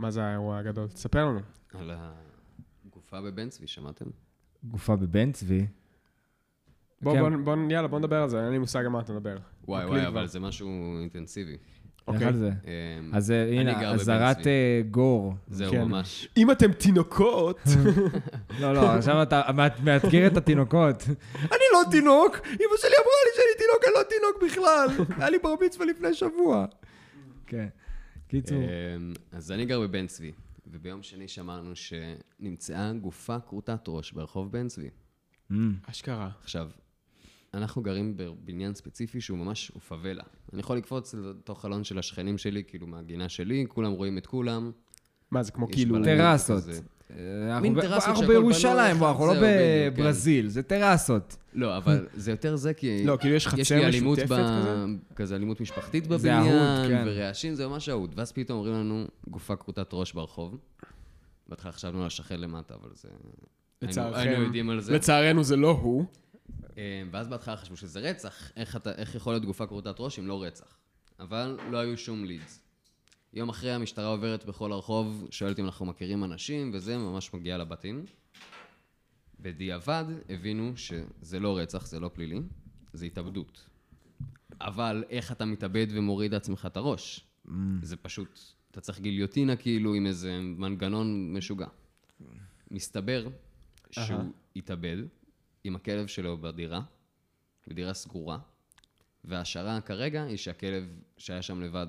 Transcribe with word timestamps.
מה 0.00 0.10
זה 0.10 0.24
האירוע 0.24 0.58
הגדול? 0.58 0.88
תספר 0.88 1.26
לנו. 1.26 1.40
על 1.74 1.90
הגופה 2.86 3.20
בבן 3.20 3.48
צבי, 3.48 3.66
שמעתם? 3.66 4.04
גופה 4.64 4.96
בבן 4.96 5.32
צבי. 5.32 5.66
בוא, 7.02 7.14
כן. 7.14 7.44
בוא, 7.44 7.54
בוא, 7.56 7.72
יאללה, 7.72 7.88
בוא 7.88 7.98
נדבר 7.98 8.22
על 8.22 8.28
זה, 8.28 8.44
אין 8.44 8.52
לי 8.52 8.58
מושג 8.58 8.80
על 8.80 8.88
מה 8.88 9.00
אתה 9.00 9.12
מדבר. 9.12 9.36
וואי 9.68 9.84
וואי. 9.84 10.06
אבל 10.06 10.26
זה 10.26 10.40
משהו 10.40 10.68
אינטנסיבי. 11.00 11.52
איך 11.52 11.60
אוקיי. 12.08 12.26
על 12.26 12.36
זה? 12.36 12.50
אמ, 13.00 13.10
אז 13.14 13.30
אה, 13.30 13.60
הנה, 13.60 13.90
אזהרת. 13.92 14.46
אה, 14.46 14.82
גור. 14.90 15.34
זהו, 15.48 15.72
כן. 15.72 15.82
ממש. 15.82 16.28
אם 16.36 16.50
אתם 16.50 16.72
תינוקות, 16.72 17.60
לא, 18.60 18.74
לא, 18.74 18.90
עכשיו 18.92 19.22
אתה 19.22 19.42
מאת- 19.54 19.80
מאתגר 19.80 20.26
את 20.26 20.36
התינוקות. 20.36 21.02
אני 21.52 21.64
לא 21.72 21.90
תינוק, 21.90 22.36
אמא 22.46 22.76
שלי 22.78 22.94
אמרה 22.98 23.20
לי 23.26 23.32
שאני 23.34 23.58
תינוק, 23.58 23.84
אני 23.84 23.92
לא 23.94 24.02
תינוק 24.08 24.52
בכלל. 24.52 25.04
היה 25.20 25.30
לי 25.30 25.38
בר 25.38 25.54
מצווה 25.66 25.86
לפני 25.86 26.14
שבוע. 26.14 26.66
כן. 27.46 27.68
קיצור. 28.30 28.58
אמ, 28.62 29.12
אז 29.32 29.52
אני 29.52 29.66
גר 29.66 29.80
בבן 29.80 30.06
צבי, 30.06 30.32
וביום 30.66 31.02
שני 31.02 31.28
שמענו 31.28 31.72
שנמצאה 31.76 32.92
גופה 32.92 33.40
כרותת 33.40 33.80
ראש 33.88 34.12
ברחוב 34.12 34.52
בן 34.52 34.68
צבי. 34.68 34.88
אמ, 35.50 35.74
אשכרה. 35.86 36.30
עכשיו, 36.42 36.70
אנחנו 37.54 37.82
גרים 37.82 38.16
בבניין 38.16 38.74
ספציפי 38.74 39.20
שהוא 39.20 39.38
ממש, 39.38 39.68
הוא 39.68 39.80
פאבלה. 39.82 40.22
אני 40.52 40.60
יכול 40.60 40.76
לקפוץ 40.76 41.14
לתוך 41.14 41.62
חלון 41.62 41.84
של 41.84 41.98
השכנים 41.98 42.38
שלי, 42.38 42.64
כאילו 42.64 42.86
מהגינה 42.86 43.28
שלי, 43.28 43.64
כולם 43.68 43.92
רואים 43.92 44.18
את 44.18 44.26
כולם. 44.26 44.70
מה, 45.30 45.42
זה 45.42 45.52
כמו 45.52 45.68
כאילו... 45.68 46.04
טרסות. 46.04 46.64
כזה. 47.12 47.20
אה, 47.20 47.48
אנחנו 47.54 47.62
מין 47.62 47.80
טרסות 47.80 48.08
אנחנו 48.08 48.14
שהכל 48.16 48.26
בירושלים, 48.26 48.96
בנוי 48.96 49.08
אנחנו 49.08 49.26
לא 49.26 49.34
זהו, 49.34 49.42
בדיוק, 49.42 49.96
כן. 49.96 50.02
בברזיל, 50.02 50.48
זה 50.48 50.62
טרסות. 50.62 51.36
לא, 51.54 51.76
אבל 51.76 52.06
זה 52.14 52.30
יותר 52.30 52.56
זה 52.56 52.74
כי... 52.74 53.04
לא, 53.06 53.16
כאילו 53.20 53.34
יש 53.34 53.46
יש 53.46 53.48
חצר 53.48 53.74
לי 53.76 53.86
אלימות 53.86 54.18
משותפת 54.18 54.36
ב... 54.36 54.60
כזה? 54.62 54.84
כזה 55.16 55.36
אלימות 55.36 55.60
משפחתית 55.60 56.06
בבניין, 56.06 56.88
כן. 56.88 57.04
ורעשים, 57.06 57.54
זה 57.54 57.68
ממש 57.68 57.88
אהוד. 57.88 58.12
ואז 58.16 58.32
פתאום 58.32 58.58
אומרים 58.58 58.74
לנו, 58.74 59.06
גופה 59.28 59.56
כרותת 59.56 59.88
ראש 59.92 60.12
ברחוב. 60.12 60.58
בהתחלה 61.48 61.72
חשבנו 61.72 62.00
על 62.00 62.06
השכן 62.06 62.40
למטה, 62.40 62.74
אבל 62.74 62.88
זה... 62.94 63.08
היינו- 64.14 64.42
יודעים 64.42 64.70
על 64.70 64.80
זה. 64.80 64.92
לצערנו 64.94 65.44
זה 65.44 65.56
לא 65.56 65.70
הוא. 65.70 66.04
אה, 66.78 67.02
ואז 67.10 67.28
בהתחלה 67.28 67.56
חשבו 67.56 67.76
שזה 67.76 68.00
רצח, 68.00 68.50
איך, 68.56 68.76
אתה, 68.76 68.92
איך 68.92 69.14
יכול 69.14 69.32
להיות 69.32 69.44
גופה 69.44 69.66
כרותת 69.66 69.94
ראש 69.98 70.18
אם 70.18 70.26
לא 70.26 70.42
רצח? 70.42 70.76
אבל 71.20 71.58
לא 71.70 71.78
היו 71.78 71.98
שום 71.98 72.24
לידס. 72.24 72.60
יום 73.32 73.48
אחרי 73.48 73.72
המשטרה 73.72 74.06
עוברת 74.06 74.44
בכל 74.44 74.72
הרחוב, 74.72 75.28
שואלת 75.30 75.58
אם 75.58 75.64
אנחנו 75.64 75.86
מכירים 75.86 76.24
אנשים, 76.24 76.70
וזה 76.74 76.98
ממש 76.98 77.34
מגיע 77.34 77.58
לבתים. 77.58 78.04
בדיעבד 79.40 80.04
הבינו 80.28 80.72
שזה 80.76 81.40
לא 81.40 81.58
רצח, 81.58 81.86
זה 81.86 82.00
לא 82.00 82.10
פלילי, 82.14 82.40
זה 82.92 83.06
התאבדות. 83.06 83.66
אבל 84.60 85.04
איך 85.10 85.32
אתה 85.32 85.44
מתאבד 85.44 85.86
ומוריד 85.90 86.32
לעצמך 86.32 86.66
את 86.66 86.76
הראש? 86.76 87.26
זה 87.82 87.96
פשוט, 87.96 88.40
אתה 88.70 88.80
צריך 88.80 89.00
גיליוטינה 89.00 89.56
כאילו 89.56 89.94
עם 89.94 90.06
איזה 90.06 90.40
מנגנון 90.40 91.32
משוגע. 91.32 91.66
מסתבר 92.70 93.28
שהוא 93.90 94.32
התאבד 94.56 94.96
עם 95.64 95.76
הכלב 95.76 96.06
שלו 96.06 96.38
בדירה, 96.38 96.80
בדירה 97.66 97.94
סגורה, 97.94 98.38
וההשערה 99.24 99.80
כרגע 99.80 100.22
היא 100.22 100.36
שהכלב 100.36 100.84
שהיה 101.18 101.42
שם 101.42 101.60
לבד 101.60 101.86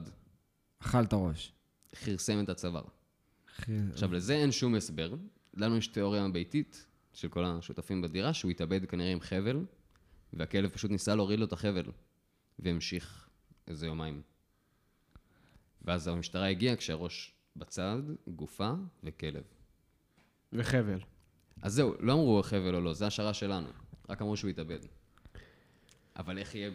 אכל 0.82 1.04
את 1.04 1.14
הראש. 1.14 1.54
כרסם 1.92 2.44
את 2.44 2.50
הצוואר. 2.50 2.84
עכשיו, 3.92 4.14
לזה 4.14 4.34
אין 4.36 4.52
שום 4.52 4.76
הסבר. 4.76 5.16
לנו 5.54 5.78
יש 5.78 5.88
תיאוריה 5.88 6.28
ביתית 6.28 6.88
של 7.14 7.30
כל 7.30 7.46
השותפים 7.46 8.02
בדירה, 8.02 8.34
שהוא 8.34 8.52
התאבד 8.52 8.86
כנראה 8.86 9.12
עם 9.12 9.20
חבל, 9.20 9.66
והכלב 10.34 10.70
פשוט 10.70 10.92
ניסה 10.92 11.16
להוריד 11.16 11.40
לו 11.40 11.46
את 11.46 11.54
החבל, 11.54 11.92
והמשיך 12.60 13.30
איזה 13.68 13.86
יומיים. 13.86 14.22
ואז 15.82 16.08
המשטרה 16.08 16.48
הגיעה 16.48 16.76
כשהראש 16.76 17.34
בצד, 17.56 18.02
גופה 18.28 18.74
וכלב. 19.04 19.44
וחבל. 20.54 21.00
אז 21.62 21.74
זהו, 21.74 21.94
לא 22.00 22.14
אמרו 22.14 22.44
חבל 22.44 22.76
או 22.76 22.82
לא, 22.82 22.94
זו 22.94 23.06
השערה 23.06 23.34
שלנו. 23.34 23.68
רק 24.10 24.22
אמרו 24.22 24.38
שהוא 24.38 24.50
התאבד. 24.50 24.80
אבל 26.16 26.38
איך 26.38 26.56
יהיה 26.56 26.72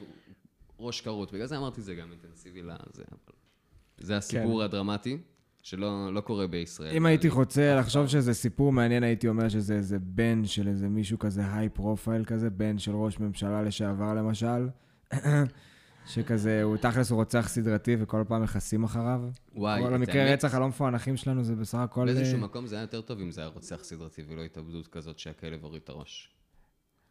ראש 0.78 1.00
כרות? 1.00 1.33
בגלל 1.33 1.47
זה 1.47 1.56
אמרתי 1.59 1.83
זה 1.83 1.94
גם 1.94 2.12
אינטנסיבי 2.12 2.62
לזה, 2.62 3.05
אבל... 3.11 3.36
זה 3.99 4.17
הסיפור 4.17 4.62
הדרמטי, 4.62 5.19
שלא 5.62 6.15
לא 6.15 6.21
קורה 6.21 6.47
בישראל. 6.47 6.97
אם 6.97 7.07
הייתי 7.07 7.29
רוצה 7.29 7.77
לחשוב 7.77 8.07
שזה 8.07 8.34
סיפור 8.34 8.73
מעניין, 8.73 9.03
הייתי 9.03 9.29
אומר 9.29 9.49
שזה 9.49 9.75
איזה 9.75 9.99
בן 9.99 10.45
של 10.45 10.69
איזה 10.69 10.89
מישהו 10.89 11.19
כזה 11.19 11.43
היי 11.55 11.69
פרופייל 11.69 12.25
כזה, 12.25 12.51
בן 12.51 12.79
של 12.79 12.95
ראש 12.95 13.21
ממשלה 13.21 13.62
לשעבר 13.62 14.15
למשל, 14.15 14.69
שכזה, 16.06 16.62
הוא 16.62 16.77
תכלס 16.77 17.11
הוא 17.11 17.17
רוצח 17.17 17.49
סדרתי 17.49 17.97
וכל 18.01 18.25
פעם 18.29 18.43
מכסים 18.43 18.85
אחריו. 18.85 19.21
וואי, 19.55 19.83
כל 19.83 19.93
האמת, 19.93 20.09
רצח 20.09 20.55
הלא 20.55 20.69
מפוענחים 20.69 21.17
שלנו 21.17 21.45
זה 21.45 21.55
בסך 21.55 21.79
הכל... 21.79 22.05
באיזשהו 22.05 22.39
אה, 22.39 22.45
מקום 22.45 22.67
זה 22.67 22.77
היה 22.77 22.83
יותר 22.83 23.01
טוב 23.01 23.21
אם 23.21 23.31
זה 23.31 23.41
היה 23.41 23.51
רוצח 23.51 23.85
סדרתי 23.85 24.23
ולא 24.29 24.43
התאבדות 24.43 24.89
כזאת 24.89 25.19
שהכלב 25.19 25.65
הוריד 25.65 25.83
את 25.85 25.89
הראש. 25.89 26.31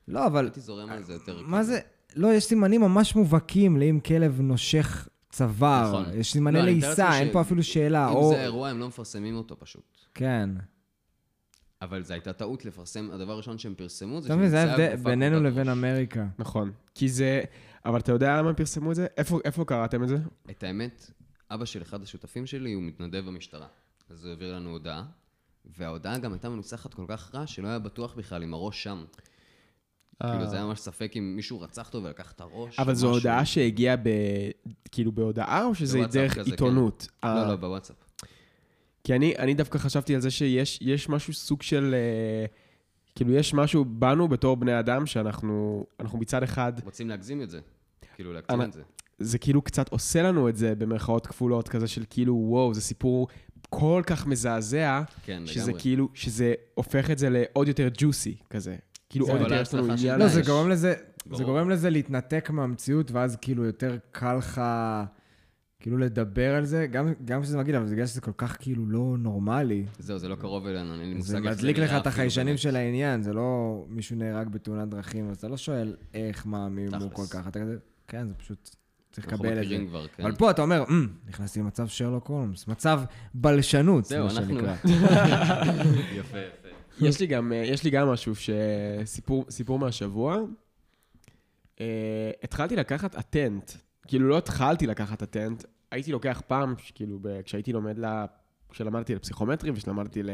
לא, 0.07 0.28
אבל 0.28 0.45
הייתי 0.45 0.62
זורם 0.62 0.90
על 0.90 1.03
זה 1.03 1.13
יותר. 1.13 1.41
מה 1.41 1.63
זה? 1.63 1.79
לא, 2.16 2.34
יש 2.34 2.44
סימנים 2.44 2.81
ממש 2.81 3.16
מובהקים 3.16 3.78
לאם 3.78 4.00
כלב 4.00 4.41
נושך 4.41 5.07
צוואר. 5.35 5.88
נכון. 6.01 6.19
יש 6.19 6.31
סימני 6.31 6.59
לא, 6.59 6.66
לעיסה, 6.66 7.19
אין 7.19 7.28
ש- 7.29 7.34
פה 7.34 7.41
אפילו 7.41 7.63
שאלה. 7.63 8.09
אם 8.09 8.16
או... 8.16 8.29
זה 8.29 8.44
אירוע, 8.44 8.69
הם 8.69 8.79
לא 8.79 8.88
מפרסמים 8.88 9.35
אותו 9.35 9.59
פשוט. 9.59 9.97
כן. 10.13 10.50
אבל 11.81 12.03
זו 12.03 12.13
הייתה 12.13 12.34
טעות 12.34 12.66
לפרסם, 12.66 13.09
הדבר 13.12 13.31
הראשון 13.31 13.57
שהם 13.57 13.75
פרסמו 13.75 14.22
זה 14.22 14.28
אתה 14.28 14.35
מבין, 14.35 14.50
זה 14.50 14.62
ההבדל 14.63 14.95
בינינו 14.95 15.44
לבין 15.44 15.69
ראש. 15.69 15.78
אמריקה. 15.78 16.25
נכון. 16.40 16.72
כי 16.94 17.09
זה... 17.09 17.41
אבל 17.85 18.00
אתה 18.00 18.12
יודע 18.12 18.38
למה 18.38 18.50
הם 18.50 18.56
פרסמו 18.56 18.91
את 18.91 18.95
זה? 18.95 19.07
איפה, 19.18 19.40
איפה 19.45 19.66
קראתם 19.66 20.03
את 20.03 20.07
זה? 20.07 20.18
את 20.50 20.63
האמת, 20.63 21.12
אבא 21.51 21.66
של 21.66 21.81
אחד 21.81 22.03
השותפים 22.03 22.45
שלי 22.45 22.74
הוא 22.74 22.84
מתנדב 22.84 23.24
במשטרה. 23.28 23.68
אז 24.09 24.25
הוא 24.25 24.29
העביר 24.29 24.56
לנו 24.56 24.69
הודעה, 24.69 25.03
וההודעה 25.78 26.18
גם 26.18 26.34
הייתה 26.34 26.50
מנוסחת 26.50 26.94
כל 26.94 27.06
כך 27.07 27.35
רע, 27.35 27.47
שלא 27.47 27.68
היה 27.68 27.79
בטוח 27.79 28.13
בכלל 28.13 28.44
אם 28.44 28.53
הראש 28.53 28.84
שם. 28.84 29.06
כאילו, 30.23 30.47
זה 30.47 30.55
היה 30.55 30.65
ממש 30.65 30.79
ספק 30.79 31.11
אם 31.17 31.33
מישהו 31.35 31.61
רצח 31.61 31.87
אותו 31.87 32.03
ולקח 32.03 32.31
את 32.31 32.41
הראש. 32.41 32.79
אבל 32.79 32.95
זו. 32.95 33.09
הודעה 33.09 33.45
שהגיעה 33.45 33.95
ב... 33.95 34.09
כאילו 34.91 35.11
בהודעה, 35.11 35.65
או 35.65 35.75
שזה 35.75 35.99
דרך 36.11 36.35
כזה, 36.39 36.51
עיתונות? 36.51 37.07
לא, 37.23 37.29
אה, 37.29 37.47
לא, 37.47 37.55
בוואטסאפ. 37.55 37.95
כי 39.03 39.15
אני, 39.15 39.37
אני 39.37 39.53
דווקא 39.53 39.77
חשבתי 39.77 40.15
על 40.15 40.21
זה 40.21 40.31
שיש 40.31 40.79
יש 40.81 41.09
משהו 41.09 41.33
סוג 41.33 41.61
של... 41.61 41.95
אה, 41.95 42.45
כאילו, 43.15 43.33
יש 43.33 43.53
משהו 43.53 43.85
בנו 43.85 44.27
בתור 44.27 44.57
בני 44.57 44.79
אדם 44.79 45.05
שאנחנו 45.05 45.85
אנחנו 45.99 46.19
מצד 46.19 46.43
אחד, 46.43 46.73
רוצים 46.85 47.09
להגזים 47.09 47.41
את 47.41 47.49
זה. 47.49 47.59
כאילו, 48.15 48.33
להקצין 48.33 48.61
את 48.61 48.73
זה. 48.73 48.81
זה 49.19 49.37
כאילו 49.37 49.61
קצת 49.61 49.89
עושה 49.89 50.21
לנו 50.21 50.49
את 50.49 50.55
זה 50.55 50.75
במרכאות 50.75 51.27
כפולות, 51.27 51.69
כזה 51.69 51.87
של 51.87 52.03
כאילו, 52.09 52.35
וואו, 52.35 52.73
זה 52.73 52.81
סיפור 52.81 53.27
כל 53.69 54.01
כך 54.05 54.27
מזעזע, 54.27 55.01
כן, 55.25 55.43
שזה 55.45 55.61
לגמרי. 55.61 55.81
כאילו, 55.81 56.09
שזה 56.13 56.53
הופך 56.73 57.11
את 57.11 57.17
זה 57.17 57.29
לעוד 57.29 57.67
יותר 57.67 57.87
ג'וסי 57.97 58.35
כזה. 58.49 58.75
כאילו 59.09 59.25
זה 59.25 59.31
עוד 59.31 59.41
יותר 59.41 59.61
יש 59.61 59.73
לנו 59.73 59.93
עניין. 59.93 60.19
לא. 60.19 60.27
זה 60.27 60.41
גורם 60.41 60.69
לזה, 60.69 60.93
זה. 61.33 61.43
גורם 61.43 61.69
לזה 61.69 61.89
להתנתק 61.89 62.49
מהמציאות, 62.49 63.11
ואז 63.11 63.35
כאילו 63.41 63.66
יותר 63.66 63.97
קל 64.11 64.33
לך 64.38 64.61
כאילו 65.79 65.97
לדבר 65.97 66.55
על 66.55 66.66
זה, 66.66 66.88
גם, 66.88 67.13
גם 67.25 67.41
כשזה 67.41 67.57
מגעיל, 67.57 67.75
אבל 67.75 67.88
זה 67.88 67.94
בגלל 67.95 68.05
שזה 68.05 68.21
כל 68.21 68.31
כך 68.38 68.57
כאילו 68.59 68.85
לא 68.85 69.15
נורמלי. 69.19 69.85
זהו, 69.99 70.19
זה 70.19 70.27
לא 70.27 70.35
קרוב 70.35 70.67
אלינו, 70.67 70.94
אין 70.94 71.09
לי 71.09 71.13
מושג 71.13 71.27
זה 71.27 71.33
זה 71.33 71.39
מדליק 71.49 71.77
לך 71.77 71.91
את 71.97 72.07
החיישנים. 72.07 72.57
של 72.57 72.75
העניין, 72.75 73.21
זה 73.21 73.33
לא 73.33 73.83
מישהו 73.89 74.15
נהרג 74.15 74.49
בתאונת 74.49 74.89
דרכים, 74.89 75.29
אז 75.29 75.38
אתה 75.38 75.47
לא 75.47 75.57
שואל 75.57 75.95
איך, 76.13 76.47
מה, 76.47 76.69
מי 76.69 76.85
הוא. 76.85 77.09
כל 77.13 77.23
כך, 77.31 77.47
אתה 77.47 77.59
כזה, 77.59 77.75
כן, 78.07 78.27
זה 78.27 78.33
פשוט, 78.33 78.75
צריך 79.11 79.27
לקבל 79.27 79.49
את 79.49 79.55
זה. 79.55 79.61
מכירים 79.61 79.88
כבר, 79.88 80.07
כן. 80.07 80.23
אבל 80.23 80.35
פה 80.35 80.51
אתה 80.51 80.61
אומר, 80.61 80.83
"אמ, 80.89 81.07
נכנסתי 81.29 81.59
למצב 81.59 81.88
שרלוק 81.88 82.27
הולמס, 82.27 82.67
מצב 82.67 83.01
בלשנות, 83.33 84.05
זהו, 84.05 84.23
מה 84.25 84.29
שנקרא. 84.31 84.75
יפה. 86.19 86.38
יש 87.01 87.19
לי 87.19 87.28
גם, 87.28 87.53
אה, 87.53 87.57
יש 87.57 87.83
לי 87.83 87.89
גם 87.89 88.07
משהו, 88.07 88.33
שסיפור 88.35 89.45
סיפור 89.50 89.79
מהשבוע. 89.79 90.38
אה, 91.81 92.31
התחלתי 92.44 92.75
לקחת 92.75 93.16
אטנט. 93.16 93.72
כאילו, 94.07 94.29
לא 94.29 94.38
התחלתי 94.38 94.88
לקחת 94.88 95.23
אטנט, 95.23 95.63
הייתי 95.91 96.11
לוקח 96.11 96.41
פעם, 96.47 96.73
כאילו, 96.95 97.19
ב- 97.22 97.41
כשהייתי 97.41 97.73
לומד 97.73 98.00
ל... 98.00 98.06
כשלמדתי 98.69 99.16
לפסיכומטרי 99.16 99.72
ושלמדתי 99.72 100.24
ל... 100.24 100.30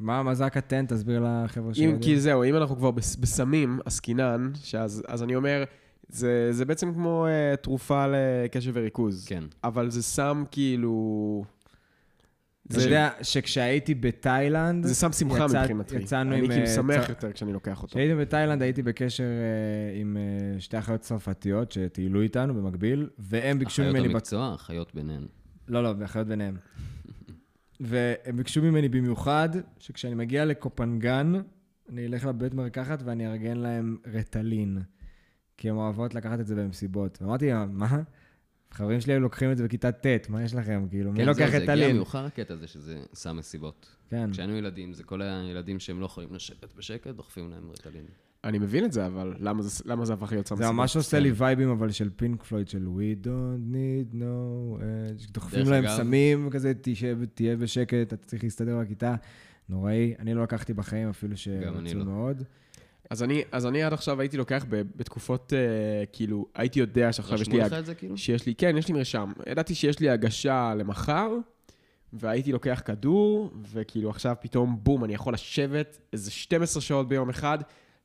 מה 0.00 0.22
מה 0.22 0.34
זה 0.34 0.46
הקטן? 0.46 0.86
תסביר 0.86 1.20
לחבר'ה 1.24 1.74
שיודעים. 1.74 2.00
כי 2.02 2.20
זהו, 2.20 2.44
אם 2.44 2.56
אנחנו 2.56 2.76
כבר 2.76 2.90
בס- 2.90 3.16
בסמים 3.16 3.80
עסקינן, 3.84 4.50
שאז, 4.62 5.02
אז 5.08 5.22
אני 5.22 5.36
אומר, 5.36 5.64
זה, 6.08 6.48
זה 6.52 6.64
בעצם 6.64 6.94
כמו 6.94 7.26
uh, 7.26 7.56
תרופה 7.56 8.04
לקשב 8.06 8.70
וריכוז. 8.74 9.26
כן. 9.28 9.44
אבל 9.64 9.90
זה 9.90 10.02
סם 10.02 10.44
כאילו... 10.50 11.44
אתה 12.72 12.84
יודע 12.84 13.10
שכשהייתי 13.22 13.94
בתאילנד, 13.94 14.86
זה 14.86 14.94
סם 14.94 15.12
שמחה 15.12 15.44
יצא- 15.44 15.58
מבחינתי. 15.60 15.96
יצאנו 15.96 16.30
אני 16.32 16.38
עם, 16.40 16.46
כאילו 16.46 16.60
אה, 16.62 16.66
שמח 16.66 17.06
צ- 17.06 17.08
יותר 17.08 17.32
כשאני 17.32 17.52
לוקח 17.52 17.82
אותו. 17.82 17.90
כשהייתי 17.90 18.14
בתאילנד 18.14 18.62
הייתי 18.62 18.82
בקשר 18.82 19.24
אה, 19.24 20.00
עם 20.00 20.16
אה, 20.16 20.60
שתי 20.60 20.78
אחיות 20.78 21.00
צרפתיות 21.00 21.72
שטיילו 21.72 22.22
איתנו 22.22 22.54
במקביל, 22.54 23.08
והם 23.18 23.58
ביקשו 23.58 23.82
אחיות 23.82 23.94
ממני... 23.94 24.08
בק- 24.08 24.14
המקצוע, 24.14 24.54
אחיות 24.54 24.94
ביניהן. 24.94 25.26
לא, 25.68 25.82
לא, 25.82 25.94
אחיות 26.04 26.26
ביניהם. 26.26 26.56
והם 27.80 28.36
ביקשו 28.36 28.62
ממני 28.62 28.88
במיוחד, 28.88 29.48
שכשאני 29.78 30.14
מגיע 30.14 30.44
לקופנגן, 30.44 31.32
אני 31.92 32.06
אלך 32.06 32.24
לבית 32.24 32.54
מרקחת 32.54 33.02
ואני 33.04 33.26
אארגן 33.26 33.56
להם 33.56 33.96
רטלין. 34.14 34.78
כי 35.56 35.70
הן 35.70 35.76
אוהבות 35.76 36.14
לקחת 36.14 36.40
את 36.40 36.46
זה 36.46 36.54
במסיבות. 36.54 37.18
ואמרתי 37.22 37.50
להם, 37.50 37.78
מה? 37.78 38.00
חברים 38.72 39.00
שלי 39.00 39.12
היו 39.12 39.20
לוקחים 39.20 39.52
את 39.52 39.56
זה 39.56 39.64
בכיתה 39.64 39.92
ט', 39.92 40.06
מה 40.28 40.42
יש 40.44 40.54
לכם? 40.54 40.86
כאילו, 40.90 41.12
מי 41.12 41.18
כן, 41.18 41.26
לוקח 41.26 41.46
את 41.46 41.50
זה 41.50 41.56
הגיע 41.56 41.72
הליל? 41.72 41.96
מאוחר 41.96 42.24
הקטע 42.24 42.54
הזה 42.54 42.66
שזה 42.66 42.98
סם 43.14 43.36
מסיבות. 43.36 43.96
כן. 44.10 44.30
כשהיינו 44.32 44.56
ילדים, 44.56 44.92
זה 44.92 45.04
כל 45.04 45.22
הילדים 45.22 45.80
שהם 45.80 46.00
לא 46.00 46.06
יכולים 46.06 46.34
לשבת 46.34 46.74
בשקט, 46.76 47.06
דוחפים 47.06 47.50
להם 47.50 47.70
ריטלין. 47.70 48.04
אני 48.44 48.58
מבין 48.58 48.84
את 48.84 48.92
זה, 48.92 49.06
אבל 49.06 49.34
למה 49.38 49.62
זה, 49.62 49.82
למה 49.86 50.04
זה 50.04 50.12
הפך 50.12 50.32
להיות 50.32 50.46
סם 50.48 50.56
זה? 50.56 50.70
ממש 50.70 50.96
עושה 50.96 51.18
לי 51.18 51.32
וייבים, 51.34 51.68
אבל 51.68 51.90
של 51.90 52.10
פינק 52.16 52.42
פלויד, 52.42 52.68
של 52.68 52.86
We 52.86 53.24
don't 53.26 53.74
need 53.74 54.14
no... 54.14 54.80
edge. 54.80 55.32
דוחפים 55.32 55.66
להם 55.70 55.84
אגב- 55.84 55.96
סמים, 55.96 56.46
וכזה, 56.46 56.72
תשב, 56.82 57.18
תהיה 57.34 57.56
בשקט, 57.56 57.94
אתה 58.02 58.16
צריך 58.16 58.44
להסתדר 58.44 58.78
בכיתה. 58.78 59.14
נוראי. 59.68 60.14
אני 60.18 60.34
לא 60.34 60.42
לקחתי 60.42 60.74
בחיים, 60.74 61.08
אפילו 61.08 61.34
גם 61.66 61.78
אני 61.78 61.88
שרצו 61.90 62.04
לא. 62.04 62.32
אז 63.10 63.22
אני, 63.22 63.42
אז 63.52 63.66
אני 63.66 63.82
עד 63.82 63.92
עכשיו 63.92 64.20
הייתי 64.20 64.36
לוקח 64.36 64.64
ב, 64.68 64.82
בתקופות, 64.96 65.52
אה, 65.52 65.58
כאילו, 66.12 66.46
הייתי 66.54 66.80
יודע 66.80 67.12
שעכשיו 67.12 67.34
יש 67.34 67.40
רשמו 67.40 67.54
לי... 67.54 67.60
לך 67.60 67.72
הג- 67.72 67.78
את 67.78 67.86
זה 67.86 67.94
כאילו? 67.94 68.16
שיש 68.16 68.46
לי, 68.46 68.54
כן, 68.54 68.74
יש 68.78 68.88
לי 68.88 68.94
מרשם. 68.94 69.32
ידעתי 69.50 69.74
שיש 69.74 70.00
לי 70.00 70.10
הגשה 70.10 70.74
למחר, 70.78 71.30
והייתי 72.12 72.52
לוקח 72.52 72.82
כדור, 72.84 73.50
וכאילו 73.72 74.10
עכשיו 74.10 74.34
פתאום, 74.40 74.78
בום, 74.82 75.04
אני 75.04 75.14
יכול 75.14 75.34
לשבת 75.34 75.98
איזה 76.12 76.30
12 76.30 76.82
שעות 76.82 77.08
ביום 77.08 77.30
אחד, 77.30 77.58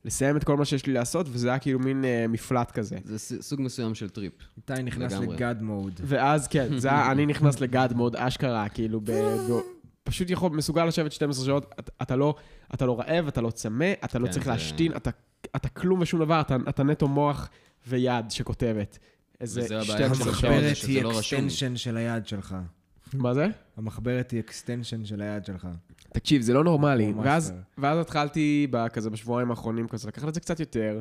לסיים 0.04 0.36
את 0.36 0.44
כל 0.44 0.56
מה 0.56 0.64
שיש 0.64 0.86
לי 0.86 0.92
לעשות, 0.92 1.26
וזה 1.30 1.48
היה 1.48 1.58
כאילו 1.58 1.78
מין 1.78 2.04
אה, 2.04 2.26
מפלט 2.28 2.70
כזה. 2.70 2.96
זה 3.04 3.42
סוג 3.42 3.60
מסוים 3.60 3.94
של 3.94 4.08
טריפ. 4.10 4.32
איתי 4.56 4.82
נכנס 4.82 5.12
לגמרי. 5.12 5.36
ל 5.36 5.43
God 5.43 5.62
mode. 5.62 6.00
ואז 6.04 6.48
כן, 6.48 6.78
זה 6.78 6.88
היה, 6.88 7.12
אני 7.12 7.26
נכנס 7.26 7.60
ל 7.60 7.68
God 7.68 7.92
mode 7.92 8.16
אשכרה, 8.16 8.68
כאילו, 8.68 9.00
ב, 9.00 9.10
ב, 9.10 9.52
פשוט 10.06 10.30
יכול, 10.30 10.50
מסוגל 10.52 10.84
לשבת 10.84 11.12
12 11.12 11.44
שעות, 11.46 11.74
אתה, 11.80 11.92
אתה, 12.02 12.16
לא, 12.16 12.34
אתה 12.74 12.86
לא 12.86 12.98
רעב, 13.00 13.26
אתה 13.26 13.40
לא 13.40 13.50
צמא, 13.50 13.92
אתה 14.04 14.18
לא 14.18 14.26
כן, 14.26 14.32
צריך 14.32 14.44
זה- 14.44 14.50
להשתין, 14.50 14.96
אתה, 14.96 15.10
אתה 15.56 15.68
כלום 15.68 16.00
ושום 16.00 16.20
דבר, 16.20 16.40
אתה, 16.40 16.56
אתה 16.68 16.82
נטו 16.84 17.08
מוח 17.08 17.48
ויד 17.86 18.30
שכותבת. 18.30 18.98
איזה 19.40 19.60
וזה 19.60 19.80
הבעיה 19.80 19.96
12 19.96 20.14
של 20.14 20.24
שעות. 20.24 20.34
המחשבות. 20.34 20.50
המחברת 20.54 20.76
שזה 20.76 20.88
היא 20.88 21.02
לא 21.02 21.08
רשום. 21.08 21.18
extension 21.18 21.76
של 21.76 21.96
היד 21.96 22.26
שלך. 22.26 22.56
מה 23.14 23.34
זה? 23.34 23.46
המחברת 23.76 24.30
היא 24.30 24.40
extension 24.40 25.04
של 25.04 25.20
היד 25.22 25.44
שלך. 25.44 25.68
תקשיב, 26.12 26.42
זה 26.42 26.52
לא 26.54 26.64
נורמלי. 26.64 27.12
ואז, 27.22 27.50
לא. 27.50 27.56
ואז 27.78 27.98
התחלתי 27.98 28.66
כזה 28.92 29.10
בשבועיים 29.10 29.50
האחרונים 29.50 29.88
כזה 29.88 30.08
לקחת 30.08 30.28
את 30.28 30.34
זה 30.34 30.40
קצת 30.40 30.60
יותר, 30.60 31.00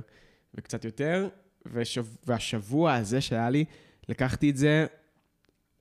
וקצת 0.55 0.85
יותר, 0.85 1.27
ושב, 1.73 2.05
והשבוע 2.27 2.93
הזה 2.93 3.21
שהיה 3.21 3.49
לי, 3.49 3.65
לקחתי 4.09 4.49
את 4.49 4.57
זה, 4.57 4.85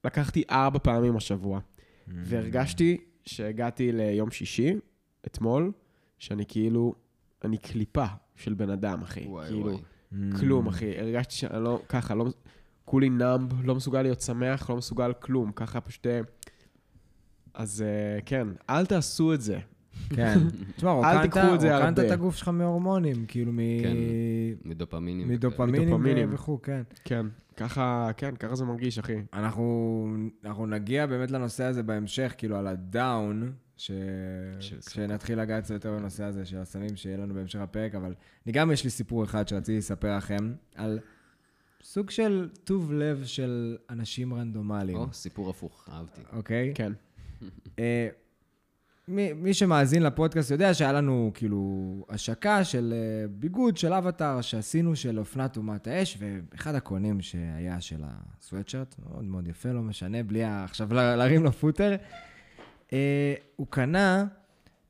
לקחתי 0.05 0.43
ארבע 0.51 0.79
פעמים 0.83 1.17
השבוע. 1.17 1.59
אממ. 1.59 2.11
והרגשתי 2.25 2.99
שהגעתי 3.27 3.93
ליום 3.93 4.31
שישי, 4.31 4.75
אתמול, 5.27 5.73
שאני 6.19 6.45
כאילו, 6.49 6.95
אני 7.45 7.59
קליפה 7.59 8.07
של 8.37 8.55
בן 8.55 8.71
אדם, 8.71 9.03
אחי. 9.03 9.27
וואי 9.27 9.47
כאילו, 9.47 9.63
וואי. 9.63 9.77
Mm. 10.13 10.39
כלום, 10.41 10.67
אחי. 10.67 10.99
הרגשתי 10.99 11.35
שאני 11.35 11.65
לא, 11.65 11.81
ככה, 11.89 12.15
לא, 12.15 12.27
כולי 12.85 13.11
נאמב, 13.11 13.67
לא 13.67 13.75
מסוגל 13.75 14.03
להיות 14.03 14.21
שמח, 14.21 14.71
לא 14.71 14.77
מסוגל 14.77 15.13
כלום. 15.13 15.53
ככה 15.53 15.81
פשוט... 15.81 16.07
אה, 16.07 16.21
אז 17.55 17.83
אה, 17.83 18.21
כן, 18.27 18.49
אל 18.71 18.87
תעשו 18.87 19.35
את 19.35 19.41
זה. 19.41 19.59
כן. 20.09 20.39
תשמע, 20.77 20.91
רוקנת 20.91 21.99
את 21.99 22.11
הגוף 22.11 22.37
שלך 22.37 22.49
מהורמונים, 22.49 23.27
כאילו 23.27 23.53
מ... 23.53 23.59
כן. 23.83 23.97
מדופמינים. 24.65 25.29
מדופמינים 25.29 26.35
וכו', 26.35 26.63
כן. 26.63 26.83
כן, 27.05 27.27
ככה, 27.57 28.11
כן, 28.17 28.37
ככה 28.37 28.55
זה 28.55 28.65
מרגיש, 28.65 28.99
אחי. 28.99 29.23
אנחנו, 29.33 30.07
אנחנו 30.45 30.67
נגיע 30.67 31.07
באמת 31.07 31.31
לנושא 31.31 31.65
הזה 31.65 31.83
בהמשך, 31.83 32.35
כאילו 32.39 32.57
על 32.57 32.67
הדאון, 32.67 33.53
ש... 33.77 33.91
של 34.61 34.81
כשנתחיל 34.81 35.41
לגעת 35.41 35.71
יותר 35.71 35.97
בנושא 35.97 36.25
הזה 36.25 36.45
של 36.45 36.59
הסמים, 36.59 36.97
שיהיה 36.97 37.17
לנו 37.17 37.35
בהמשך 37.35 37.59
הפרק, 37.59 37.95
אבל 37.95 38.15
אני 38.47 38.53
גם 38.53 38.73
יש 38.73 38.85
לי 38.85 38.91
סיפור 38.91 39.25
אחד 39.25 39.49
שרציתי 39.49 39.79
לספר 39.79 40.17
לכם, 40.17 40.55
על 40.75 40.99
סוג 41.83 42.11
של 42.11 42.49
טוב 42.65 42.93
לב 42.93 43.25
של 43.25 43.77
אנשים 43.91 44.35
רנדומליים, 44.35 44.99
או, 44.99 45.13
סיפור 45.13 45.51
הפוך, 45.51 45.89
אהבתי. 45.93 46.21
אוקיי? 46.33 46.73
כן. 46.75 46.93
מי, 49.09 49.33
מי 49.33 49.55
שמאזין 49.55 50.03
לפודקאסט 50.03 50.51
יודע 50.51 50.75
שהיה 50.75 50.93
לנו 50.93 51.31
כאילו 51.35 51.61
השקה 52.09 52.65
של 52.65 52.95
אה, 52.97 53.29
ביגוד 53.29 53.77
של 53.77 53.93
אבטאר 53.93 54.41
שעשינו 54.41 54.97
של 54.97 55.19
אופנת 55.19 55.57
אומת 55.57 55.87
האש, 55.87 56.19
ואחד 56.21 56.75
הקונים 56.75 57.21
שהיה 57.21 57.81
של 57.81 58.03
הסוואטשרט, 58.05 58.95
מאוד 59.07 59.25
מאוד 59.25 59.49
יפה, 59.49 59.69
לא 59.69 59.83
משנה, 59.83 60.23
בלי 60.23 60.45
עכשיו 60.45 60.95
לה- 60.95 61.17
להרים 61.17 61.45
לו 61.45 61.53
פוטר, 61.53 61.97
אה, 62.93 63.35
הוא 63.57 63.67
קנה, 63.71 64.25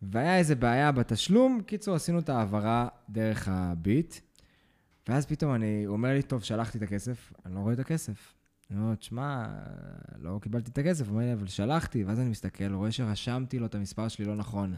והיה 0.02 0.38
איזה 0.38 0.54
בעיה 0.54 0.92
בתשלום, 0.92 1.60
קיצור, 1.66 1.94
עשינו 1.94 2.18
את 2.18 2.28
ההעברה 2.28 2.88
דרך 3.10 3.48
הביט, 3.50 4.14
ואז 5.08 5.26
פתאום 5.26 5.54
אני, 5.54 5.84
הוא 5.84 5.92
אומר 5.92 6.12
לי, 6.12 6.22
טוב, 6.22 6.42
שלחתי 6.42 6.78
את 6.78 6.82
הכסף, 6.82 7.32
אני 7.46 7.54
לא 7.54 7.60
רואה 7.60 7.72
את 7.72 7.78
הכסף. 7.78 8.34
אני 8.70 8.80
אומר 8.80 8.94
תשמע, 8.94 9.46
לא 10.22 10.38
קיבלתי 10.42 10.70
את 10.70 10.78
הכסף, 10.78 11.08
הוא 11.08 11.14
אומר 11.14 11.26
לי, 11.26 11.32
אבל 11.32 11.46
שלחתי, 11.46 12.04
ואז 12.04 12.20
אני 12.20 12.28
מסתכל, 12.28 12.74
רואה 12.74 12.92
שרשמתי 12.92 13.58
לו 13.58 13.66
את 13.66 13.74
המספר 13.74 14.08
שלי 14.08 14.24
לא 14.24 14.36
נכון. 14.36 14.74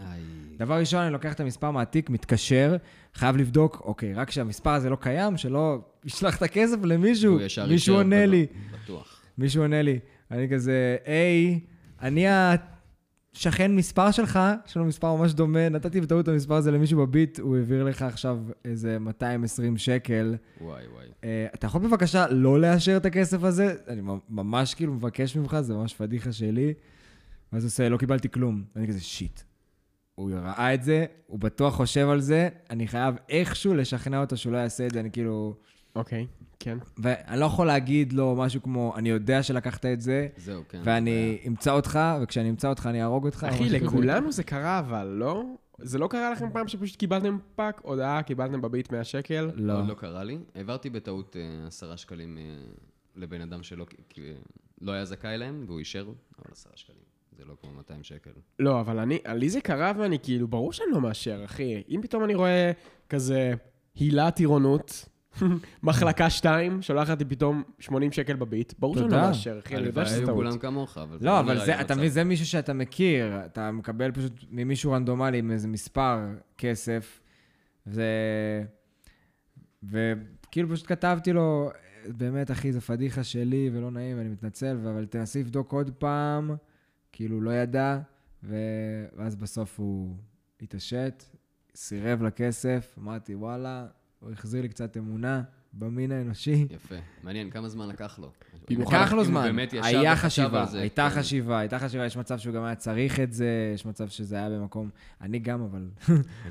דבר 0.56 0.78
ראשון, 0.78 1.00
אני 1.02 1.12
לוקח 1.12 1.32
את 1.32 1.40
המספר 1.40 1.70
מהתיק, 1.70 2.10
מתקשר, 2.10 2.76
חייב 3.14 3.36
לבדוק, 3.36 3.82
אוקיי, 3.84 4.14
רק 4.14 4.30
שהמספר 4.30 4.70
הזה 4.70 4.90
לא 4.90 4.96
קיים, 5.00 5.36
שלא 5.36 5.78
ישלח 6.04 6.36
את 6.36 6.42
הכסף 6.42 6.76
למישהו, 6.82 7.38
מישהו 7.68 7.96
עונה 7.96 8.26
לי, 8.26 8.46
בטוח. 8.72 9.22
מישהו 9.38 9.62
עונה 9.62 9.82
לי. 9.82 9.98
אני 10.30 10.48
כזה, 10.48 10.96
היי, 11.04 11.60
אני 12.02 12.26
השכן 13.36 13.76
מספר 13.76 14.10
שלך, 14.10 14.38
יש 14.66 14.76
לנו 14.76 14.86
מספר 14.86 15.14
ממש 15.14 15.32
דומה, 15.32 15.68
נתתי 15.68 16.00
בטעות 16.00 16.24
את 16.24 16.28
המספר 16.28 16.54
הזה 16.54 16.70
למישהו 16.70 17.06
בביט, 17.06 17.40
הוא 17.40 17.56
העביר 17.56 17.84
לך 17.84 18.02
עכשיו 18.02 18.38
איזה 18.64 18.98
220 18.98 19.76
שקל. 19.76 20.36
וואי 20.60 20.82
וואי. 20.92 21.06
אה, 21.24 21.46
אתה 21.54 21.66
יכול 21.66 21.80
בבקשה 21.80 22.26
לא 22.30 22.60
לאשר 22.60 22.96
את 22.96 23.06
הכסף 23.06 23.44
הזה? 23.44 23.74
אני 23.88 24.02
ממש 24.28 24.74
כאילו 24.74 24.92
מבקש 24.92 25.36
ממך, 25.36 25.56
זה 25.60 25.74
ממש 25.74 25.94
פדיחה 25.94 26.32
שלי. 26.32 26.74
ואז 27.52 27.62
הוא 27.62 27.68
עושה, 27.68 27.88
לא 27.88 27.96
קיבלתי 27.96 28.28
כלום. 28.28 28.64
ואני 28.76 28.88
כזה, 28.88 29.00
שיט. 29.00 29.40
הוא 30.14 30.30
ראה 30.32 30.74
את 30.74 30.82
זה, 30.82 31.04
הוא 31.26 31.38
בטוח 31.38 31.74
חושב 31.74 32.08
על 32.08 32.20
זה, 32.20 32.48
אני 32.70 32.88
חייב 32.88 33.14
איכשהו 33.28 33.74
לשכנע 33.74 34.20
אותו 34.20 34.36
שהוא 34.36 34.52
לא 34.52 34.58
יעשה 34.58 34.86
את 34.86 34.90
זה, 34.92 35.00
אני 35.00 35.10
כאילו... 35.10 35.54
אוקיי, 35.96 36.26
כן. 36.58 36.78
ואני 36.98 37.40
לא 37.40 37.44
יכול 37.44 37.66
להגיד 37.66 38.12
לו 38.12 38.36
משהו 38.36 38.62
כמו, 38.62 38.94
אני 38.96 39.08
יודע 39.08 39.42
שלקחת 39.42 39.86
את 39.86 40.00
זה, 40.00 40.28
זהו, 40.36 40.62
כן. 40.68 40.80
ואני 40.84 41.38
אמצא 41.46 41.72
אותך, 41.72 41.98
וכשאני 42.22 42.50
אמצא 42.50 42.68
אותך 42.68 42.86
אני 42.90 43.02
אהרוג 43.02 43.24
אותך. 43.26 43.46
או 43.50 43.54
אחי. 43.54 43.68
לכולנו 43.68 44.32
זה 44.32 44.42
קרה, 44.42 44.78
אבל 44.78 45.06
לא? 45.06 45.42
זה 45.78 45.98
לא 45.98 46.06
קרה 46.08 46.30
לכם 46.30 46.50
פעם 46.52 46.68
שפשוט 46.68 46.96
קיבלתם 46.96 47.38
fuck, 47.56 47.80
הודעה, 47.84 48.22
קיבלתם 48.22 48.60
בביט 48.60 48.92
100 48.92 49.04
שקל? 49.04 49.50
לא. 49.54 49.78
עוד 49.78 49.88
לא 49.88 49.94
קרה 49.94 50.24
לי. 50.24 50.38
העברתי 50.54 50.90
בטעות 50.90 51.36
אה, 51.36 51.66
עשרה 51.66 51.96
שקלים 51.96 52.38
אה, 52.38 52.42
לבן 53.16 53.40
אדם 53.40 53.62
שלא 53.62 53.86
כי- 54.08 54.22
לא 54.80 54.92
היה 54.92 55.04
זכאי 55.04 55.38
להם, 55.38 55.64
והוא 55.66 55.78
אישר, 55.78 56.02
אבל 56.38 56.46
עשרה 56.52 56.72
שקלים. 56.76 56.98
זה 57.38 57.44
לא 57.44 57.54
כמו 57.60 57.70
200 57.72 58.02
שקל. 58.02 58.30
לא, 58.58 58.80
אבל 58.80 58.98
אני, 58.98 59.18
לי 59.34 59.48
זה 59.50 59.60
קרה 59.60 59.92
ואני 59.98 60.18
כאילו, 60.18 60.48
ברור 60.48 60.72
שאני 60.72 60.88
לא 60.92 61.00
מאשר, 61.00 61.42
אחי. 61.44 61.82
אם 61.88 62.00
פתאום 62.02 62.24
אני 62.24 62.34
רואה 62.34 62.72
כזה 63.08 63.54
הילה 63.94 64.30
טירונות, 64.30 65.08
מחלקה 65.82 66.30
2, 66.30 66.82
שולחת 66.82 67.18
לי 67.18 67.24
פתאום 67.24 67.62
80 67.78 68.12
שקל 68.12 68.36
בביט, 68.36 68.74
ברור 68.78 68.94
שאני. 68.94 69.08
לא 69.08 69.16
מאשר, 69.16 69.58
אחי, 69.58 69.76
אני 69.76 69.86
יודע 69.86 70.06
שזה 70.06 70.16
היו 70.16 70.26
טעות. 70.26 70.36
כולם 70.36 70.58
כמוך, 70.58 70.98
אבל 70.98 71.18
לא, 71.20 71.40
אבל 71.40 71.54
נראה 71.54 71.66
לי 71.66 71.66
זה, 71.66 71.80
אתה. 71.80 71.94
מבין, 71.94 72.08
זה 72.08 72.24
מישהו 72.24 72.46
שאתה 72.46 72.72
מכיר, 72.72 73.44
אתה 73.44 73.70
מקבל 73.70 74.12
פשוט 74.12 74.44
ממישהו 74.50 74.92
רנדומלי 74.92 75.38
עם 75.38 75.50
איזה 75.50 75.68
מספר 75.68 76.18
כסף. 76.58 77.20
וכאילו 79.82 80.68
פשוט 80.70 80.86
כתבתי 80.86 81.32
לו, 81.32 81.70
באמת, 82.08 82.50
אחי, 82.50 82.72
זו 82.72 82.80
פדיחה 82.80 83.24
שלי 83.24 83.70
ולא 83.72 83.90
נעים, 83.90 84.20
אני 84.20 84.28
מתנצל, 84.28 84.76
אבל 84.92 85.06
תנסי 85.06 85.40
לבדוק 85.40 85.72
עוד 85.72 85.90
פעם, 85.98 86.50
כאילו, 87.12 87.40
לא 87.40 87.50
ידע, 87.50 87.98
ו... 88.44 88.56
ואז 89.16 89.36
בסוף 89.36 89.78
הוא 89.80 90.16
התעשת, 90.62 91.24
סירב 91.74 92.22
לכסף, 92.22 92.94
אמרתי, 92.98 93.34
וואלה, 93.34 93.86
הוא 94.20 94.30
החזיר 94.30 94.62
לי 94.62 94.68
קצת 94.68 94.96
אמונה 94.96 95.42
במין 95.72 96.12
האנושי. 96.12 96.66
יפה. 96.70 96.94
מעניין, 97.22 97.50
כמה 97.50 97.68
זמן 97.68 97.88
לקח 97.88 98.18
לו? 98.18 98.30
לקח 98.70 99.12
לו 99.12 99.24
זמן, 99.24 99.56
היה 99.72 100.16
חשיבה, 100.16 100.64
הייתה 100.72 101.10
כן. 101.10 101.20
חשיבה, 101.20 101.58
הייתה 101.58 101.78
חשיבה, 101.78 102.06
יש 102.06 102.16
מצב 102.16 102.38
שהוא 102.38 102.54
גם 102.54 102.64
היה 102.64 102.74
צריך 102.74 103.20
את 103.20 103.32
זה, 103.32 103.72
יש 103.74 103.86
מצב 103.86 104.08
שזה 104.08 104.36
היה 104.36 104.50
במקום, 104.50 104.90
אני 105.20 105.38
גם, 105.38 105.62
אבל, 105.62 105.88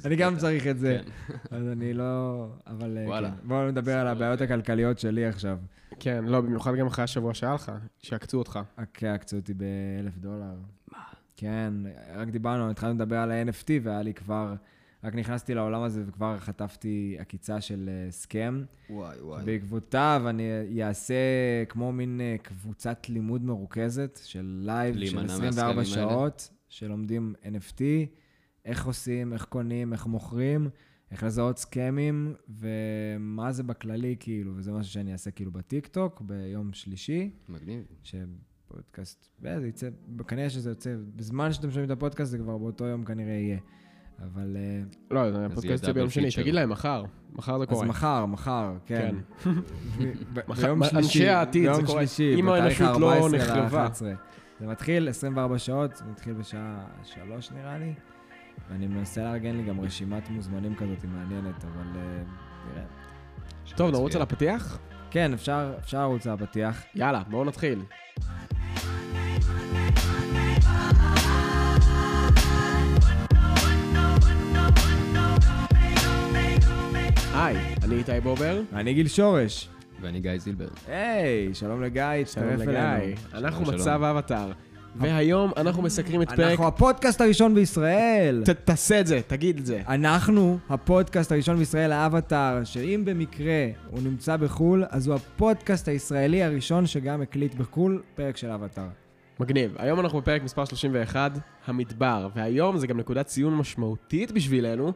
אני 0.05 0.15
גם. 0.15 0.37
צריך 0.37 0.67
את 0.67 0.79
זה, 0.79 0.99
כן. 1.27 1.33
אז 1.57 1.67
אני 1.67 1.93
לא, 1.93 2.47
אבל 2.67 2.97
אה, 2.97 3.03
וואלה. 3.07 3.31
כן. 3.31 3.47
בואו 3.47 3.67
נדבר 3.67 3.91
על 3.91 4.07
סיפור 4.07 4.11
הבעיות 4.11 4.41
יפה. 4.41 4.53
הכלכליות 4.53 4.99
שלי 4.99 5.25
עכשיו. 5.25 5.57
כן, 5.99 6.23
לא, 6.23 6.41
במיוחד 6.41 6.75
גם 6.75 6.87
אחרי 6.87 7.03
השבוע 7.03 7.33
שהיה 7.33 7.53
לך, 7.53 7.71
שעקצו 7.99 8.37
אותך. 8.37 8.59
רק 8.77 9.03
עקצו 9.03 9.35
אותי 9.35 9.53
באלף 9.53 10.17
דולר. 10.17 10.55
מה? 10.91 10.99
כן, 11.37 11.73
רק 12.15 12.27
דיברנו, 12.27 12.69
התחלנו 12.69 12.93
לדבר 12.93 13.17
על 13.17 13.31
ה-NFT, 13.31 13.69
והיה 13.83 14.01
לי 14.01 14.13
כבר, 14.13 14.55
רק 15.05 15.15
נכנסתי 15.15 15.53
לעולם 15.53 15.81
הזה 15.81 16.03
וכבר 16.07 16.39
חטפתי 16.39 17.15
עקיצה 17.19 17.61
של 17.61 17.89
אה, 17.89 18.11
scam. 18.11 18.63
וואי 18.89 19.21
וואי. 19.21 19.45
בעקבותיו 19.45 20.23
אני 20.29 20.83
אעשה 20.83 21.15
כמו 21.69 21.91
מין 21.91 22.21
אה, 22.21 22.35
קבוצת 22.43 23.09
לימוד 23.09 23.43
מרוכזת 23.43 24.19
של 24.23 24.61
לייב 24.65 24.93
של 24.93 24.99
להימנע 24.99 25.33
24 25.33 25.73
מה 25.73 25.74
scam 25.74 25.76
ים 25.76 25.77
האלה? 25.77 26.09
שעות, 26.09 26.49
שלומדים 26.69 27.33
NFT, 27.43 27.81
איך 28.65 28.85
עושים, 28.85 29.33
איך 29.33 29.45
קונים, 29.45 29.93
איך 29.93 30.07
מוכרים, 30.07 30.69
איך 31.11 31.23
לזהות 31.23 31.57
scam 31.57 32.02
ים, 32.02 32.35
ומה 32.49 33.51
זה 33.51 33.63
בכללי, 33.63 34.15
כאילו, 34.19 34.51
וזה 34.55 34.71
משהו 34.71 34.93
שאני 34.93 35.13
אעשה 35.13 35.31
כאילו 35.31 35.51
בטיקטוק 35.51 36.21
ביום 36.21 36.73
שלישי, 36.73 37.29
מגניב. 37.49 37.83
שפודקאסט, 38.03 39.29
אה, 39.45 39.59
זה 39.59 39.67
יצא, 39.67 39.89
כנראה 40.27 40.49
שזה 40.49 40.69
יוצא, 40.69 40.95
בזמן 41.15 41.53
שאתם 41.53 41.69
שומעים 41.71 41.85
את 41.85 41.91
הפודקאסט 41.91 42.31
זה 42.31 42.37
כבר 42.37 42.57
באותו 42.57 42.85
יום 42.85 43.05
כנראה 43.05 43.33
יהיה. 43.33 43.59
אבל... 44.23 44.57
אה, 44.57 44.81
לא, 45.11 45.45
הפודקאסט 45.45 45.83
דאבל 45.83 45.93
ביום 45.93 46.09
שני. 46.09 46.29
תגיד 46.35 46.53
להם 46.53 46.69
מחר. 46.69 47.03
מחר 47.33 47.57
זה 47.57 47.63
אז 47.63 47.69
קורה. 47.69 47.85
מחר, 47.85 48.25
מחר, 48.25 48.73
כן. 48.85 49.15
מחר- 50.47 50.61
ביום 50.65 50.83
אנשי 50.83 50.91
שלישי, 50.95 51.29
העתיד, 51.29 51.63
זה 51.63 51.71
ביום 51.71 51.85
קורה. 51.85 52.07
שלישי, 52.07 52.39
אם 52.39 52.49
האנושות 52.49 53.01
לא 53.01 53.13
ה-14 53.13 53.35
נחרבה. 53.35 53.83
ל-11. 53.85 53.99
זה 54.59 54.67
מתחיל 54.67 55.09
24 55.09 55.57
שעות, 55.59 55.95
זה 55.95 56.03
מתחיל 56.11 56.33
בשעה 56.33 56.85
3 57.03 57.51
נראה 57.51 57.77
לי, 57.77 57.93
ואני 58.69 58.87
מנסה 58.87 59.23
לארגן 59.23 59.55
לי 59.55 59.63
גם 59.63 59.79
רשימת 59.81 60.29
מוזמנים 60.29 60.75
כזאת 60.75 61.01
היא 61.03 61.11
מעניינת, 61.11 61.63
אבל 61.65 61.87
אה, 61.99 62.23
נראה. 62.73 62.83
טוב, 63.75 63.91
נרוץ. 63.91 64.15
על 64.15 64.21
הפתיח? 64.21 64.79
כן, 65.11 65.33
אפשר 65.33 65.73
לרוץ 65.93 66.27
על 66.27 66.33
הפתיח. 66.33 66.83
יאללה, 66.95 67.21
בואו 67.29 67.45
נתחיל. 67.45 67.81
היי, 77.37 77.55
אני 77.83 77.95
איתי 77.95 78.11
בובר. 78.23 78.61
אני 78.73 78.93
גיל 78.93 79.07
שורש. 79.07 79.69
ואני 80.01 80.19
גיא 80.19 80.37
זילבר. 80.37 80.67
היי, 80.87 81.53
שלום 81.53 81.81
לגיא, 81.81 82.03
שלום 82.25 82.47
לגיא. 82.49 83.15
אנחנו 83.33 83.65
מצב. 83.73 84.03
אבטאר. 84.03 84.51
והיום 84.95 85.51
אנחנו 85.57 85.81
מסקרים 85.83 86.21
את 86.21 86.27
פרק... 86.29 86.39
אנחנו 86.39 86.67
הפודקאסט 86.67 87.21
הראשון 87.21 87.55
בישראל. 87.55 88.43
ת- 88.45 88.49
תעשה 88.49 88.99
את 88.99 89.07
זה, 89.07 89.19
תגיד 89.27 89.57
את 89.59 89.65
זה. 89.65 89.81
אנחנו 89.87 90.57
הפודקאסט 90.69 91.31
הראשון 91.31 91.57
בישראל, 91.57 91.91
האבטאר, 91.91 92.63
שאם 92.63 93.01
במקרה 93.05 93.67
הוא 93.89 93.99
נמצא 94.03 94.37
בחו"ל, 94.37 94.83
אז 94.89 95.07
הוא 95.07 95.15
הפודקאסט 95.15 95.87
הישראלי 95.87 96.43
הראשון 96.43 96.85
שגם 96.85 97.21
הקליט 97.21 97.55
בחו"ל 97.55 98.01
פרק 98.15 98.37
של 98.37 98.49
אבטאר. 98.49 98.87
מגניב. 99.39 99.75
היום 99.77 99.99
אנחנו 99.99 100.21
בפרק 100.21 100.43
מספר 100.43 100.65
31, 100.65 101.31
המדבר, 101.67 102.27
והיום 102.35 102.77
זה 102.77 102.87
גם 102.87 102.97
נקודת 102.97 103.25
ציון 103.25 103.55
משמעותית 103.57 104.31
בשבילנו, 104.31 104.91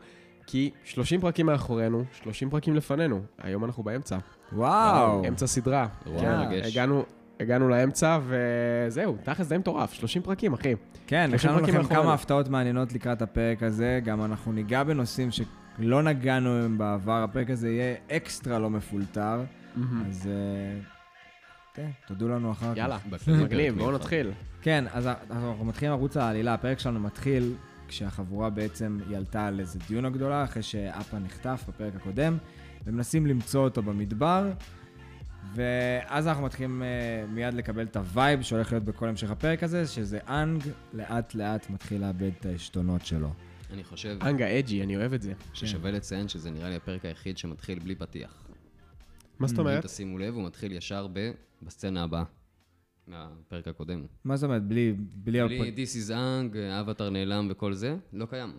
כי 0.51 0.69
30 0.83 1.21
פרקים 1.21 1.45
מאחורינו, 1.45 2.03
30 2.23 2.49
פרקים 2.49 2.75
לפנינו. 2.75 3.21
היום 3.37 3.65
אנחנו 3.65 3.83
באמצע. 3.83 4.17
וואו. 4.53 5.27
אמצע 5.27 5.47
סדרה. 5.47 5.87
אירוע 6.05 6.21
כן, 6.21 6.37
מרגש. 6.37 6.71
הגענו, 6.71 7.03
הגענו 7.39 7.69
לאמצע, 7.69 8.19
וזהו, 8.27 9.17
תכלס 9.23 9.47
די 9.47 9.57
מטורף, 9.57 9.93
30 9.93 10.21
פרקים, 10.21 10.53
אחי. 10.53 10.75
כן, 11.07 11.29
30 11.29 11.49
הכנו 11.49 11.61
לכם 11.63 11.77
מאחורינו. 11.77 12.03
כמה 12.03 12.13
הפתעות 12.13 12.47
מעניינות 12.47 12.93
לקראת 12.93 13.21
הפרק 13.21 13.63
הזה, 13.63 13.99
גם 14.03 14.25
אנחנו 14.25 14.51
ניגע 14.51 14.83
בנושאים 14.83 15.29
שלא 15.31 16.03
נגענו 16.03 16.49
בהם 16.49 16.77
בעבר, 16.77 17.23
הפרק 17.23 17.49
הזה 17.49 17.69
יהיה 17.69 17.95
אקסטרה 18.11 18.59
לא 18.59 18.69
מפולטר, 18.69 19.41
אז 20.09 20.29
אה, 20.31 20.79
כן, 21.73 21.89
תודו 22.07 22.27
לנו 22.27 22.51
אחר 22.51 22.71
כך. 22.71 22.77
יאללה, 22.77 22.97
מגניב, 23.27 23.73
בואו 23.75 23.87
מיוחד. 23.87 24.01
נתחיל. 24.01 24.31
כן, 24.61 24.85
אז 24.93 25.07
אנחנו 25.31 25.65
מתחילים 25.65 25.93
לרוץ 25.93 26.17
על 26.17 26.23
העלילה, 26.23 26.53
הפרק 26.53 26.79
שלנו 26.79 26.99
מתחיל 26.99 27.53
כשהחבורה 27.89 28.49
בעצם 28.49 28.99
היא 29.09 29.17
עלתה 29.17 29.47
על 29.47 29.59
איזה 29.59 29.79
דיונה 29.87 30.09
גדולה, 30.09 30.43
אחרי 30.43 30.63
שאפה 30.63 31.19
נחטף 31.19 31.63
בפרק 31.67 31.95
הקודם, 31.95 32.37
ומנסים 32.85 33.27
למצוא 33.27 33.63
אותו 33.63 33.81
במדבר, 33.81 34.51
ואז 35.53 36.27
אנחנו 36.27 36.43
מתחילים 36.43 36.81
uh, 36.81 37.31
מיד 37.31 37.53
לקבל 37.53 37.83
את 37.83 37.95
ה 37.95 38.04
vibe 38.04 38.41
שהולך 38.41 38.71
להיות 38.71 38.83
בכל 38.83 39.07
המשך 39.07 39.31
הפרק 39.31 39.63
הזה, 39.63 39.87
שזה 39.87 40.19
אנג 40.27 40.63
לאט 40.93 41.35
לאט 41.35 41.69
מתחיל 41.69 42.01
לאבד 42.01 42.31
את 42.39 42.45
העשתונות 42.45 43.05
שלו. 43.05 43.33
אני 43.73 43.83
חושב 43.83 44.17
אנגה 44.21 44.59
אג'י, 44.59 44.83
אני 44.83 44.95
אוהב 44.95 45.13
את 45.13 45.21
זה. 45.21 45.33
ששווה 45.53 45.91
לציין 45.91 46.27
שזה 46.27 46.51
נראה 46.51 46.69
לי 46.69 46.75
הפרק 46.75 47.05
היחיד 47.05 47.37
שמתחיל 47.37 47.79
בלי 47.79 47.95
פתיח. 47.95 48.47
מה 49.39 49.47
זאת 49.47 49.59
אם 49.59 49.59
אומרת? 49.59 49.85
תשימו 49.85 50.17
לב, 50.17 50.35
הוא 50.35 50.45
מתחיל 50.45 50.71
ישר 50.71 51.07
ב... 51.13 51.31
בסצנה 51.61 52.03
הבאה. 52.03 52.23
מהפרק 53.09 53.67
הקודם. 53.67 54.05
מה 54.23 54.37
זאת 54.37 54.47
אומרת? 54.47 54.63
בלי... 54.63 54.93
בלי... 54.97 55.43
בלי 55.47 55.71
This 55.75 56.07
is 56.07 56.11
Ang, 56.11 56.57
אבטר 56.79 57.09
נעלם 57.09 57.47
וכל 57.51 57.73
זה, 57.73 57.95
לא 58.13 58.25
קיים. 58.25 58.49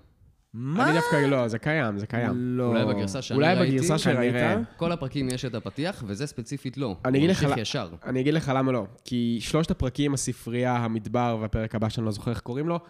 מה? 0.54 0.84
אני 0.84 0.94
דווקא 0.94 1.16
לא, 1.16 1.48
זה 1.48 1.58
קיים, 1.58 1.98
זה 1.98 2.06
קיים. 2.06 2.30
לא. 2.34 2.66
אולי 2.66 2.84
בגרסה 2.84 3.22
שאני 3.22 3.36
אולי 3.36 3.54
ראיתי, 3.54 3.76
בגרסה 3.76 3.98
שראית? 3.98 4.34
כל 4.76 4.92
הפרקים 4.92 5.28
יש 5.28 5.44
את 5.44 5.54
הפתיח, 5.54 6.04
וזה 6.06 6.26
ספציפית 6.26 6.76
לא. 6.76 6.96
אני 7.04 7.18
אגיד 7.18 7.30
לך 7.30 7.46
ישר. 7.56 7.90
אני 8.04 8.20
אגיד 8.20 8.34
לך 8.34 8.52
למה 8.56 8.72
לא. 8.72 8.86
כי 9.04 9.38
שלושת 9.40 9.70
הפרקים, 9.70 10.14
הספרייה, 10.14 10.76
המדבר 10.76 11.38
והפרק 11.40 11.74
הבא 11.74 11.88
שאני 11.88 12.06
לא 12.06 12.10
זוכר 12.12 12.30
איך 12.30 12.40
קוראים 12.40 12.68
לו, 12.68 12.80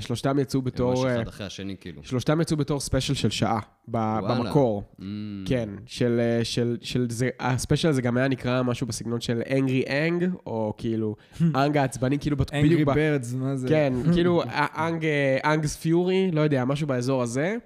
שלושתם 0.00 0.38
יצאו 0.38 0.60
ממש 0.60 0.72
בתור... 0.72 1.08
אה, 1.08 1.16
אחד 1.16 1.28
אחרי 1.28 1.46
השני, 1.46 1.76
כאילו. 1.80 2.02
שלושתם 2.04 2.40
יצאו 2.40 2.56
בתור 2.56 2.80
ספיישל 2.80 3.14
של 3.14 3.30
שעה, 3.30 3.60
וואלה. 3.88 4.34
במקור. 4.34 4.82
Mm, 4.98 5.02
כן, 5.46 5.68
של, 5.86 6.20
אה, 6.20 6.44
של, 6.44 6.76
של 6.80 7.06
זה, 7.10 7.30
הספיישל 7.40 7.88
הזה 7.88 8.02
גם 8.02 8.16
היה 8.16 8.28
נקרא 8.28 8.62
משהו 8.62 8.86
בסגנון 8.86 9.20
של 9.20 9.42
אנגרי 9.50 9.84
אנג, 9.88 10.30
או 10.46 10.74
כאילו 10.78 11.16
אנג 11.64 11.76
העצבני, 11.76 12.18
כאילו, 12.18 12.36
בדיוק 12.36 12.88
ב- 12.88 12.94
ברדס, 12.94 13.34
מה 13.34 13.56
זה? 13.56 13.68
כן, 13.68 13.92
כאילו 14.14 14.42
אנג, 14.76 15.06
אנגס 15.44 15.76
פיורי, 15.76 16.30
לא 16.30 16.40
יודע, 16.40 16.64
משהו 16.64 16.86
באזור 16.86 17.22
הזה. 17.22 17.56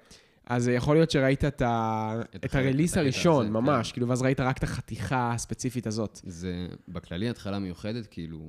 אז 0.45 0.67
יכול 0.67 0.95
להיות 0.95 1.11
שראית 1.11 1.45
את, 1.45 1.61
ה... 1.61 2.21
את 2.35 2.45
את 2.45 2.55
הרליס 2.55 2.93
את 2.93 2.97
הראשון, 2.97 3.45
הזה, 3.45 3.53
ממש, 3.53 3.87
כן. 3.87 3.93
כאילו, 3.93 4.07
ואז 4.07 4.21
ראית 4.21 4.39
רק 4.39 4.57
את 4.57 4.63
החתיכה 4.63 5.31
הספציפית 5.33 5.87
הזאת. 5.87 6.19
זה 6.23 6.67
בכללי 6.87 7.29
התחלה 7.29 7.59
מיוחדת, 7.59 8.07
כאילו, 8.07 8.47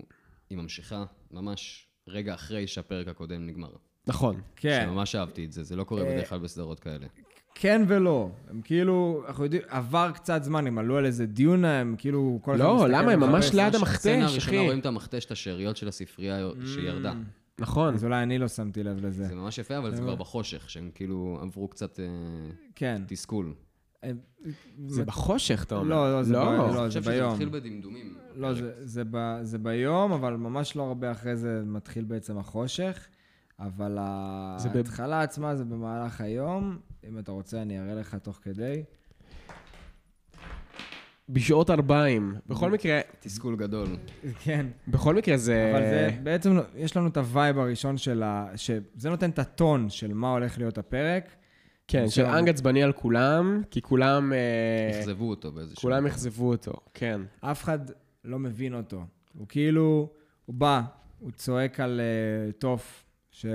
היא 0.50 0.58
ממשיכה 0.58 1.04
ממש 1.30 1.89
רגע 2.10 2.34
אחרי 2.34 2.66
שהפרק 2.66 3.08
הקודם 3.08 3.46
נגמר. 3.46 3.70
נכון. 4.06 4.40
כן. 4.56 4.86
שממש 4.86 5.14
אהבתי 5.14 5.44
את 5.44 5.52
זה, 5.52 5.62
זה 5.62 5.76
לא 5.76 5.84
קורה 5.84 6.02
אה, 6.02 6.12
בדרך 6.12 6.28
כלל 6.28 6.38
בסדרות 6.38 6.80
כאלה. 6.80 7.06
כן 7.54 7.82
ולא. 7.88 8.30
הם 8.48 8.60
כאילו, 8.64 9.24
אנחנו 9.28 9.44
יודעים, 9.44 9.62
עבר 9.68 10.10
קצת 10.14 10.44
זמן, 10.44 10.66
הם 10.66 10.78
עלו 10.78 10.96
על 10.96 11.06
איזה 11.06 11.26
דיונה, 11.26 11.80
הם 11.80 11.94
כאילו... 11.98 12.38
כל 12.42 12.56
לא, 12.58 12.88
למה? 12.88 13.12
הם. 13.12 13.20
ממש 13.20 13.54
ליד 13.54 13.74
הסצנה 13.74 13.78
המכתש, 13.78 14.06
הראשונה 14.06 14.56
אחי. 14.56 14.66
רואים 14.66 14.78
את 14.78 14.86
המכתש, 14.86 15.24
את 15.24 15.30
השאריות 15.30 15.76
של 15.76 15.88
הספרייה 15.88 16.48
שירדה. 16.74 17.12
נכון. 17.58 17.94
אז 17.94 18.04
אולי 18.04 18.22
אני 18.22 18.38
לא 18.38 18.48
שמתי 18.48 18.82
לב 18.82 19.06
לזה. 19.06 19.24
זה 19.24 19.34
ממש 19.34 19.58
יפה, 19.58 19.78
אבל 19.78 19.94
זה 19.94 20.02
כבר 20.02 20.14
בחושך, 20.14 20.70
שהם 20.70 20.90
כאילו 20.94 21.38
עברו 21.42 21.68
קצת 21.68 22.00
אה, 22.00 22.06
כן. 22.74 23.02
תסכול. 23.06 23.54
הם- 24.02 24.18
זה 24.86 25.04
בחושך, 25.04 25.64
אתה 25.64 25.74
אומר. 25.74 25.88
לא, 25.88 26.12
לא, 26.12 26.22
זה 26.22 26.34
ב- 26.34 26.36
אני 26.36 26.58
לא, 26.58 26.62
חושב 26.68 26.84
זה 26.84 26.90
שזה 27.00 27.10
ביום. 27.10 27.30
מתחיל 27.32 27.48
בדמדומים. 27.48 28.14
לא, 28.34 28.54
זה- 28.54 28.72
זה 28.86 29.02
ב- 29.10 29.38
זה 29.42 29.58
ביום, 29.58 30.12
אבל 30.12 30.36
ממש 30.36 30.76
לא 30.76 30.82
הרבה 30.82 31.10
אחרי 31.12 31.36
זה 31.36 31.62
מתחיל 31.66 32.04
בעצם 32.04 32.38
החושך. 32.38 33.06
אבל 33.58 33.98
ההתחלה 34.00 35.22
עצמה 35.22 35.56
זה 35.56 35.64
במהלך 35.64 36.20
היום. 36.20 36.78
אם 37.08 37.18
אתה 37.18 37.32
רוצה, 37.32 37.62
אני 37.62 37.80
אראה 37.80 37.94
לך 37.94 38.14
תוך 38.14 38.38
כדי. 38.42 38.82
בשעות 41.28 41.70
40. 41.70 42.34
בכל 42.46 42.70
מקרה, 42.70 43.00
תסכול 43.20 43.56
גדול. 43.56 43.86
כן. 44.44 44.66
בכל 44.88 45.14
מקרה 45.14 45.36
זה... 45.36 45.70
אבל 45.72 45.80
זה 45.80 46.18
בעצם, 46.22 46.56
יש 46.76 46.96
לנו 46.96 47.06
את 47.08 47.16
ה 47.16 47.25
vibe 47.25 47.58
הראשון 47.58 47.96
של 47.96 48.22
ה... 48.22 48.46
שזה 48.56 49.10
נותן 49.10 49.30
את 49.30 49.38
הטון 49.38 49.88
של 49.90 50.14
מה 50.14 50.30
הולך 50.32 50.58
להיות 50.58 50.78
הפרק. 50.78 51.24
כן, 51.90 52.08
של 52.08 52.24
אנג 52.24 52.48
עצבני 52.48 52.82
על 52.82 52.92
כולם, 52.92 53.62
כי 53.70 53.82
כולם... 53.82 54.32
אה, 54.32 55.00
אכזבו 55.00 55.30
אותו 55.30 55.52
באיזשהו... 55.52 55.82
כולם 55.82 56.06
אכזבו 56.06 56.48
אותו, 56.50 56.72
כן. 56.94 57.20
אף 57.40 57.62
אחד 57.62 57.78
לא 58.24 58.38
מבין 58.38 58.74
אותו. 58.74 59.04
הוא 59.38 59.46
כאילו, 59.48 60.08
הוא 60.46 60.54
בא, 60.54 60.82
הוא 61.18 61.30
צועק 61.30 61.80
על 61.80 62.00
uh, 62.00 62.52
טוף, 62.52 63.04
ש... 63.30 63.46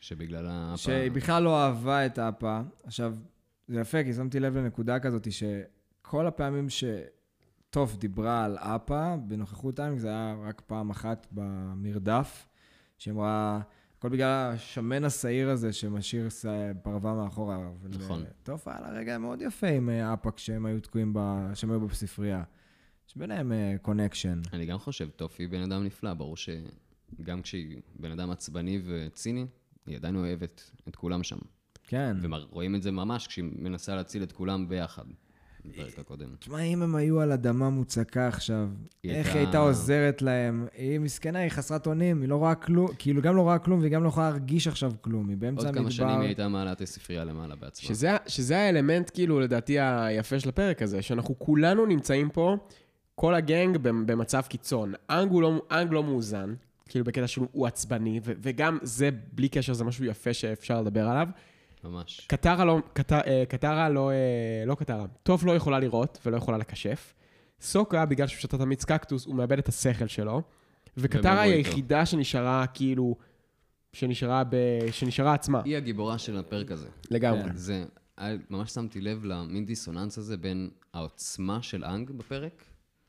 שבגלל 0.00 0.46
ה... 0.50 0.74
שהיא 0.76 1.10
בכלל 1.10 1.42
לא 1.42 1.64
אהבה 1.64 2.06
את 2.06 2.18
האפה. 2.18 2.60
עכשיו, 2.84 3.14
זה 3.68 3.80
יפה, 3.80 4.04
כי 4.04 4.12
שמתי 4.12 4.40
לב 4.40 4.56
לנקודה 4.56 4.98
כזאת, 4.98 5.28
שכל 5.32 6.26
הפעמים 6.26 6.66
שטוף 6.68 7.96
דיברה 7.96 8.44
על 8.44 8.58
אפה, 8.58 9.16
בנוכחות 9.16 9.76
טיימינג, 9.76 10.00
זה 10.00 10.08
היה 10.08 10.36
רק 10.44 10.62
פעם 10.66 10.90
אחת 10.90 11.26
במרדף, 11.32 12.48
שאמרה, 12.98 13.60
הכל 13.98 14.08
בגלל 14.08 14.52
השמן 14.54 15.04
השעיר 15.04 15.50
הזה 15.50 15.72
שמשאיר 15.72 16.28
פרווה 16.82 17.14
מאחורה. 17.14 17.70
נכון. 17.88 18.22
אה, 18.22 18.26
טוף 18.42 18.68
היה 18.68 18.80
לה 18.80 18.88
רגע 18.88 19.18
מאוד 19.18 19.42
יפה 19.42 19.66
עם 19.66 19.90
אה, 19.90 20.14
אפה 20.14 20.30
כשהם 20.30 20.66
היו 20.66 20.80
תקועים, 20.80 21.12
ב... 21.14 21.18
כשהם 21.52 21.70
היו 21.70 21.80
בספרייה. 21.80 22.42
יש 23.08 23.16
ביניהם 23.16 23.52
connection. 23.82 24.40
אני 24.52 24.66
גם 24.66 24.78
חושב, 24.78 25.08
טוף 25.08 25.42
היא 25.42 25.48
בן 25.48 25.62
אדם 25.62 25.84
נפלא, 25.84 26.14
ברור 26.14 26.36
שגם 26.36 27.42
כשהיא 27.42 27.80
בן 27.98 28.10
אדם 28.10 28.30
עצבני 28.30 28.80
וציני, 28.84 29.46
היא 29.86 29.96
עדיין 29.96 30.16
אוהבת 30.16 30.70
את 30.88 30.96
כולם 30.96 31.22
שם. 31.22 31.38
כן. 31.82 32.16
ורואים 32.22 32.74
את 32.74 32.82
זה 32.82 32.90
ממש 32.90 33.26
כשהיא 33.26 33.44
מנסה 33.44 33.94
להציל 33.94 34.22
את 34.22 34.32
כולם 34.32 34.68
ביחד, 34.68 35.04
בפרק 35.68 35.98
הקודם. 35.98 36.28
תשמע, 36.38 36.60
אם 36.60 36.82
הם 36.82 36.94
היו 36.96 37.20
על 37.20 37.32
אדמה 37.32 37.70
מוצקה 37.70 38.28
עכשיו, 38.28 38.68
היא 39.02 39.12
איך 39.12 39.26
היא 39.34 39.38
הייתה 39.38 39.58
עוזרת 39.58 40.22
להם? 40.22 40.66
היא 40.76 40.98
מסכנה, 41.00 41.38
היא 41.38 41.50
חסרת 41.50 41.86
אונים, 41.86 42.20
היא 42.20 42.28
לא 42.28 42.36
רואה 42.36 42.54
כלום, 42.54 42.88
כאילו 42.98 43.22
גם 43.22 43.36
לא 43.36 43.42
רואה 43.42 43.58
כלום 43.58 43.80
והיא 43.80 43.92
גם 43.92 44.02
לא 44.04 44.08
יכולה 44.08 44.30
להרגיש 44.30 44.68
עכשיו 44.68 44.92
כלום, 45.00 45.28
היא 45.28 45.36
באמצע 45.36 45.58
עוד 45.58 45.66
המדבר. 45.66 45.82
כמה 45.82 45.90
שנים 45.90 46.08
היא 46.20 46.26
הייתה 46.26 46.48
מעלה 46.48 46.72
את 46.72 46.80
הספרייה 46.80 47.24
למעלה 47.24 47.54
בעצמה. 47.56 47.88
שזה, 47.88 48.10
שזה 48.26 48.58
האלמנט, 48.58 49.10
כאילו, 49.14 49.40
לדעתי, 49.40 49.80
היפה 49.80 50.40
של 50.40 50.48
הפרק 50.48 50.82
הזה, 50.82 51.02
שאנחנו 51.02 51.38
כולנו 51.38 51.86
נמצאים 51.86 52.30
פה, 52.30 52.56
כל 53.14 53.34
הגנג 53.34 53.76
במ- 53.76 54.06
במצב 54.06 54.42
קיצון. 54.48 54.92
אנג, 55.10 55.32
לא, 55.32 55.62
אנג 55.70 55.92
לא 55.92 56.02
מאוזן, 56.04 56.54
כאילו, 56.88 57.04
בקטע 57.04 57.26
שהוא 57.26 57.46
הוא 57.52 57.66
עצבני, 57.66 58.20
ו- 58.24 58.32
וגם 58.42 58.78
זה, 58.82 59.08
בלי 59.32 59.48
קשר, 59.48 59.72
זה 59.72 59.84
משהו 59.84 60.04
יפה 60.04 60.32
שאפשר 60.34 60.80
לדבר 60.82 61.08
עליו. 61.08 61.28
ממש. 61.88 62.26
קטרה 62.28 62.64
לא, 62.64 62.78
קט, 62.92 63.12
אה, 63.12 63.44
קטרה 63.48 63.88
לא, 63.88 64.10
אה, 64.10 64.14
לא 64.66 64.74
קטרה. 64.74 65.06
טוב 65.22 65.46
לא 65.46 65.52
יכולה 65.52 65.78
לראות 65.78 66.18
ולא 66.26 66.36
יכולה 66.36 66.58
לקשף. 66.58 67.14
סוקה, 67.60 68.06
בגלל 68.06 68.26
שהוא 68.26 68.40
שתה 68.40 68.58
תמיץ 68.58 68.84
קקטוס, 68.84 69.26
הוא 69.26 69.34
מאבד 69.34 69.58
את 69.58 69.68
השכל 69.68 70.06
שלו. 70.06 70.42
וקטרה 70.96 71.40
היא. 71.40 71.52
היחידה 71.54 72.06
שנשארה 72.06 72.66
כאילו, 72.66 73.16
שנשארה, 73.92 74.44
ב, 74.44 74.56
שנשארה 74.90 75.34
עצמה, 75.34 75.60
היא 75.64 75.76
הגיבורה 75.76 76.18
של 76.18 76.36
הפרק 76.36 76.70
הזה. 76.70 76.88
לגמרי. 77.10 77.42
כן. 77.44 77.56
זה, 77.56 77.84
היה- 78.16 78.36
ממש 78.50 78.70
שמתי 78.70 79.00
לב 79.00 79.24
למין 79.24 79.64
דיסוננס 79.66 80.18
הזה 80.18 80.36
בין 80.36 80.70
העוצמה 80.94 81.62
של 81.62 81.84
אנג 81.84 82.10
בפרק, 82.10 82.64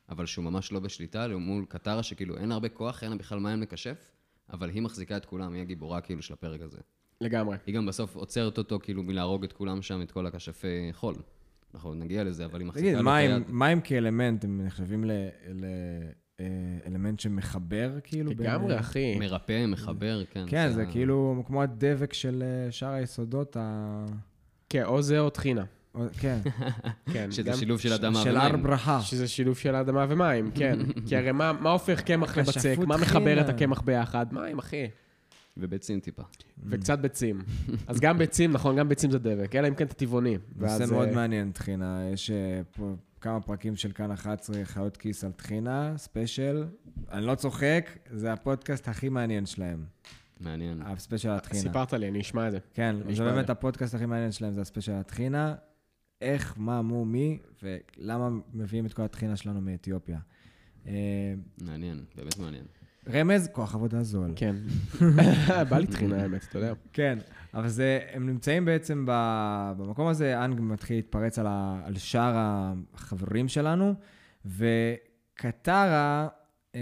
אבל 0.10 0.26
שהוא 0.26 0.46
ממש 0.46 0.72
לא 0.72 0.80
בשליטה, 0.80 1.28
מול 1.28 1.66
קטרה 1.70 2.04
שכאילו 2.04 2.38
אין 2.38 2.52
הרבה 2.52 2.70
כוח, 2.70 3.04
אין 3.04 3.12
לה 3.12 3.18
בכלל 3.18 3.40
מים 3.40 3.62
לכשף, 3.62 4.12
אבל 4.54 4.70
היא 4.70 4.82
מחזיקה 4.82 5.18
את 5.18 5.26
כולם, 5.26 5.54
היא 5.54 5.62
הגיבורה 5.62 6.02
כאילו 6.02 6.22
של 6.22 6.34
הפרק 6.34 6.62
הזה. 6.62 6.78
לגמרי. 7.22 7.58
היא 7.66 7.76
גם 7.76 7.86
בסוף 7.86 8.16
עוצרת 8.16 8.58
אותו 8.58 8.80
כאילו 8.80 9.04
מלהרוג 9.04 9.44
את 9.44 9.54
כולם 9.54 9.82
שם, 9.82 10.02
את 10.02 10.12
כל 10.12 10.26
הכשפי 10.26 10.90
חול. 10.92 11.16
אנחנו 11.74 11.94
נגיע 11.94 12.24
לזה, 12.24 12.46
אבל 12.46 12.60
היא 12.60 12.68
מחזיקה 12.68 12.92
לו 13.02 13.10
את 13.10 13.16
היד. 13.16 13.32
מים, 13.32 13.44
מים 13.48 13.82
כאלמנט, 13.82 14.44
הם 14.44 14.62
נחשבים 14.66 15.04
לאלמנט 16.40 17.20
שמחבר, 17.20 17.92
כאילו? 18.04 18.32
לגמרי, 18.32 18.80
אחי. 18.80 19.20
מרפא, 19.20 19.66
מחבר, 19.66 20.26
כן. 20.26 20.46
כן, 20.48 20.72
זה 20.72 20.86
כאילו 20.86 21.44
כמו 21.48 21.64
הדבק 21.64 22.14
של 22.14 22.44
אה, 22.44 22.72
שאר 22.72 22.90
היסודות 22.90 23.58
ה... 23.60 24.06
כן, 24.70 24.84
או 24.84 25.02
זה 25.02 25.20
או 25.20 25.30
טחינה. 25.30 25.64
כן, 26.20 26.40
כן. 27.14 27.32
שזה 27.32 27.54
שילוב 27.54 27.80
של 27.80 27.94
אדמה 27.94 28.22
של 28.24 28.38
הר 28.38 28.50
ומים. 28.50 28.64
ברכה. 28.64 29.02
שזה 29.02 29.28
שילוב 29.28 29.58
של 29.58 29.76
אדמה 29.76 30.06
ומים, 30.10 30.52
כן. 30.56 30.80
כי 31.08 31.16
הרי 31.16 31.32
מה, 31.32 31.54
מה 31.54 31.72
הופך 31.72 32.02
קמח 32.02 32.38
לבצק? 32.38 32.76
מה 32.88 32.98
מחבר. 32.98 33.42
את 33.42 33.50
הקמח 33.50 33.82
ביחד? 33.82 34.26
מים, 34.32 34.60
אחי. 34.60 34.88
וביצים 35.60 36.00
טיפה. 36.00 36.24
וקצת 36.64 37.00
ביצים. 37.00 37.42
אז 37.88 38.00
גם 38.00 38.18
ביצים, 38.18 38.52
נכון, 38.52 38.76
גם 38.76 38.90
ביצים 38.90 39.12
זה 39.12 39.20
דבק, 39.20 39.56
אלא 39.56 39.68
אם 39.68 39.76
כן 39.76 39.86
אתה 39.86 39.94
טבעוני. 39.94 40.38
נושא 40.56 40.78
ואז, 40.82 40.92
מאוד 40.92 41.08
אה, 41.08 41.16
מעניין, 41.16 41.52
טחינה. 41.52 42.10
יש 42.14 42.32
אה, 42.32 42.62
פה 42.72 42.96
כמה 43.22 43.42
פרקים 43.42 43.76
של 43.76 43.92
כאן 43.92 44.12
11, 44.12 44.66
חיות 44.66 44.98
כיס 44.98 45.24
על 45.24 45.32
טחינה, 45.32 45.94
ספיישל. 45.98 46.66
אני 47.12 47.26
לא 47.26 47.36
צוחק, 47.36 47.90
זה 48.12 48.34
הפודקאסט 48.34 48.88
הכי 48.88 49.10
מעניין 49.10 49.46
שלהם. 49.46 49.86
מעניין. 50.40 50.82
הספיישל 50.82 51.30
על 51.30 51.40
טחינה. 51.40 51.62
סיפרת 51.62 51.94
לי, 51.94 52.08
אני 52.08 52.22
אשמע 52.22 52.48
את 52.48 52.52
זה. 52.52 52.60
כן, 52.74 52.96
זה 53.16 53.24
באמת. 53.24 53.50
הפודקאסט 53.50 53.96
הכי 53.96 54.06
מעניין 54.06 54.32
שלהם, 54.32 54.54
זה 54.54 54.62
הספיישל 54.62 54.92
על 54.92 55.00
הטחינה. 55.00 55.56
איך, 56.22 56.54
מה, 56.58 56.82
מו, 56.82 57.06
מי, 57.06 57.40
ולמה 57.64 58.30
מביאים 58.54 58.86
את 58.86 58.94
כל 58.94 59.02
הטחינה 59.02 59.36
שלנו 59.36 59.62
מאתיופיה. 59.62 60.20
אה, 60.88 61.34
מעניין, 61.62 62.06
באמת 62.16 62.40
מעניין. 62.40 62.66
רמז, 63.14 63.50
כוח 63.52 63.76
עבודה 63.76 64.04
זול. 64.04 64.34
כן. 64.36 64.56
בא 65.70 65.78
לי 65.78 65.88
טחינה, 65.88 66.22
האמת, 66.22 66.44
אתה 66.50 66.58
יודע. 66.58 66.74
כן, 66.94 67.20
אבל 67.54 67.68
זה, 67.68 68.00
הם 68.14 68.26
נמצאים 68.26 68.66
בעצם 68.66 69.06
ב, 69.08 69.12
במקום 69.78 70.08
הזה, 70.08 70.46
אנג 70.46 70.60
מתחיל 70.62 70.96
להתפרץ 70.96 71.40
על, 71.40 71.48
ה, 71.50 71.82
על 71.86 71.98
שאר 71.98 72.36
החברים 72.94 73.48
שלנו, 73.48 73.94
וקטרה, 74.46 76.28
אה, 76.76 76.82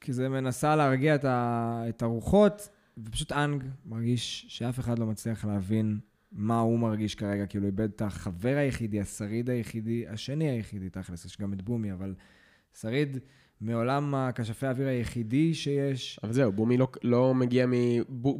כי 0.00 0.12
זה 0.12 0.28
מנסה 0.28 0.76
להרגיע 0.76 1.14
את, 1.14 1.24
ה, 1.24 1.84
את 1.88 2.02
הרוחות, 2.02 2.68
ופשוט 2.98 3.32
אנג 3.32 3.64
מרגיש 3.86 4.46
שאף 4.48 4.80
אחד 4.80 4.98
לא 4.98 5.06
מצליח 5.06 5.44
להבין 5.44 5.98
מה 6.32 6.60
הוא 6.60 6.78
מרגיש 6.78 7.14
כרגע, 7.14 7.46
כאילו 7.46 7.66
איבד 7.66 7.90
את 7.90 8.02
החבר 8.02 8.56
היחידי, 8.56 9.00
השריד 9.00 9.50
היחידי, 9.50 10.08
השני 10.08 10.50
היחידי, 10.50 10.90
תכלס, 10.90 11.24
יש 11.24 11.40
גם 11.40 11.52
את 11.52 11.62
בומי, 11.62 11.92
אבל 11.92 12.14
שריד 12.80 13.18
מעולם 13.62 14.14
הכשפי 14.14 14.66
האוויר 14.66 14.88
היחידי 14.88 15.54
שיש. 15.54 16.20
אבל 16.22 16.32
זהו, 16.32 16.52
בומי 16.52 16.76
לא, 16.76 16.88
לא 17.02 17.34
מגיע 17.34 17.66
מ... 17.66 17.72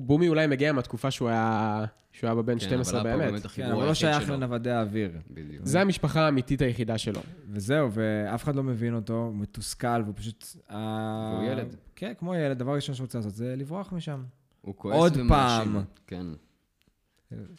בומי 0.06 0.28
אולי 0.28 0.46
מגיע 0.46 0.72
מהתקופה 0.72 1.10
שהוא 1.10 1.28
היה, 1.28 1.84
שהוא 2.12 2.28
היה 2.28 2.34
בבן 2.34 2.52
כן, 2.58 2.58
12 2.60 3.00
אבל 3.00 3.10
באמת. 3.16 3.30
באמת 3.30 3.46
כן, 3.46 3.62
אבל 3.66 3.72
הוא 3.74 3.84
לא 3.84 3.94
שייך. 3.94 4.30
לנוודי 4.30 4.70
האוויר. 4.70 5.10
בדיוק. 5.30 5.66
זה 5.66 5.80
המשפחה 5.80 6.20
האמיתית 6.26 6.62
היחידה 6.62 6.98
שלו. 6.98 7.20
וזהו, 7.50 7.88
ואף 7.92 8.44
אחד 8.44 8.54
לא 8.56 8.62
מבין 8.62 8.94
אותו, 8.94 9.14
הוא 9.24 9.34
מתוסכל, 9.34 10.02
והוא 10.04 10.14
פשוט... 10.16 10.44
ה- 10.70 11.32
והוא 11.34 11.50
ילד. 11.52 11.76
כן, 11.96 12.12
כמו 12.18 12.34
ילד, 12.34 12.58
דבר 12.58 12.74
ראשון 12.74 12.94
שהוא 12.94 13.04
רוצה 13.04 13.18
לעשות 13.18 13.34
זה 13.34 13.54
לברוח 13.56 13.92
משם. 13.92 14.22
הוא 14.60 14.74
כועס 14.76 14.96
עוד 14.96 15.12
ומאשים. 15.16 15.28
פעם. 15.72 15.82
כן. 16.06 16.26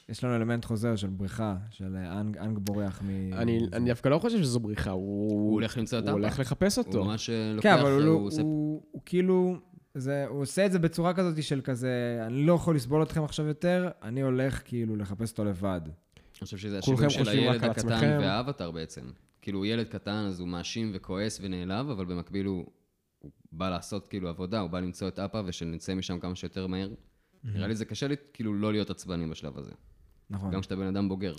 יש 0.10 0.24
לנו 0.24 0.36
אלמנט 0.36 0.66
חוזר 0.66 0.96
של 0.96 1.08
בריחה, 1.08 1.56
של 1.70 1.96
אה, 1.96 2.20
אנג, 2.20 2.38
אנג 2.38 2.58
בורח 2.58 3.02
מ... 3.02 3.34
אני, 3.34 3.60
זה. 3.60 3.78
אני 3.78 3.90
דווקא 3.90 4.10
לא 4.10 4.20
חושב 4.20 4.44
שזו 4.44 4.60
בריחה, 4.60 4.92
הוא... 4.92 5.32
הוא 5.32 5.54
הולך 5.54 5.78
למצוא 5.78 6.00
את 6.00 6.04
הוא. 6.04 6.12
הולך 6.12 6.40
לחפש 6.40 6.78
הוא 6.78 6.86
אותו. 6.86 7.06
ממש 7.06 7.30
אה, 7.30 7.54
לוקח, 7.56 7.70
כן, 7.76 7.80
אבל 7.80 7.92
הוא, 7.92 8.02
לא, 8.02 8.12
הוא 8.12 8.28
עושה... 8.28 8.42
הוא, 8.42 8.82
הוא 8.92 9.02
כאילו... 9.06 9.58
זה, 9.96 10.26
הוא 10.30 10.42
עושה 10.42 10.66
את 10.66 10.72
זה 10.72 10.80
בצורה 10.80 11.14
כזאת 11.14 11.44
של 11.44 11.62
כזה, 11.62 12.24
אני 12.28 12.46
לא 12.46 12.54
יכול 12.54 12.76
לסבול 12.76 13.04
אתכם 13.04 13.24
עכשיו 13.24 13.46
יותר, 13.46 13.90
אני 14.02 14.22
הולך 14.22 14.62
כאילו 14.66 14.96
לחפש 14.96 15.32
אותו 15.32 15.46
לבד. 15.46 15.82
אני 15.86 16.46
חושב 16.46 16.58
שזה 16.58 16.80
השילוב 16.80 17.10
של 17.10 17.30
הילד 17.30 17.56
הקטן 17.56 17.70
עצמכם. 17.70 18.18
והאבטר 18.22 18.72
בעצם. 18.72 19.02
כאילו, 19.42 19.60
הוא 19.60 19.66
ילד 19.66 19.88
קטן, 19.88 20.26
אז 20.28 20.40
הוא 20.40 20.48
מאשים 20.48 20.92
וכועס 20.94 21.40
ונעלב, 21.42 21.90
אבל 21.90 22.06
במקביל 22.06 22.46
הוא, 22.46 22.66
הוא 23.20 23.32
בא 23.52 23.70
לעשות 23.70 24.08
כאילו 24.08 24.30
עבודה, 24.30 24.60
הוא 24.60 24.70
בא 24.70 24.80
למצוא 24.80 25.08
את 25.08 25.20
אפה 25.20 25.42
ושנצא 25.46 25.96
משם 25.96 26.20
כמה 26.20 26.36
שיותר 26.36 26.68
מהר. 26.68 26.90
נראה 27.44 27.68
לי 27.68 27.76
זה 27.76 27.86
קשה 27.86 28.08
לי 28.08 28.16
כאילו 28.34 28.54
לא 28.54 28.72
להיות 28.72 28.90
עצבני 28.90 29.28
בשלב 29.28 29.58
הזה. 29.58 29.72
נכון. 30.30 30.52
גם 30.52 30.62
כשאתה 30.62 30.76
בן 30.76 30.88
אדם 30.88 31.10
בוגר. 31.10 31.34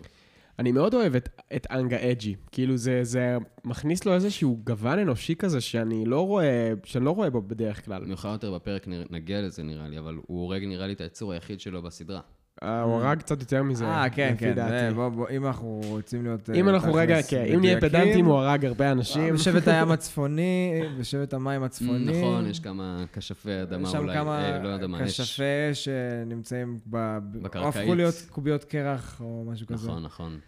אני 0.59 0.73
מאוד 0.73 0.95
אוהב 0.95 1.15
את, 1.15 1.29
את 1.57 1.67
אנגה 1.71 2.11
אג'י. 2.11 2.35
כאילו 2.53 2.77
זה, 2.77 3.05
זה 3.05 3.37
מכניס 3.65 4.05
לו 4.05 4.15
איזשהו 4.15 4.61
גוון 4.65 4.99
אנושי 4.99 5.37
כזה 5.37 5.61
שאני 5.61 6.05
לא 6.05 6.27
רואה, 6.27 6.73
שאני 6.85 7.05
לא 7.05 7.11
רואה 7.11 7.31
בו 7.31 7.43
בדרך 7.43 7.85
כלל. 7.85 8.05
מאוחר 8.05 8.33
יותר 8.33 8.55
בפרק 8.55 8.89
נגיע 9.11 9.43
לזה 9.43 9.63
נראה 9.63 9.89
לי, 9.89 9.99
אבל 9.99 10.15
הוא 10.15 10.41
הורג 10.41 10.65
נראה 10.65 10.87
לי 10.87 10.93
את 10.93 11.01
היצור 11.01 11.33
היחיד 11.33 11.61
שלו 11.61 11.83
בסדרה. 11.83 12.21
אה, 12.63 12.83
הוא 12.83 12.95
הרג 12.95 13.19
קצת 13.19 13.41
יותר 13.41 13.63
מזה, 13.63 13.85
אה, 13.85 14.11
כן, 14.11 14.33
לפי 14.35 14.45
כן, 14.45 14.55
דעתי. 14.55 14.71
זה, 14.71 14.95
בוא, 14.95 15.09
בוא, 15.09 15.27
אם 15.31 15.47
אנחנו 15.47 15.81
רוצים 15.85 16.25
להיות... 16.25 16.51
אה, 16.51 16.55
אם 16.55 16.69
אנחנו 16.69 16.95
רגע, 16.95 17.23
כן, 17.23 17.45
אם 17.55 17.61
נהיה 17.61 17.81
פדנטים, 17.81 18.25
הוא 18.25 18.35
הרג 18.35 18.65
הרבה 18.65 18.93
אנשים. 18.93 19.35
בשבט 19.35 19.69
הים 19.69 19.91
הצפוני, 19.97 20.83
בשבט 20.99 21.35
המים 21.35 21.63
הצפוני. 21.63 22.21
נכון, 22.21 22.47
יש 22.47 22.61
כמה 22.61 23.05
כשפי 23.13 23.63
אדמה 23.63 23.89
יש 23.89 23.93
שם 23.93 23.99
אולי, 23.99 24.15
כמה 24.15 24.45
אה, 24.45 24.63
לא 24.63 24.75
אדמה, 24.75 25.03
יש... 25.03 25.21
כשפי 25.21 25.43
אש 25.73 25.85
שנמצאים 25.85 26.79
ב... 26.87 27.19
ב- 27.19 27.43
בקרקעית. 27.43 27.77
הפכו 27.77 27.95
להיות 27.95 28.15
קוביות 28.31 28.65
קרח 28.65 29.21
או 29.21 29.45
משהו 29.47 29.67
כזה. 29.67 29.89
נכון, 29.89 30.03
נכון. 30.03 30.39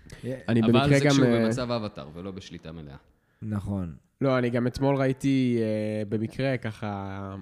אני 0.49 0.61
אבל 0.61 0.73
במקרה 0.73 0.99
זה 0.99 1.05
גם... 1.05 1.11
כשהוא 1.11 1.27
אה, 1.27 1.45
במצב 1.45 1.71
אבטר 1.71 2.09
ולא 2.15 2.31
בשליטה 2.31 2.73
מלאה. 2.73 2.97
נכון. 3.43 3.95
לא, 4.21 4.39
אני 4.39 4.51
גם 4.51 4.67
אתמול 4.67 4.97
ראיתי 4.97 5.59
אה, 5.61 6.03
במקרה 6.09 6.57
ככה 6.57 7.35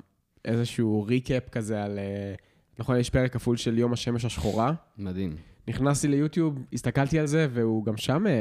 איזשהו 0.45 1.05
ריקאפ 1.09 1.49
כזה 1.49 1.85
על... 1.85 1.99
אה, 1.99 2.35
נכון, 2.79 2.97
יש 2.97 3.11
פרק 3.11 3.33
כפול 3.33 3.57
של 3.57 3.79
יום 3.79 3.93
השמש 3.93 4.25
השחורה. 4.25 4.73
מדהים. 4.99 5.37
נכנסתי 5.69 6.09
ליוטיוב, 6.09 6.59
הסתכלתי 6.73 7.19
על 7.19 7.27
זה, 7.27 7.47
והוא 7.51 7.85
גם 7.85 7.97
שם, 7.97 8.27
אה, 8.27 8.33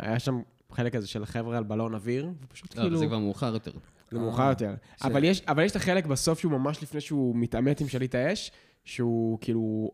היה 0.00 0.18
שם 0.18 0.40
חלק 0.72 0.92
כזה 0.92 1.06
של 1.06 1.26
חבר'ה 1.26 1.58
על 1.58 1.64
בלון 1.64 1.94
אוויר, 1.94 2.30
ופשוט 2.42 2.76
לא, 2.76 2.82
כאילו... 2.82 2.98
זה 2.98 3.06
כבר 3.06 3.18
מאוחר 3.18 3.54
יותר. 3.54 3.72
זה 4.10 4.18
מאוחר 4.18 4.48
יותר. 4.48 4.74
אבל 5.02 5.24
יש, 5.24 5.42
אבל 5.48 5.64
יש 5.64 5.70
את 5.70 5.76
החלק 5.76 6.06
בסוף 6.06 6.38
שהוא 6.38 6.52
ממש 6.52 6.82
לפני 6.82 7.00
שהוא 7.00 7.36
מתעמת 7.36 7.80
עם 7.80 7.88
שליט 7.88 8.14
האש, 8.14 8.50
שהוא 8.84 9.38
כאילו 9.40 9.90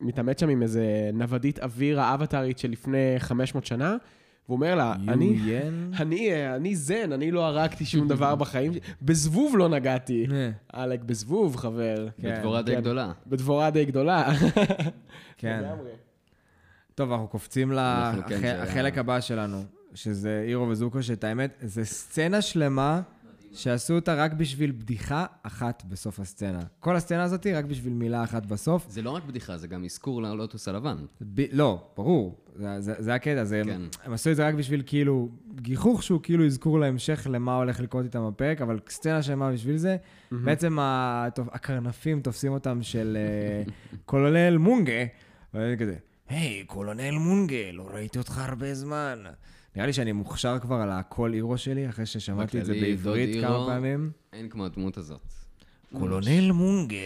מתעמת 0.00 0.38
שם 0.38 0.48
עם 0.48 0.62
איזה 0.62 1.10
נוודית 1.12 1.58
אוויר 1.58 2.00
האבטרית 2.00 2.58
של 2.58 2.70
לפני 2.70 3.14
500 3.18 3.66
שנה, 3.66 3.96
והוא 4.48 4.56
אומר 4.56 4.74
לה, 4.74 4.94
אני... 5.08 5.38
אני, 6.00 6.32
אה, 6.32 6.56
אני 6.56 6.76
זן, 6.76 7.12
אני 7.12 7.30
לא 7.30 7.46
הרגתי 7.46 7.84
שום 7.84 8.08
דבר 8.14 8.34
בחיים 8.34 8.72
שלי. 8.72 8.80
בזבוב 9.02 9.56
לא 9.56 9.68
נגעתי. 9.68 10.26
עלק, 10.72 11.02
בזבוב, 11.02 11.56
חבר. 11.56 12.08
כן, 12.20 12.36
בדבורה 12.36 12.62
די 12.62 12.74
כן. 12.74 12.80
גדולה. 12.80 13.12
בדבורה 13.26 13.70
די 13.70 13.84
גדולה. 13.84 14.32
כן. 15.38 15.64
טוב, 16.94 17.12
אנחנו 17.12 17.28
קופצים 17.28 17.72
אנחנו 17.72 18.22
כן, 18.28 18.60
לחלק 18.62 18.98
הבא 18.98 19.20
שלנו, 19.20 19.62
שזה 19.94 20.44
אירו 20.46 20.68
וזוקו, 20.68 21.02
שאת 21.02 21.24
האמת, 21.24 21.58
זה 21.62 21.84
סצנה 21.84 22.42
שלמה 22.42 23.00
שעשו 23.52 23.94
אותה 23.94 24.14
רק 24.14 24.32
בשביל 24.32 24.72
בדיחה 24.72 25.26
אחת 25.42 25.82
בסוף 25.88 26.20
הסצנה. 26.20 26.60
כל 26.80 26.96
הסצנה 26.96 27.22
הזאת 27.22 27.46
רק 27.46 27.64
בשביל 27.64 27.92
מילה 27.92 28.24
אחת 28.24 28.46
בסוף. 28.46 28.86
זה 28.88 29.02
לא 29.02 29.10
רק 29.10 29.24
בדיחה, 29.24 29.56
זה 29.56 29.66
גם 29.66 29.84
אזכור 29.84 30.22
ללוטוס 30.22 30.68
הלבן. 30.68 30.96
ב... 31.20 31.42
לא, 31.52 31.90
ברור, 31.96 32.36
זה, 32.56 32.80
זה, 32.80 32.94
זה 32.98 33.14
הקטע, 33.14 33.44
זה, 33.44 33.62
כן. 33.64 33.70
הם, 33.70 33.88
הם 34.04 34.12
עשו 34.12 34.30
את 34.30 34.36
זה 34.36 34.48
רק 34.48 34.54
בשביל 34.54 34.82
כאילו, 34.86 35.28
גיחוך 35.54 36.02
שהוא 36.02 36.20
כאילו 36.22 36.46
אזכור 36.46 36.80
להמשך 36.80 37.26
למה 37.30 37.56
הולך 37.56 37.80
לקרות 37.80 38.04
איתם 38.04 38.28
בפרק, 38.28 38.60
אבל 38.60 38.78
סצנה 38.88 39.22
שלמה 39.22 39.52
בשביל 39.52 39.76
זה, 39.76 39.96
בעצם 40.32 40.78
התופ... 40.80 41.48
הקרנפים 41.52 42.20
תופסים 42.20 42.52
אותם 42.52 42.82
של 42.82 43.18
אה, 43.20 43.72
קולונל 44.04 44.56
מונגה, 44.56 45.04
ואני 45.54 45.78
כזה, 45.78 45.94
היי, 46.28 46.64
קולונל 46.66 47.10
מונגה, 47.10 47.72
לא 47.72 47.88
ראיתי 47.92 48.18
אותך 48.18 48.38
הרבה 48.38 48.74
זמן. 48.74 49.18
נראה 49.78 49.86
לי 49.86 49.92
שאני 49.92 50.12
מוכשר 50.12 50.58
כבר 50.58 50.74
על 50.76 50.90
הקול 50.90 51.34
אירו 51.34 51.58
שלי, 51.58 51.88
אחרי 51.88 52.06
ששמעתי 52.06 52.60
את 52.60 52.64
זה 52.64 52.72
בעברית 52.72 53.44
כמה. 53.44 53.66
פעמים. 53.66 54.10
אין 54.32 54.48
כמו 54.48 54.64
הדמות 54.64 54.96
הזאת. 54.96 55.20
קולונל 55.98 56.52
מונגה, 56.52 56.96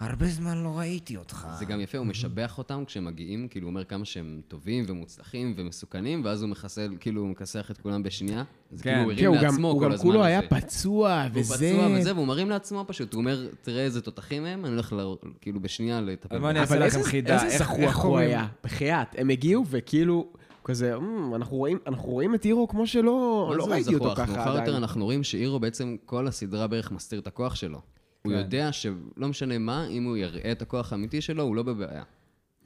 הרבה 0.00 0.26
זמן 0.26 0.62
לא 0.62 0.78
ראיתי 0.78 1.16
אותך. 1.16 1.46
זה 1.58 1.64
גם 1.64 1.80
יפה, 1.80 1.98
הוא 1.98 2.06
משבח 2.06 2.58
אותם 2.58 2.84
כשהם 2.86 3.04
מגיעים, 3.04 3.48
כאילו 3.48 3.66
הוא 3.66 3.70
אומר 3.70 3.84
כמה 3.84 4.04
שהם 4.04 4.40
טובים 4.48 4.84
ומוצלחים 4.88 5.54
ומסוכנים, 5.56 6.24
ואז 6.24 6.42
הוא 6.42 6.50
מחסל, 6.50 6.90
כאילו 7.00 7.20
הוא 7.20 7.28
מכסח 7.30 7.70
את 7.70 7.78
כולם 7.78 8.02
בשנייה. 8.02 8.44
זה 8.70 8.82
כן. 8.84 8.90
כאילו 8.94 9.02
הוא 9.04 9.12
כן, 9.12 9.24
הרים 9.26 9.32
הוא 9.34 9.42
גם, 9.42 9.44
לעצמו 9.52 9.68
הוא 9.70 9.78
כל 9.80 9.84
גם 9.86 9.92
הזמן 9.92 10.06
כולו 10.10 10.24
היה 10.24 10.38
הזה. 10.38 10.48
פצוע, 10.48 11.22
הוא 11.22 11.30
וזה... 11.34 11.54
פצוע 11.54 11.88
וזה, 11.98 12.14
והוא 12.14 12.26
מרים 12.26 12.50
לעצמו 12.50 12.84
פשוט, 12.86 13.12
הוא 13.14 13.20
אומר, 13.20 13.46
תראה 13.62 13.84
איזה 13.84 14.00
תותחים 14.00 14.44
הם, 14.44 14.64
אני 14.64 14.72
הולך 14.74 14.92
ל- 14.92 15.14
כאילו 15.40 15.60
בשנייה 15.60 16.00
לטפל 16.00 16.36
אבל. 16.36 16.48
אני 16.50 16.60
אעשה 16.60 16.74
אבל 16.74 16.86
לכם 16.86 17.02
חידה. 17.02 17.34
איזה 17.34 17.46
איך- 17.46 17.58
זחוח 17.62 18.04
הוא 18.04 18.18
היה, 18.18 18.46
בחייאת. 18.64 19.08
הם 19.16 19.28
הגיעו 19.30 19.64
וכאילו, 19.70 20.26
כזה, 20.66 20.96
"אמ, 20.96 21.34
אנחנו 21.34 21.56
רואים, 21.56 21.78
אנחנו 21.86 22.08
רואים 22.08 22.34
את 22.34 22.42
הירו 22.42 22.68
כמו 22.68 22.86
שלא 22.86 23.52
לא 23.56 23.64
זה 23.64 23.70
ראיתי 23.70 23.94
אותו 23.94 24.04
זחוח? 24.04 24.18
ככה 24.18 24.32
מאוחר 24.32 24.50
יותר 24.50 24.60
עדיין. 24.62 24.76
אנחנו 24.76 25.04
רואים 25.04 25.22
שאירו 25.22 25.60
בעצם 25.60 25.96
כל 26.04 26.28
הסדרה 26.28 26.66
בערך 26.66 26.92
מסתיר 26.92 27.20
את 27.20 27.26
הכוח 27.26 27.54
שלו. 27.54 27.80
הוא 28.22 28.32
כן. 28.32 28.38
יודע 28.38 28.72
שלא 28.72 29.28
משנה 29.28 29.58
מה, 29.58 29.86
אם 29.86 30.04
הוא 30.04 30.16
יראה 30.16 30.52
את 30.52 30.62
הכוח 30.62 30.92
האמיתי 30.92 31.20
שלו, 31.20 31.42
הוא 31.42 31.56
לא 31.56 31.62
בבעיה. 31.62 32.02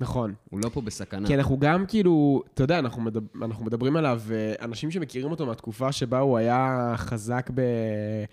נכון. 0.01 0.35
הוא 0.51 0.61
לא 0.65 0.69
פה 0.69 0.81
בסכנה. 0.81 1.27
כי 1.27 1.35
אנחנו 1.35 1.59
גם 1.59 1.87
כאילו, 1.89 2.43
אתה 2.55 2.63
יודע, 2.63 2.79
אנחנו, 2.79 3.03
מדבר, 3.03 3.47
אנחנו 3.47 3.65
מדברים 3.65 3.97
עליו, 3.97 4.23
אה, 4.31 4.55
אנשים 4.65 4.91
שמכירים 4.91 5.31
אותו 5.31 5.47
מהתקופה 5.47 5.93
שבה 5.93 6.19
הוא 6.19 6.39
היה 6.39 6.95
חזק 6.97 7.51
ב... 7.55 7.61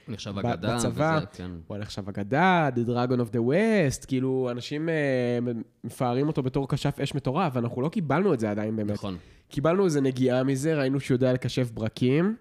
הוא 0.08 0.14
נחשב 0.14 0.38
אגדה, 0.40 0.76
בצבא. 0.76 1.18
וזה, 1.18 1.26
כן. 1.34 1.52
הוא 1.68 1.76
היה 1.76 1.82
נחשב 1.82 2.10
אגדה, 2.10 2.70
The 2.76 2.90
Dragon 2.90 3.20
of 3.20 3.34
the 3.34 3.40
West, 3.40 4.06
כאילו, 4.08 4.48
אנשים 4.52 4.90
אה, 4.90 5.40
מפארים 5.84 6.28
אותו 6.28 6.44
בתור 6.44 6.68
כשף 6.68 7.00
אש 7.00 7.16
מטורף, 7.16 7.52
ואנחנו 7.56 7.82
לא 7.82 7.90
קיבלנו 7.90 8.34
את 8.34 8.40
זה 8.40 8.52
עדיין 8.52 8.76
באמת. 8.76 8.92
נכון. 8.92 9.18
קיבלנו 9.50 9.86
איזה 9.86 10.02
נגיעה 10.02 10.44
מזה, 10.44 10.76
ראינו 10.76 11.00
שהוא 11.00 11.16
יודע 11.16 11.34
לקשף 11.34 11.72
ברקים, 11.72 12.36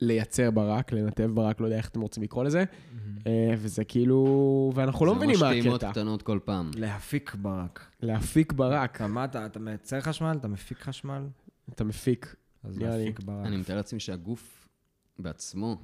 לייצר 0.00 0.50
ברק, 0.50 0.92
לנתב 0.92 1.30
ברק, 1.34 1.60
לא 1.60 1.66
יודע 1.66 1.76
איך 1.76 1.88
אתם 1.88 2.00
רוצים 2.00 2.22
לקרוא 2.22 2.44
לזה, 2.44 2.64
אה, 3.26 3.54
וזה 3.58 3.84
כאילו, 3.84 4.72
ואנחנו 4.74 5.06
לא 5.06 5.14
מבינים 5.14 5.34
מה 5.34 5.38
זה 5.40 5.54
ממש 5.54 5.62
טעימות 5.62 5.82
הקטע. 5.82 5.92
קטנות 5.92 6.22
כל 6.22 6.38
פעם. 6.44 6.70
להפיק 6.74 7.34
ברק. 7.34 7.86
להפיק 8.02 8.52
ברק, 8.52 8.96
אתה, 8.96 9.06
מה 9.06 9.24
אתה, 9.24 9.46
אתה 9.46 9.58
מייצר 9.58 10.00
חשמל? 10.00 10.36
אתה 10.40 10.48
מפיק 10.48 10.78
חשמל? 10.78 11.22
אתה 11.74 11.84
מפיק. 11.84 12.34
אז. 12.64 12.78
להפיק 12.78 13.20
ברק. 13.20 13.46
אני 13.46 13.56
מתאר 13.56 13.76
לעצמי 13.76 14.00
שהגוף 14.00 14.68
בעצמו, 15.18 15.76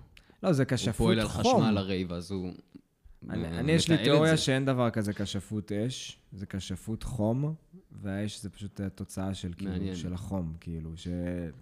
לא, 0.42 0.52
זה 0.52 0.62
הוא 0.62 0.76
כשפות 0.76 0.96
פועל 0.96 1.20
על 1.20 1.28
חום. 1.28 1.62
חשמל 1.62 1.78
הרי, 1.78 2.04
ואז 2.08 2.30
הוא... 2.30 2.52
אני, 3.30 3.44
אה, 3.44 3.58
אני 3.58 3.72
יש 3.72 3.88
לי 3.88 3.96
תיאוריה. 4.04 4.36
שאין 4.36 4.64
דבר 4.64 4.90
כזה 4.90 5.12
כשפות 5.12 5.72
אש, 5.72 6.18
זה 6.32 6.46
כשפות 6.46 7.02
חום, 7.02 7.54
והאש 8.02 8.42
זה 8.42 8.50
פשוט 8.50 8.80
התוצאה 8.80 9.34
של, 9.34 9.52
כאילו. 9.56 9.96
של 9.96 10.14
החום, 10.14 10.52
כאילו, 10.60 10.96
ש... 10.96 11.08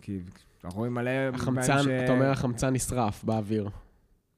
כי 0.03 0.21
אנחנו 0.65 0.79
רואים 0.79 0.95
מלא... 0.95 1.11
החמצן, 1.35 1.83
ש... 1.83 1.87
אתה 1.87 2.13
אומר 2.13 2.31
החמצן 2.31 2.73
נשרף 2.73 3.25
באוויר. 3.25 3.69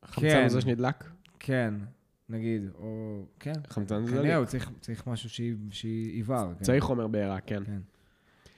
החמצן 0.02 0.28
כן. 0.28 0.48
זה 0.48 0.60
שנדלק? 0.60 1.04
כן, 1.40 1.74
נגיד, 2.28 2.62
או... 2.74 3.22
כן. 3.40 3.52
החמצן 3.70 4.06
זה. 4.06 4.36
הוא 4.36 4.44
צריך, 4.44 4.70
צריך 4.80 5.06
משהו 5.06 5.30
שי- 5.30 5.56
שיבער. 5.70 6.52
כן. 6.58 6.64
צריך 6.64 6.84
חומר 6.84 7.06
בעירה, 7.06 7.40
כן. 7.40 7.64
כן. 7.64 7.80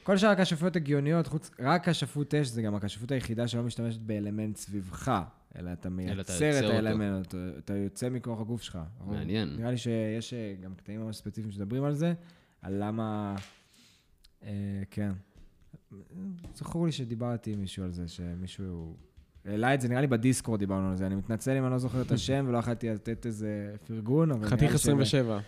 כל 0.03 0.16
שאר 0.16 0.29
הכשפות 0.29 0.77
הגיוניות, 0.77 1.27
חוץ, 1.27 1.50
רק 1.61 1.88
כשפות 1.88 2.35
אש 2.35 2.48
זה 2.48 2.62
גם 2.62 2.74
הכשפות 2.74 3.11
היחידה 3.12 3.48
שלא 3.48 3.62
משתמשת 3.62 4.00
באלמנט 4.00 4.57
סביבך, 4.57 5.22
אלא 5.59 5.73
אתה 5.73 5.88
מייצר 5.88 6.59
את. 6.59 6.64
האלמנט, 6.71 7.27
אתה, 7.29 7.37
אתה 7.59 7.77
יוצא 7.77 8.09
מכוח 8.11 8.40
הגוף 8.40 8.62
שלך. 8.62 8.79
מעניין. 9.07 9.57
נראה 9.57 9.71
לי 9.71 9.77
שיש 9.77 10.35
אה, 10.35 10.55
גם 10.62 10.75
קטעים 10.75 11.01
ממש 11.01 11.17
ספציפיים 11.17 11.53
שמדברים 11.53 11.85
על 11.85 11.95
זה, 11.95 12.14
על 12.62 12.75
למה... 12.85 13.37
אה, 14.45 14.51
כן. 14.90 15.12
זכור 16.55 16.87
לי 16.87 16.93
שדיברתי 16.93 17.53
עם 17.53 17.61
מישהו 17.61 17.85
על 17.85 17.93
זה, 17.93 18.09
שמישהו... 18.09 18.97
העלה 19.45 19.75
את 19.75 19.81
זה, 19.81 19.88
נראה 19.88 20.01
לי 20.01 20.07
בדיסקורד 20.07 20.61
דיברנו 20.61 20.90
על 20.90 20.97
זה. 20.97 21.07
אני 21.07 21.14
מתנצל 21.14 21.57
אם 21.57 21.64
אני 21.64 21.73
לא 21.73 21.79
זוכר 21.79 22.03
את 22.03 22.11
השם 22.11 22.45
ולא 22.49 22.59
יכולתי 22.59 22.90
לתת 22.90 23.27
איזה 23.27 23.75
פרגון, 23.87 24.31
אבל... 24.31 24.47
חתיך 24.49 24.73
לי 24.73 24.79
שזה- 24.79 24.93
27. 24.93 25.40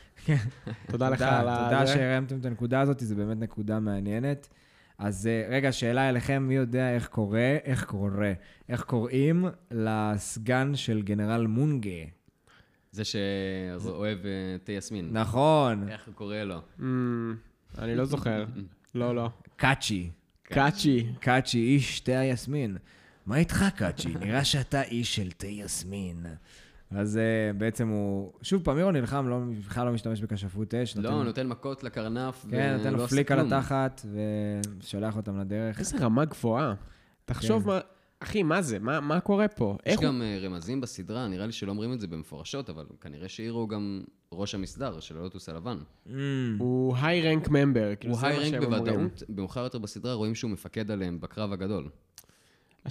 תודה 0.86 1.10
לך 1.10 1.22
על 1.22 1.48
ה... 1.48 1.64
תודה. 1.64 1.86
שהרמתם 1.86 2.38
את 2.38 2.44
הנקודה 2.44 2.80
הזאת, 2.80 3.00
זו 3.00 3.16
באמת 3.16 3.36
נקודה 3.40 3.80
מעניינת. 3.80 4.48
אז 4.98 5.26
אה, 5.26 5.46
רגע, 5.50 5.72
שאלה 5.72 6.08
אליכם, 6.08 6.42
מי 6.42 6.54
יודע 6.54 6.94
איך 6.94 7.08
קורה, 7.08 7.56
איך 7.64 7.84
קורה, 7.84 8.32
איך 8.68 8.82
קוראים 8.82 9.44
לסגן 9.70 10.74
של 10.74 11.02
גנרל 11.02 11.46
מונגה? 11.46 12.04
זה 12.92 13.02
שאוהב 13.04 14.26
אה, 14.26 14.56
תה 14.64 14.72
יסמין. 14.72 15.08
נכון, 15.12 15.88
איך 15.88 16.06
הוא 16.06 16.14
קורא 16.14 16.36
לו? 16.36 16.60
אמ, 16.80 17.34
אני 17.78 17.94
לא 17.94 18.04
זוכר. 18.04 18.44
לא, 18.94 19.14
לא. 19.14 19.30
קאצ'י. 19.56 20.10
קאצ'י. 20.42 21.06
קאצ'י, 21.20 21.58
איש 21.58 22.00
תה 22.00 22.18
היסמין. 22.18 22.76
מה 23.26 23.36
איתך, 23.36 23.64
קאצ'י? 23.76 24.14
נראה 24.20 24.44
שאתה 24.44 24.82
איש 24.82 25.16
של 25.16 25.30
תה 25.30 25.46
יסמין. 25.46 26.26
אז 26.90 27.16
uh, 27.16 27.56
בעצם 27.58 27.88
הוא... 27.88 28.32
שוב 28.42 28.62
פעם, 28.62 28.76
מירו 28.76 28.90
נלחם, 28.90 29.28
לא, 29.28 29.40
בכלל 29.66 29.86
לא 29.86 29.92
משתמש 29.92 30.20
בכשפות 30.20 30.74
אש. 30.74 30.96
לא, 30.96 31.08
הוא 31.08 31.24
נותן 31.24 31.46
מכות 31.46 31.84
לקרנף, 31.84 32.46
כן, 32.50 32.76
נותן 32.76 32.94
לו 32.94 33.08
פליק 33.08 33.32
על. 33.32 33.40
התחת, 33.40 34.06
ושולח 34.80 35.16
אותם 35.16 35.40
לדרך. 35.40 35.78
איזה 35.78 35.98
רמה 35.98 36.24
גבוהה. 36.24 36.74
תחשוב 37.24 37.62
כן. 37.62 37.68
מה... 37.68 37.80
אחי, 38.20 38.42
מה 38.42 38.62
זה? 38.62 38.78
מה 38.78 39.00
מה 39.00 39.20
קורה 39.20 39.48
פה? 39.48 39.76
יש 39.86 39.92
איך 39.92 40.00
הוא... 40.00 40.06
גם 40.06 40.22
אה, 40.22 40.38
רמזים 40.42 40.80
בסדרה, 40.80 41.28
נראה 41.28 41.46
לי 41.46 41.52
שלא 41.52 41.70
אומרים 41.70 41.92
את 41.92 42.00
זה 42.00 42.06
במפורשות, 42.06 42.70
אבל 42.70 42.84
כנראה 43.00 43.28
שאירו 43.28 43.60
הוא 43.60 43.68
גם 43.68 44.02
ראש 44.32 44.54
המסדר 44.54 45.00
של 45.00 45.16
הלוטוס 45.16 45.48
הלבן. 45.48 45.78
Mm. 46.06 46.10
הוא 46.58 46.96
היי 47.02 47.22
רנק 47.22 47.48
ממבר. 47.48 47.94
כאילו, 48.00 48.14
הוא 48.14 48.20
זה 48.20 48.26
מה 48.26 48.32
היי 48.32 48.50
רנק. 48.50 48.64
בוודאות, 48.64 49.22
במאוחר 49.28 49.60
יותר 49.64 49.78
בסדרה 49.78 50.14
רואים 50.14 50.34
שהוא 50.34 50.50
מפקד 50.50 50.90
עליהם 50.90 51.20
בקרב 51.20 51.52
הגדול. 51.52 51.88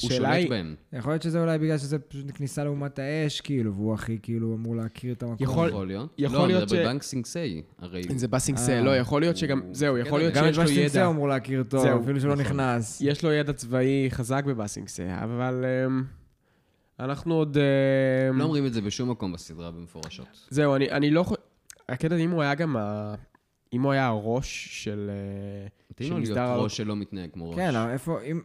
הוא 0.01 0.11
שולט 0.11 0.29
היא... 0.29 0.49
בהם. 0.49 0.75
יכול 0.93 1.11
להיות 1.11 1.21
שזה 1.21 1.41
אולי 1.41 1.57
בגלל 1.57 1.77
שזה 1.77 1.99
פשוט 1.99 2.25
כניסה 2.35 2.63
לאומת 2.63 2.99
האש, 2.99 3.41
כאילו, 3.41 3.73
והוא 3.75 3.93
הכי 3.93 4.17
כאילו 4.21 4.55
אמור 4.55 4.75
להכיר 4.75 5.13
את 5.13 5.23
המקום. 5.23 5.37
יכול- 5.39 5.69
יכול 5.69 5.87
להיות. 5.87 6.13
יכול 6.17 6.37
לא, 6.37 6.47
להיות 6.47 6.63
מדבר 6.63 6.75
ש- 6.75 6.79
בבנק 6.85 7.03
סינגסיי, 7.03 7.61
הרי... 7.79 8.01
זה 8.15 8.27
בסינגסה, 8.27 8.71
אה, 8.73 8.81
לא, 8.81 8.97
יכול 8.97 9.21
להיות 9.21 9.37
שגם... 9.37 9.59
הוא 9.61 9.69
זהו, 9.75 9.97
יכול 9.97 10.19
להיות 10.19 10.33
גם 10.33 10.43
שיש 10.53 10.57
לו 10.57 10.69
ידע. 10.69 11.05
הוא 11.05 11.13
אמור 11.13 11.27
להכיר 11.27 11.63
טוב, 11.63 11.81
זהו, 11.83 12.01
אפילו 12.03 12.19
שלא 12.21 12.33
נכון. 12.35 12.45
נכנס. 12.45 13.01
יש 13.01 13.23
לו 13.23 13.31
ידע 13.31 13.53
צבאי 13.53 14.07
חזק 14.09 14.43
בבסינגסה, 14.45 15.23
אבל 15.23 15.65
אמ, 15.87 16.03
אנחנו 16.99 17.33
עוד... 17.35 17.57
אמ, 18.31 18.37
לא 18.39 18.43
אומרים 18.43 18.65
את 18.65 18.73
זה 18.73 18.81
בשום 18.81 19.11
מקום 19.11 19.33
בסדרה 19.33 19.71
במפורשות. 19.71 20.27
זהו, 20.49 20.75
אני, 20.75 20.91
אני 20.91 21.11
לא 21.11 21.23
חושב... 21.23 21.41
הקטע, 21.89 22.15
אם 22.15 22.31
הוא 22.31 22.41
היה 22.41 22.55
גם 22.55 22.77
ה... 22.77 23.15
אם 23.73 23.81
הוא 23.81 23.91
היה 23.91 24.05
הראש 24.05 24.67
של... 24.83 25.09
אה, 25.09 25.67
מתאים 25.95 26.11
לו 26.11 26.17
להיות 26.17 26.29
מסדר 26.29 26.41
ה- 26.41 26.55
ראש 26.57 26.77
שלא 26.77 26.95
מתנהג 26.95 27.29
כמו 27.33 27.49
ראש. 27.49 27.55
כן, 27.55 27.75
איפה, 27.89 28.21
אם, 28.21 28.41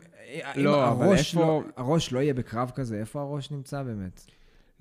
אם 0.57 0.65
לא, 0.65 0.89
אבל 0.91 1.07
הראש, 1.07 1.19
איפה- 1.35 1.41
לא, 1.47 1.63
הראש 1.77 2.13
לא 2.13 2.19
יהיה 2.19 2.35
בקרב 2.35 2.71
כזה, 2.75 3.01
איפה 3.01 3.21
הראש 3.21 3.51
נמצא 3.51 3.83
באמת? 3.83 4.21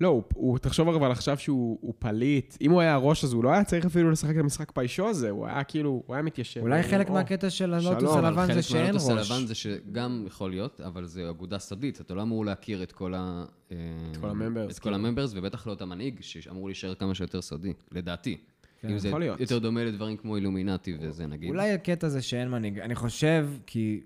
לא, 0.00 0.08
הוא, 0.08 0.22
הוא, 0.34 0.58
תחשוב 0.58 0.88
אבל 0.88 1.10
עכשיו 1.10 1.38
שהוא 1.38 1.78
הוא 1.80 1.94
פליט. 1.98 2.56
אם 2.60 2.70
הוא 2.70 2.80
היה 2.80 2.94
הראש, 2.94 3.24
אז 3.24 3.32
הוא 3.32 3.44
לא 3.44 3.50
היה 3.52 3.64
צריך 3.64 3.86
אפילו 3.86 4.10
לשחק 4.10 4.30
את 4.34 4.40
המשחק 4.40 4.70
פיישו 4.70 5.08
הזה, 5.08 5.30
הוא 5.30 5.46
היה 5.46 5.64
כאילו, 5.64 6.02
הוא 6.06 6.14
היה 6.14 6.22
מתיישב. 6.22 6.60
אולי 6.60 6.82
חלק 6.82 7.08
או, 7.08 7.14
מהקטע 7.14 7.50
של 7.50 7.74
הלוטוס 7.74 8.16
הלבן 8.16 8.46
זה 8.46 8.52
חלק 8.52 8.60
שאין 8.60 8.82
מהלוטוס 8.86 9.08
ראש. 9.08 9.30
הלבן 9.30 9.46
זה 9.46 9.54
שגם 9.54 10.24
יכול 10.26 10.50
להיות, 10.50 10.80
אבל 10.80 11.06
זה 11.06 11.30
אגודה 11.30 11.58
סודית, 11.58 12.00
אתה 12.00 12.14
לא 12.14 12.22
אמור 12.22 12.44
להכיר 12.46 12.82
את 12.82 12.92
כל 12.92 13.14
ה... 13.16 13.44
את 13.68 13.74
כל 14.20 14.28
הממברס, 14.28 14.74
את 14.74 14.82
כל 14.82 14.88
כן. 14.90 14.94
הממברס, 14.94 15.32
ובטח 15.36 15.66
לא 15.66 15.72
את 15.72 15.82
המנהיג, 15.82 16.16
שאמור 16.20 16.66
להישאר 16.68 16.94
כמה 16.94 17.14
שיותר 17.14 17.42
סודי, 17.42 17.72
לדעתי. 17.92 18.36
כן, 18.80 18.88
אם 18.88 18.98
זה 18.98 19.08
יכול 19.08 19.20
להיות. 19.20 19.40
יותר 19.40 19.58
דומה 19.58 19.84
לדברים 19.84 20.16
כמו 20.16 20.36
אילומינטי 20.36 20.96
וזה, 21.00 21.26
נגיד. 21.26 21.50
אולי 21.50 21.72
הקטע 21.72 22.08
זה 22.08 22.22
שאין 22.22 22.48
מנהיג. 22.50 22.78
אני 22.78 22.94
חושב 22.94 23.48
כי 23.66 24.00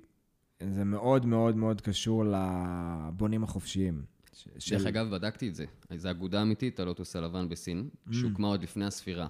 זה 0.70 0.84
מאוד 0.84 1.26
מאוד 1.26 1.56
מאוד 1.56 1.80
קשור 1.80 2.24
לבונים 2.24 3.44
החופשיים. 3.44 4.02
ש- 4.32 4.44
דרך 4.72 4.80
של- 4.82 4.88
אגב, 4.88 5.10
בדקתי 5.14 5.48
את 5.48 5.54
זה. 5.54 5.64
זו 5.96 6.10
אגודה 6.10 6.42
אמיתית, 6.42 6.80
הלוטוס 6.80 7.16
הלבן 7.16 7.48
בסין, 7.48 7.88
שהוקמה 8.10 8.48
עוד 8.48 8.62
לפני 8.62 8.84
הספירה. 8.84 9.26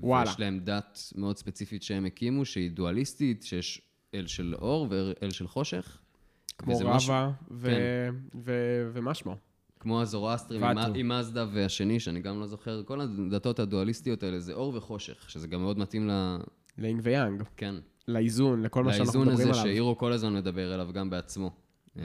וואלה. 0.00 0.30
ויש 0.30 0.40
להם 0.40 0.60
דת 0.60 0.98
מאוד 1.16 1.36
ספציפית 1.36 1.82
שהם 1.82 2.04
הקימו, 2.04 2.44
שהיא 2.44 2.70
דואליסטית, 2.70 3.42
שיש 3.42 3.82
אל 4.14 4.26
של 4.26 4.54
אור 4.54 4.86
ואל 4.90 5.30
של 5.30 5.46
חושך. 5.48 5.98
כמו 6.58 6.72
וזה 6.74 6.84
משהו- 6.84 7.14
ו... 7.50 7.66
כן. 7.70 8.14
ו... 8.44 8.52
ומה 8.92 9.14
שמו? 9.14 9.36
כמו 9.80 10.00
הזורואסטרים. 10.02 10.64
עם- 10.64 10.78
עם 10.94 11.08
מזדה 11.08 11.46
והשני, 11.52 12.00
שאני 12.00 12.20
גם 12.20 12.40
לא 12.40 12.46
זוכר, 12.46 12.82
כל 12.82 13.00
הדתות 13.00 13.58
הדואליסטיות 13.58 14.22
האלה 14.22 14.40
זה 14.40 14.52
אור 14.52 14.74
וחושך, 14.76 15.30
שזה 15.30 15.48
גם 15.48 15.60
מאוד 15.60 15.78
מתאים 15.78 16.08
ל... 16.08 16.36
לאינג 16.78 17.00
ויאנג, 17.04 17.42
כן. 17.56 17.74
לאיזון, 18.08 18.62
לכל 18.62 18.84
מה 18.84 18.92
שאנחנו 18.92 19.04
לאיזון 19.06 19.28
מדברים 19.28 19.50
הזה 19.50 19.60
עליו. 19.60 19.72
שאירו 19.72 19.98
כל 19.98 20.12
הזמן 20.12 20.34
מדבר 20.34 20.74
אליו 20.74 20.88
גם 20.92 21.10
בעצמו. 21.10 21.50
אמ, 21.96 22.02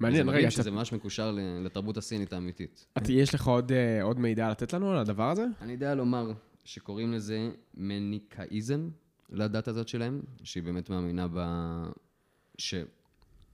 מעניין, 0.00 0.28
רגע, 0.28 0.50
שזה 0.50 0.70
ממש 0.70 0.92
מקושר 0.92 1.36
לתרבות 1.64 1.96
הסינית 1.96 2.32
האמיתית. 2.32 2.86
אתה- 2.98 3.12
יש 3.12 3.34
לך 3.34 3.50
אה, 3.70 4.02
עוד 4.02 4.18
מידע 4.20 4.50
לתת 4.50 4.72
לנו 4.72 4.90
על 4.90 4.98
הדבר 4.98 5.30
הזה? 5.30 5.46
אני 5.60 5.72
יודע 5.72 5.94
לומר 5.94 6.32
שקוראים 6.64 7.12
לזה 7.12 7.50
מניקאיזם, 7.74 8.88
לדת 9.30 9.68
הזאת 9.68 9.88
שלהם, 9.88 10.20
שהיא 10.42 10.62
באמת 10.62 10.90
מאמינה 10.90 11.26
ב... 11.34 11.38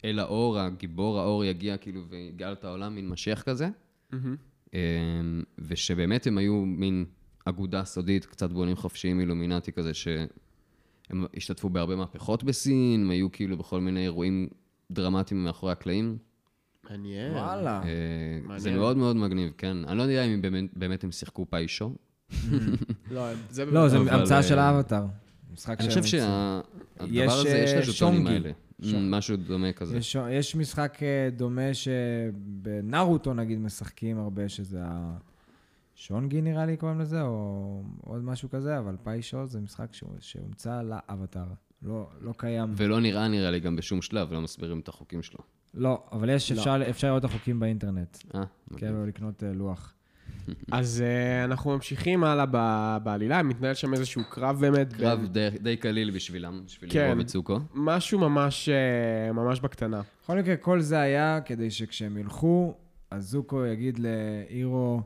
שאל 0.04 0.18
האור, 0.18 0.58
הגיבור 0.58 1.20
האור 1.20 1.44
יגיע 1.44 1.76
כאילו 1.76 2.00
ויגאל 2.08 2.52
את 2.52 2.64
העולם, 2.64 2.94
מין 2.94 3.08
משיח 3.08 3.42
כזה. 3.42 3.68
אמ, 4.12 4.78
ושבאמת 5.58 6.26
הם 6.26 6.38
היו 6.38 6.54
מין 6.54 7.04
אגודה 7.44 7.84
סודית, 7.84 8.24
קצת 8.24 8.52
בונים 8.52 8.76
חופשיים 8.76 9.20
אילומינטי 9.20 9.72
כזה, 9.72 9.94
שהם 9.94 11.26
השתתפו 11.36 11.68
בהרבה 11.68 11.96
מהפכות 11.96 12.44
בסין, 12.44 13.00
הם 13.00 13.10
היו 13.10 13.32
כאילו 13.32 13.56
בכל 13.56 13.80
מיני 13.80 14.02
אירועים 14.02 14.48
דרמטיים 14.90 15.44
מאחורי 15.44 15.72
הקלעים. 15.72 16.18
מעניין. 16.90 17.32
וואלה. 17.32 17.82
אה, 17.82 18.58
זה. 18.58 18.74
מאוד 18.74 18.96
מאוד 18.96 19.16
מגניב, 19.16 19.52
כן. 19.58 19.76
אני 19.84 19.98
לא 19.98 20.02
יודע 20.02 20.24
אם 20.24 20.42
באמת, 20.42 20.64
באמת 20.76 21.04
הם 21.04 21.12
שיחקו 21.12 21.46
פיישו, 21.50 21.94
לא, 23.10 23.34
זה... 23.50 23.64
לא, 23.64 23.88
זה 23.88 23.96
המצאה 23.96 24.42
של 24.42 24.58
אה, 24.58 24.64
האבטר. 24.64 25.04
משחק 25.52 25.80
אני 25.80 25.88
חושב 25.88 26.04
שהדבר 26.04 27.32
הזה, 27.32 27.48
יש 27.48 27.70
אה, 27.70 27.78
לז'וטונים 27.80 28.20
שונגי. 28.20 28.32
האלה. 28.32 28.50
משהו 28.80 29.36
דומה 29.36 29.72
כזה. 29.72 29.96
יש, 29.96 30.16
יש 30.30 30.56
משחק 30.56 30.98
אה, 31.02 31.28
דומה 31.36 31.74
שבנארוטו 31.74 33.34
נגיד 33.34 33.58
משחקים 33.58 34.18
הרבה, 34.18 34.48
שזה 34.48 34.80
השונגי 35.94 36.42
נראה 36.42 36.66
לי 36.66 36.76
קוראים 36.76 37.00
לזה, 37.00 37.22
או 37.22 37.82
עוד 38.00 38.24
משהו 38.24 38.50
כזה, 38.50 38.78
אבל 38.78 38.96
פיישו 39.02 39.46
זה 39.46 39.60
משחק 39.60 39.86
שהומצא 40.20 40.82
לאבטר. 40.82 41.44
לא, 41.82 42.08
לא 42.20 42.32
קיים. 42.36 42.72
ולא 42.76 43.00
נראה, 43.00 43.28
נראה 43.28 43.50
לי, 43.50 43.60
גם 43.60 43.76
בשום 43.76 44.02
שלב, 44.02 44.32
לא 44.32 44.40
מסבירים 44.40 44.80
את 44.80 44.88
החוקים 44.88 45.22
שלו. 45.22 45.38
לא, 45.74 46.04
אבל 46.12 46.28
יש, 46.28 46.52
לא. 46.52 46.58
אפשר, 46.58 46.76
אפשר 46.90 47.06
לראות 47.06 47.24
את 47.24 47.30
החוקים 47.30 47.60
באינטרנט. 47.60 48.18
אה, 48.34 48.42
כן, 48.76 48.94
או 48.94 49.06
לקנות 49.06 49.42
אה, 49.44 49.52
לוח. 49.52 49.93
אז 50.72 51.02
אה, 51.06 51.44
אנחנו 51.44 51.70
ממשיכים 51.70 52.24
הלאה 52.24 52.44
ב- 52.50 52.96
בעלילה, 53.02 53.42
מתנהל 53.42 53.74
שם 53.74 53.92
איזשהו 53.94 54.22
קרב 54.30 54.60
באמת. 54.60 54.92
קרב 54.92 55.18
בין- 55.20 55.32
די- 55.32 55.58
די 55.62 55.76
קליל 55.76 56.10
בשבילם, 56.10 56.62
בשביל 56.66 56.90
כן. 56.92 57.06
לירו 57.08 57.20
וצוקו. 57.20 57.58
משהו 57.74 58.18
ממש, 58.18 58.68
אה, 58.68 59.32
ממש 59.32 59.60
בקטנה. 59.60 60.02
בכל 60.24 60.38
מקרה, 60.38 60.56
כל 60.56 60.80
זה 60.80 61.00
היה 61.00 61.40
כדי 61.44 61.70
שכשהם 61.70 62.16
ילכו, 62.18 62.74
אז 63.10 63.24
זוקו 63.30 63.66
יגיד 63.66 63.98
לאירו, 63.98 65.00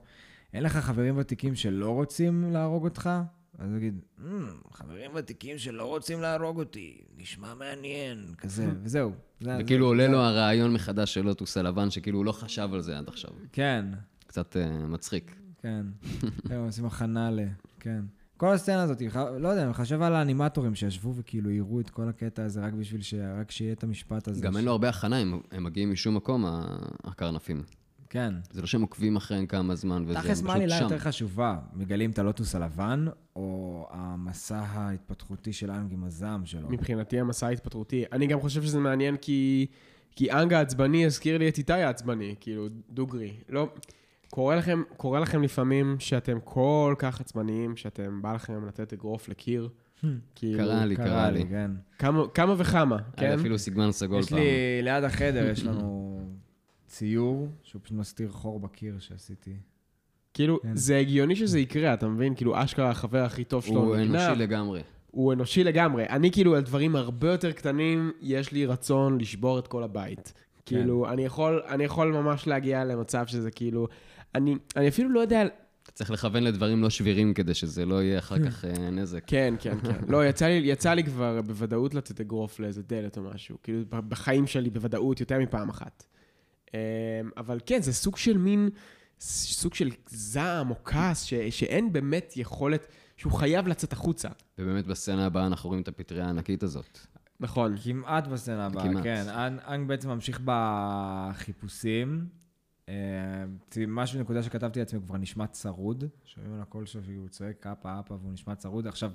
אין 0.55 0.62
לך 0.62 0.77
חברים 0.77 1.14
ותיקים 1.18 1.55
שלא 1.55 1.90
רוצים 1.90 2.53
להרוג 2.53 2.85
אותך? 2.85 3.11
אז 3.59 3.68
הוא 3.70 3.77
יגיד, 3.77 4.01
"אמ, 4.27 4.46
חברים 4.72 5.11
ותיקים 5.14 5.59
שלא 5.59 5.85
רוצים 5.85 6.20
להרוג 6.20 6.59
אותי, 6.59 6.96
נשמע 7.18 7.55
מעניין, 7.55 8.24
כזה, 8.38 8.66
וזהו. 8.83 9.12
זה- 9.40 9.57
וכאילו 9.61 9.85
זה- 9.85 9.88
עולה 9.88 10.03
זה- 10.07 10.12
לו 10.12 10.18
הרעיון 10.18 10.72
מחדש 10.72 11.14
של 11.14 11.24
לוטוס 11.24 11.57
הלבן, 11.57 11.90
שכאילו 11.90 12.18
הוא 12.18 12.24
לא 12.24 12.33
חשב 12.33 12.68
על 12.72 12.81
זה 12.81 12.98
עד 12.98 13.09
עכשיו. 13.09 13.31
כן, 13.53 13.85
קצת 14.28 14.56
אה, 14.56 14.86
מצחיק. 14.86 15.36
כן. 15.62 15.86
הם 16.50 16.64
עושים 16.66 16.84
הכנה 16.84 17.30
ל... 17.30 17.40
כן. 17.80 18.00
כל 18.36 18.52
הסצנה 18.52 18.82
הזאת, 18.82 19.02
לא 19.38 19.48
יודע, 19.48 19.64
אני 19.64 19.72
חושב 19.74 20.02
על 20.02 20.14
האנימטורים 20.14 20.74
שישבו 20.74 21.14
וכאילו 21.14 21.50
יראו 21.50 21.80
את 21.80 21.90
כל 21.90 22.08
הקטע 22.08 22.44
הזה 22.44 22.60
רק 22.60 22.72
בשביל 22.72 23.02
ש... 23.02 23.14
רק 23.14 23.50
שיהיה 23.50 23.72
את 23.72 23.82
המשפט 23.84 24.28
הזה. 24.28 24.40
גם 24.42 24.52
ש- 24.52 24.56
אין 24.56 24.64
לו 24.64 24.70
הרבה 24.70 24.88
הכנה, 24.88 25.16
הם 25.16 25.40
הם 25.52 25.64
מגיעים 25.64 25.92
משום 25.92 26.14
מקום, 26.16 26.44
הקרנפים. 27.04 27.62
כן. 28.10 28.34
זה 28.50 28.60
לא 28.60 28.66
שהם 28.66 28.80
עוקבים 28.82 29.16
אחריהם 29.16 29.46
כמה 29.46 29.74
זמן 29.74 30.04
וזה, 30.06 30.18
הם 30.18 30.24
תכלס, 30.24 30.42
מה 30.42 30.48
פשוט 30.48 30.60
העלילה 30.60 30.76
שם. 30.78 30.82
יותר 30.84 30.98
חשובה? 30.98 31.58
מגלים 31.74 32.10
את 32.10 32.18
הלוטוס 32.18 32.54
הלבן, 32.54 33.06
או 33.36 33.86
המסע 33.90 34.58
ההתפתחותי 34.58 35.52
של 35.52 35.70
אנג 35.70 35.92
עם 35.92 36.04
הזעם 36.04 36.46
שלו? 36.46 36.68
מבחינתי 36.70 37.20
המסע 37.20 37.46
ההתפטרותי. 37.46 38.04
אני 38.12 38.26
גם 38.26 38.40
חושב 38.40 38.62
שזה 38.62 38.80
מעניין 38.80 39.16
כי, 39.16 39.66
כי 40.16 40.32
אנג 40.32 40.52
העצבני 40.52 41.06
הזכיר 41.06 41.38
לי 41.38 41.48
את 41.48 41.58
איתי 41.58 41.72
העצבני, 41.72 42.34
כאילו, 42.40 42.66
דוגרי. 42.90 43.36
לא, 43.48 43.72
קורה 44.30 44.56
לכם, 44.56 44.82
קורה 44.96 45.20
לכם 45.20 45.42
לפעמים 45.42 45.96
שאתם 45.98 46.38
כל 46.44 46.94
כך 46.98 47.20
עצבניים, 47.20 47.76
שאתם, 47.76 48.22
בא 48.22 48.34
לכם 48.34 48.66
לתת 48.66 48.92
אגרוף 48.92 49.28
לקיר. 49.28 49.68
כאילו, 50.34 50.58
קרה 50.58 50.86
לי, 50.86 50.96
קרה 50.96 51.30
לי. 51.30 51.44
כן. 51.48 51.70
כמה, 51.98 52.28
כמה 52.34 52.54
וכמה, 52.58 52.96
כן? 53.16 53.38
אפילו 53.38 53.58
סגמן 53.58 53.92
סגול 53.92 54.20
יש 54.20 54.28
פעם. 54.28 54.38
לי, 54.38 54.82
ליד 54.82 55.04
החדר 55.04 55.50
יש 55.50 55.64
לנו 55.64 56.20
ציור, 56.86 57.48
שהוא 57.62 57.82
פשוט 57.82 57.98
מסתיר 57.98 58.32
חור 58.32 58.60
בקיר 58.60 58.98
שעשיתי. 58.98 59.56
כאילו, 60.34 60.60
כן. 60.62 60.76
זה 60.76 60.96
הגיוני 60.98 61.36
שזה 61.36 61.58
יקרה, 61.58 61.94
אתה 61.94 62.08
מבין? 62.08 62.34
כאילו, 62.34 62.64
אשכרה 62.64 62.90
החבר 62.90 63.24
הכי 63.24 63.44
טוב 63.44 63.64
שלו 63.64 63.80
הוא 63.80 63.96
נגנב. 63.96 64.16
אנושי 64.16 64.40
לגמרי. 64.40 64.82
הוא 65.10 65.32
אנושי 65.32 65.64
לגמרי. 65.64 66.04
אני 66.08 66.30
כאילו, 66.30 66.56
על 66.56 66.62
דברים 66.62 66.96
הרבה 66.96 67.30
יותר 67.30 67.52
קטנים, 67.52 68.12
יש 68.20 68.52
לי 68.52 68.66
רצון 68.66 69.20
לשבור 69.20 69.58
את 69.58 69.66
כל 69.66 69.82
הבית. 69.82 70.32
כאילו, 70.66 71.08
אני 71.08 71.24
יכול, 71.24 71.62
אני 71.68 71.84
יכול 71.84 72.12
ממש 72.12 72.46
להגיע 72.46 72.84
למצב 72.84 73.26
שזה 73.26 73.50
כאילו... 73.50 73.88
אני, 74.34 74.54
אני 74.76 74.88
אפילו 74.88 75.10
לא 75.10 75.20
יודע... 75.20 75.42
אתה 75.82 75.92
צריך 75.92 76.10
לכוון 76.10 76.42
לדברים 76.42 76.82
לא 76.82 76.90
שבירים 76.90 77.34
כדי 77.34 77.54
שזה 77.54 77.86
לא 77.86 78.02
יהיה 78.02 78.18
אחר 78.18 78.44
כך 78.46 78.64
אה, 78.64 78.90
נזק. 78.90 79.24
כן, 79.26 79.54
כן, 79.60 79.80
כן. 79.80 80.04
לא, 80.08 80.26
יצא 80.26 80.46
לי, 80.46 80.52
יצא 80.64 80.94
לי 80.94 81.04
כבר 81.04 81.42
בוודאות 81.42 81.94
לתת 81.94 82.20
אגרוף 82.20 82.60
לאיזה 82.60 82.82
דלת 82.82 83.18
או 83.18 83.22
משהו. 83.22 83.56
כאילו, 83.62 83.82
בחיים 83.90 84.46
שלי 84.46 84.70
בוודאות 84.70 85.20
יותר 85.20 85.38
מפעם 85.38 85.68
אחת. 85.68 86.04
אמ, 86.74 86.78
אבל 87.36 87.58
כן, 87.66 87.82
זה 87.82 87.92
סוג 87.92 88.16
של 88.16 88.38
מין... 88.38 88.68
סוג 89.20 89.74
של 89.74 89.90
זעם 90.08 90.70
או 90.70 90.84
כעס, 90.84 91.22
ש, 91.24 91.34
שאין 91.34 91.92
באמת 91.92 92.32
יכולת, 92.36 92.86
שהוא 93.16 93.32
חייב 93.32 93.68
לצאת 93.68 93.92
החוצה. 93.92 94.28
ובאמת 94.58 94.86
בסצנה 94.86 95.26
הבאה 95.26 95.46
אנחנו 95.46 95.68
רואים 95.68 95.82
את 95.82 95.88
הפטריה 95.88 96.24
הענקית 96.26 96.62
הזאת. 96.62 96.98
נכון. 97.40 97.76
כמעט 97.84 98.26
בסצנה 98.26 98.66
הבאה, 98.66 98.82
כמעט. 98.88 99.02
כן. 99.04 99.24
אנ- 99.28 99.68
אנג 99.68 99.88
בעצם 99.88 100.08
ממשיך 100.08 100.40
בחיפושים. 100.44 102.26
אה, 102.88 103.44
משהו, 103.88 104.20
נקודה 104.20 104.42
שכתבתי 104.42 104.79
לעצמי, 104.79 105.01
כבר 105.01 105.16
נשמע 105.16 105.46
צרוד. 105.46 106.05
שומעים 106.24 106.55
על 106.55 106.61
הקול 106.61 106.87
שלו 106.87 107.05
שהוא 107.05 107.29
צועק 107.29 107.66
אפה 107.66 108.01
אפה 108.01 108.14
והוא 108.14 108.33
נשמע 108.33 108.55
צרוד. 108.55 108.87
עכשיו, 108.87 109.12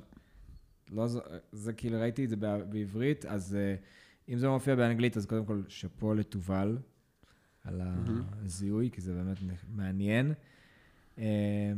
לא 0.92 1.08
ז... 1.08 1.18
זה 1.52 1.74
כאילו, 1.74 2.00
ראיתי 2.00 2.24
את 2.26 2.30
זה 2.30 2.36
בע- 2.36 2.64
בעברית, 2.64 3.26
אז 3.26 3.56
אה, 3.56 3.76
אם 4.30 4.38
זה 4.38 4.46
לא 4.46 4.54
מופיע 4.54 4.76
באנגלית, 4.76 5.18
אז 5.18 5.26
קודם 5.26 5.46
כל, 5.46 5.62
שאפו 5.68 6.14
לתובל 6.14 6.78
על 7.64 7.82
הזיהוי, 7.84 8.90
כי 8.92 9.02
זה 9.02 9.14
באמת 9.14 9.38
מעניין. 9.70 10.34
אה, 11.18 11.74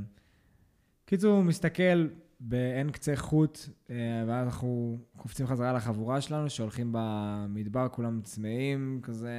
קיצור, 1.06 1.36
הוא 1.36 1.44
מסתכל 1.44 2.08
באין 2.48 2.92
קצה 2.92 3.16
חוט, 3.16 3.60
אה, 3.90 3.96
ואז 4.28 4.46
אנחנו 4.46 5.00
קופצים 5.18 5.48
חזרה 5.48 5.74
לחבורה 5.74 6.22
שלנו, 6.22 6.50
שהולכים 6.50 6.90
במדבר, 6.92 7.88
כולם 7.92 8.22
צמאים, 8.24 9.00
כזה, 9.04 9.32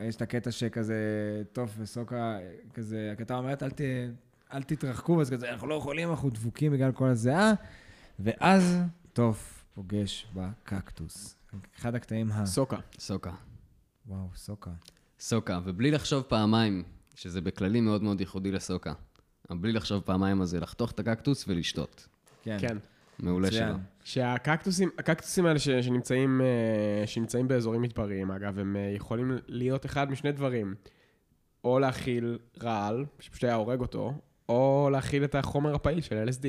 יש 0.00 0.16
את 0.16 0.22
הקטע 0.22 0.50
שכזה, 0.50 1.42
טוף 1.52 1.74
וסוקה, 1.78 2.38
כזה, 2.74 3.10
הקטע 3.12 3.36
אומרת, 3.36 3.62
אל, 3.62 3.70
ת, 3.70 3.80
אל 4.52 4.62
תתרחקו, 4.62 5.20
אז 5.20 5.30
כזה, 5.30 5.50
אנחנו 5.50 5.68
לא 5.68 5.74
יכולים, 5.74 6.10
אנחנו 6.10 6.30
דבוקים 6.30 6.72
בגלל 6.72 6.92
כל 6.92 7.08
הזיעה, 7.08 7.52
ואז 8.18 8.78
טוף 9.12 9.64
פוגש 9.74 10.26
בקקטוס. 10.34 11.36
אחד 11.78 11.94
הקטעים 11.94 12.32
ה... 12.32 12.46
סוקה. 12.46 12.78
סוקה. 12.98 13.32
וואו, 14.06 14.28
סוקה. 14.34 14.70
סוקה, 15.20 15.60
ובלי 15.64 15.90
לחשוב 15.90 16.22
פעמיים, 16.22 16.82
שזה 17.14 17.40
בכללי 17.40 17.80
מאוד 17.80 18.02
מאוד 18.02 18.20
ייחודי 18.20 18.52
לסוקה. 18.52 18.92
אבל 19.50 19.58
בלי 19.58 19.72
לחשוב 19.72 20.02
פעמיים 20.02 20.40
על 20.40 20.46
זה, 20.46 20.60
לחתוך 20.60 20.90
את 20.90 21.00
הקקטוס 21.00 21.44
ולשתות. 21.48 22.08
כן. 22.48 22.68
כן. 22.68 22.76
מעולה. 23.18 23.50
שלו. 23.50 23.74
שהקקטוסים, 24.04 24.90
הקקטוסים 24.98 25.46
האלה 25.46 25.58
ש, 25.58 25.68
שנמצאים, 25.68 26.40
אה, 26.40 27.06
שנמצאים 27.06 27.48
באזורים 27.48 27.82
מדבריים, 27.82 28.30
אגב, 28.30 28.58
הם 28.58 28.76
אה, 28.76 28.92
יכולים 28.96 29.38
להיות 29.48 29.86
אחד 29.86 30.10
משני 30.10 30.32
דברים. 30.32 30.74
או 31.64 31.78
להכיל 31.78 32.38
רעל, 32.62 33.04
שפשוט 33.20 33.44
היה 33.44 33.54
הורג 33.54 33.80
אותו, 33.80 34.14
או 34.48 34.88
להכיל 34.92 35.24
את 35.24 35.34
החומר 35.34 35.74
הפעיל 35.74 36.00
של 36.00 36.28
LSD. 36.28 36.46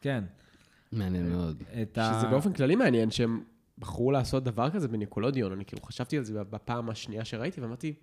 כן. 0.00 0.24
מעניין 0.92 1.28
מאוד. 1.28 1.62
שזה 1.92 2.26
באופן 2.30 2.52
כללי 2.52 2.76
מעניין 2.76 3.10
שהם 3.10 3.42
בחרו 3.78 4.12
לעשות 4.12 4.44
דבר 4.44 4.70
כזה 4.70 4.88
בניקולודיון. 4.88 5.52
אני 5.52 5.64
כאילו 5.64 5.82
חשבתי 5.82 6.18
על 6.18 6.24
זה 6.24 6.44
בפעם 6.44 6.90
השנייה 6.90 7.24
שראיתי, 7.24 7.60
ואמרתי, 7.60 7.94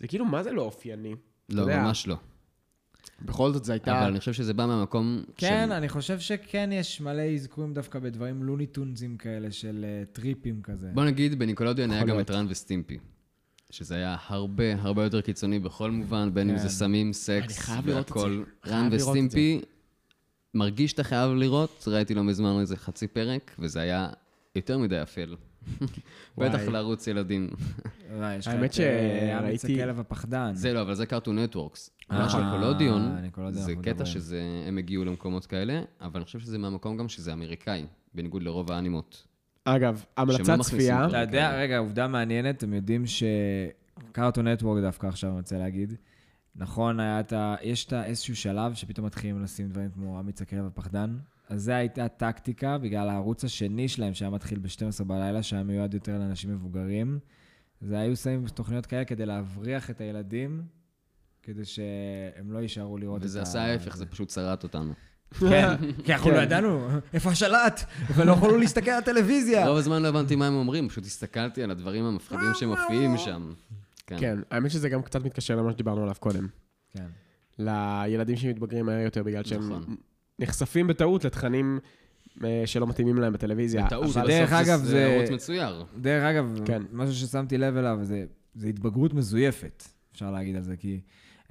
זה 0.00 0.06
כאילו, 0.06 0.24
מה 0.24 0.42
זה 0.42 0.52
לא 0.52 0.62
אופייני? 0.62 1.14
לא, 1.48 1.60
יודע, 1.60 1.82
ממש 1.82 2.06
לא. 2.06 2.16
בכל 3.22 3.52
זאת, 3.52 3.64
זו 3.64 3.72
הייתה... 3.72 3.98
אבל 3.98 4.10
אני 4.10 4.18
חושב 4.18 4.32
שזה 4.32 4.54
בא 4.54 4.66
מהמקום 4.66 5.22
כן, 5.36 5.64
של... 5.68 5.72
אני 5.72 5.88
חושב 5.88 6.18
שכן 6.18 6.70
יש 6.72 7.00
מלא 7.00 7.22
אזכורים 7.22 7.74
דווקא 7.74 7.98
בדברים 7.98 8.42
לוניטונזים 8.42 9.16
כאלה 9.16 9.50
של 9.50 9.84
אה, 9.88 10.04
טריפים 10.12 10.62
כזה. 10.62 10.90
בוא 10.94 11.04
נגיד, 11.04 11.38
בניקולודיון 11.38 11.90
היה 11.90 12.04
גם. 12.04 12.20
את 12.20 12.30
רן 12.30 12.46
וסטימפי. 12.48 12.98
שזה 13.70 13.94
היה 13.94 14.16
הרבה 14.26 14.64
הרבה 14.78 15.04
יותר 15.04 15.20
קיצוני 15.20 15.58
בכל 15.58 15.90
מובן, 15.90 16.34
בין 16.34 16.50
אם 16.50 16.56
כן. 16.56 16.62
זה 16.62 16.68
סמים, 16.68 17.06
אני 17.06 17.14
סקס 17.14 17.58
חייב 17.58 17.86
לראות 17.86 18.10
את 18.10 18.14
זה. 18.14 18.20
והכל. 18.20 18.42
רן 18.66 18.88
וסטימפי, 18.92 19.60
מרגיש 20.54 20.90
שאתה 20.90 21.04
חייב 21.04 21.30
לראות, 21.30 21.84
ראיתי 21.86 22.14
לא 22.14 22.24
מזמן 22.24 22.60
איזה 22.60 22.76
חצי 22.76 23.06
פרק, 23.06 23.54
וזה 23.58 23.80
היה 23.80 24.08
יותר 24.56 24.78
מדי 24.78 25.02
אפל. 25.02 25.36
בטח. 26.38 26.60
לערוץ 26.68 27.06
ילדים. 27.06 27.48
האמת 28.20 28.46
אה, 28.46 28.70
שראיתי- 28.70 29.82
הכלב 29.82 30.00
הפחדן. 30.00 30.50
זה 30.54 30.72
לא, 30.72 30.82
אבל 30.82 30.94
זה 30.94 31.06
קרטון 31.06 31.38
נטוורקס. 31.38 31.90
אה, 32.12 32.18
מה 32.18 32.28
של 32.30 32.38
קולודיון, 32.50 33.16
ניקולודיון 33.22 33.64
זה 33.64 33.74
קטע. 33.82 34.04
שהם 34.06 34.78
הגיעו 34.78 35.04
למקומות 35.04 35.46
כאלה, 35.46 35.82
אבל 36.00 36.16
אני 36.16 36.24
חושב 36.24 36.38
שזה 36.40 36.58
מהמקום 36.58 36.96
גם 36.96 37.08
שזה 37.08 37.32
אמריקאי, 37.32 37.84
בניגוד 38.14 38.42
לרוב 38.42 38.72
האנימות. 38.72 39.26
אגב, 39.64 40.04
המלצת 40.16 40.38
לא 40.48 40.54
מכניסים 40.54 40.78
צפייה. 40.78 41.06
אתה 41.08 41.18
יודע. 41.18 41.58
רגע, 41.58 41.78
עובדה 41.78 42.08
מעניינת, 42.08 42.56
אתם 42.56 42.74
יודעים 42.74 43.04
שקארטון 43.06 44.48
נטוורק 44.48 44.82
דווקא 44.82 45.06
עכשיו, 45.06 45.30
אני 45.30 45.36
רוצה 45.38 45.58
להגיד. 45.58 45.94
נכון, 46.56 47.00
היה 47.00 47.20
את 47.20 47.32
ה... 47.32 47.54
יש 47.62 47.84
את 47.84 47.92
איזשהו 47.92 48.36
שלב 48.36 48.74
שפתאום 48.74 49.06
מתחילים 49.06 49.42
לשים 49.42 49.68
דברים 49.68 49.90
כמו 49.90 50.20
אמיץ 50.20 50.42
הכלב 50.42 50.66
הפחדן. 50.66 51.16
אז 51.50 51.62
זו 51.62 51.72
הייתה 51.72 52.08
טקטיקה 52.08 52.78
בגלל 52.78 53.08
הערוץ 53.08 53.44
השני 53.44 53.88
שלהם, 53.88 54.14
שהיה 54.14 54.30
מתחיל 54.30 54.58
ב-12 54.58 55.04
בלילה, 55.04 55.42
שהיה 55.42 55.62
מיועד 55.62 55.94
יותר 55.94 56.18
לאנשים 56.18 56.50
מבוגרים. 56.54 57.18
זה 57.80 57.98
היו 57.98 58.16
שמים 58.16 58.46
תוכניות 58.46 58.86
כאלה 58.86 59.04
כדי 59.04 59.26
להבריח 59.26 59.90
את 59.90 60.00
הילדים, 60.00 60.62
כדי 61.42 61.64
שהם 61.64 62.52
לא 62.52 62.58
יישארו 62.58 62.98
לראות 62.98 63.18
את 63.18 63.22
ה... 63.22 63.26
וזה 63.26 63.42
עשה 63.42 63.62
ההפך, 63.62 63.96
זה 63.96 64.06
פשוט 64.06 64.30
שרט 64.30 64.62
אותנו. 64.62 64.92
כן, 65.40 65.74
כי 66.04 66.12
אנחנו 66.12 66.30
כן. 66.30 66.36
לא 66.36 66.42
ידענו 66.42 66.88
איפה 67.14 67.30
השלט, 67.30 67.84
ולא 68.16 68.32
יכולנו 68.32 68.58
להסתכל 68.58 68.90
על 68.90 68.98
הטלוויזיה. 68.98 69.68
רוב 69.68 69.78
הזמן 69.78 70.02
לא 70.02 70.08
הבנתי 70.08 70.36
מה 70.36 70.46
הם 70.46 70.54
אומרים, 70.54 70.88
פשוט 70.88 71.04
הסתכלתי 71.04 71.62
על 71.62 71.70
הדברים 71.70 72.04
המפחידים 72.04 72.50
שמופיעים 72.54 73.18
שם. 73.18 73.52
כן, 74.06 74.38
האמת 74.50 74.70
שזה 74.70 74.88
גם 74.88 75.02
קצת 75.02 75.24
מתקשר 75.24 75.56
למה 75.56 75.72
שדיברנו 75.72 76.02
עליו 76.02 76.14
קודם. 76.20 76.46
כן. 76.92 77.06
לילדים 77.58 78.36
שמתבגרים 78.36 78.86
מהר 78.86 79.00
יותר 79.00 79.22
בגלל 79.22 79.44
שהם 79.44 79.72
נכון. 79.72 79.96
נחשפים 80.40 80.86
בטעות 80.86 81.24
לתכנים 81.24 81.78
אה, 82.44 82.62
שלא 82.66 82.86
מתאימים 82.86 83.16
להם 83.16 83.32
בטלוויזיה. 83.32 83.86
בטעות, 83.86 84.16
אבל- 84.16 84.26
דרך 84.28 84.52
בסוף 84.52 84.68
אגב, 84.68 84.80
זה 84.84 85.04
ערוץ 85.06 85.30
מצויר. 85.30 85.84
דרך 86.00 86.24
אגב, 86.24 86.58
כן. 86.64 86.82
משהו 86.92 87.14
ששמתי 87.14 87.58
לב 87.58 87.76
אליו, 87.76 87.98
זה, 88.02 88.24
זה 88.54 88.68
התבגרות 88.68 89.14
מזויפת, 89.14 89.84
אפשר 90.12 90.30
להגיד 90.30 90.56
על 90.56 90.62
זה, 90.62 90.76
כי 90.76 91.00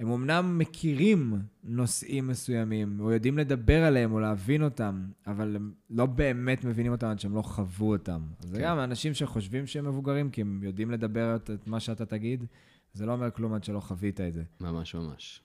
הם 0.00 0.10
אמנם 0.12 0.58
מכירים 0.58 1.34
נושאים 1.64 2.28
מסוימים, 2.28 3.00
או 3.00 3.12
יודעים 3.12 3.38
לדבר 3.38 3.84
עליהם, 3.84 4.12
או 4.12 4.20
להבין 4.20 4.62
אותם, 4.62 5.02
אבל 5.26 5.56
הם 5.56 5.72
לא 5.90 6.06
באמת 6.06 6.64
מבינים 6.64 6.92
אותם 6.92 7.06
עד 7.06 7.18
שהם 7.20 7.34
לא 7.34 7.42
חוו 7.42 7.92
אותם. 7.92 8.20
אז 8.40 8.48
זה 8.50 8.56
כן. 8.56 8.62
גם 8.64 8.78
אנשים 8.78 9.14
שחושבים 9.14 9.66
שהם 9.66 9.84
מבוגרים, 9.86 10.30
כי 10.30 10.40
הם 10.40 10.60
יודעים 10.62 10.90
לדבר 10.90 11.36
את, 11.36 11.50
את 11.50 11.66
מה 11.66 11.80
שאתה 11.80 12.06
תגיד, 12.06 12.44
זה 12.92 13.06
לא 13.06 13.12
אומר 13.12 13.30
כלום 13.30 13.54
עד 13.54 13.64
שלא 13.64 13.80
חווית 13.80 14.20
את 14.20 14.34
זה. 14.34 14.42
ממש 14.60 14.94
ממש. 14.94 15.42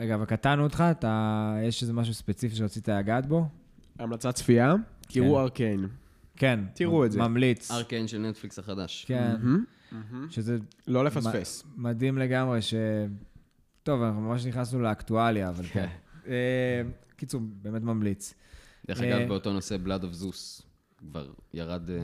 אה, 0.00 0.04
רגע, 0.04 0.14
אבל 0.14 0.24
קטענו 0.24 0.64
אותך, 0.64 0.84
אתה, 0.90 1.54
יש 1.62 1.82
איזה 1.82 1.92
משהו 1.92 2.14
ספציפי 2.14 2.56
שרצית 2.56 2.88
לגעת 2.88 3.26
בו? 3.26 3.48
המלצת 3.98 4.34
צפייה, 4.34 4.74
תראו 5.08 5.34
כן. 5.34 5.40
ארקיין. 5.40 5.88
כן. 6.36 6.60
תראו 6.74 7.04
את 7.04 7.12
זה. 7.12 7.18
ממליץ. 7.18 7.70
ארקיין 7.70 8.08
של 8.08 8.18
נטפליקס 8.18 8.58
החדש. 8.58 9.04
כן. 9.08 9.36
שזה 10.30 10.58
לא 10.86 11.04
לפספס. 11.04 11.64
מדהים 11.76 12.18
לגמרי 12.18 12.62
ש... 12.62 12.74
טוב, 13.82 14.02
אנחנו 14.02 14.20
ממש 14.20 14.46
נכנסנו 14.46 14.82
לאקטואליה, 14.82 15.48
אבל 15.48 15.64
כן. 15.64 15.88
אה, 16.26 16.82
קיצור, 17.16 17.40
באמת 17.62 17.82
ממליץ. 17.82 18.34
דרך 18.86 19.00
אה, 19.00 19.16
אגב, 19.18 19.28
באותו 19.28 19.52
נושא, 19.52 19.76
Blood 19.84 20.02
of 20.02 20.22
Zeus. 20.22 20.62
כבר 21.10 21.26
ירד, 21.54 21.90
אה, 21.90 22.00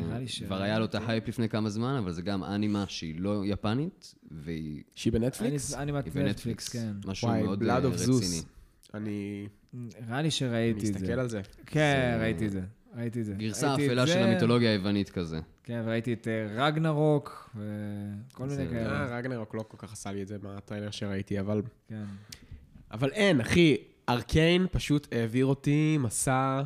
כבר 0.46 0.62
היה 0.62 0.78
לו 0.78 0.84
את 0.84 0.94
ההייפ 0.94 1.28
לפני 1.28 1.48
כמה 1.48 1.70
זמן, 1.70 1.94
אבל 1.98 2.12
זה 2.12 2.22
גם 2.22 2.44
אנימה 2.44 2.84
שהיא 2.88 3.20
לא 3.20 3.42
יפנית, 3.46 4.14
והיא 4.30 4.82
שהיא 4.94 5.12
בנטפליקס? 5.12 5.74
אנימת 5.74 6.22
נטפליקס, 6.24 6.68
כן. 6.68 6.92
משהו 7.06 7.28
מאוד 7.28 7.62
Blood 7.62 7.66
אה, 7.66 7.78
of 7.78 7.86
רציני. 7.86 8.16
Zeus. 8.40 8.44
אני 8.94 9.46
נראה 9.72 10.22
לי 10.22 10.30
שראיתי 10.30 10.86
את 10.88 10.92
זה. 10.92 10.98
אסתכל 10.98 11.12
על 11.20 11.28
זה. 11.28 11.40
כן, 11.66 12.18
ראיתי 12.20 12.46
את 12.46 12.50
זה. 12.52 12.60
ראיתי 12.96 13.20
את 13.20 13.24
זה. 13.24 13.34
גרסה 13.34 13.74
אפלה 13.74 14.06
של 14.06 14.18
המיתולוגיה 14.18 14.70
היוונית 14.70 15.10
כזה. 15.10 15.40
כן, 15.64 15.82
וראיתי 15.84 16.12
את 16.12 16.28
אה, 16.28 16.66
רגנרוק, 16.66 17.50
וכל 17.56 18.42
מיני 18.44 18.54
זה- 18.56 18.66
כאלה. 18.70 18.90
אה, 19.12 19.16
רגנרוק 19.18 19.54
לא 19.54 19.64
כל 19.68 19.76
כך 19.76 19.92
עשה 19.92 20.12
לי 20.12 20.22
את 20.22 20.28
זה 20.28 20.36
מהטריילר 20.42 20.90
שראיתי, 20.90 21.40
אבל... 21.40 21.62
כן. 21.88 22.04
אבל 22.90 23.10
אין, 23.10 23.40
אחי, 23.40 23.76
ארקיין 24.08 24.66
פשוט 24.72 25.08
העביר 25.12 25.46
אותי 25.46 25.96
מסע 26.00 26.62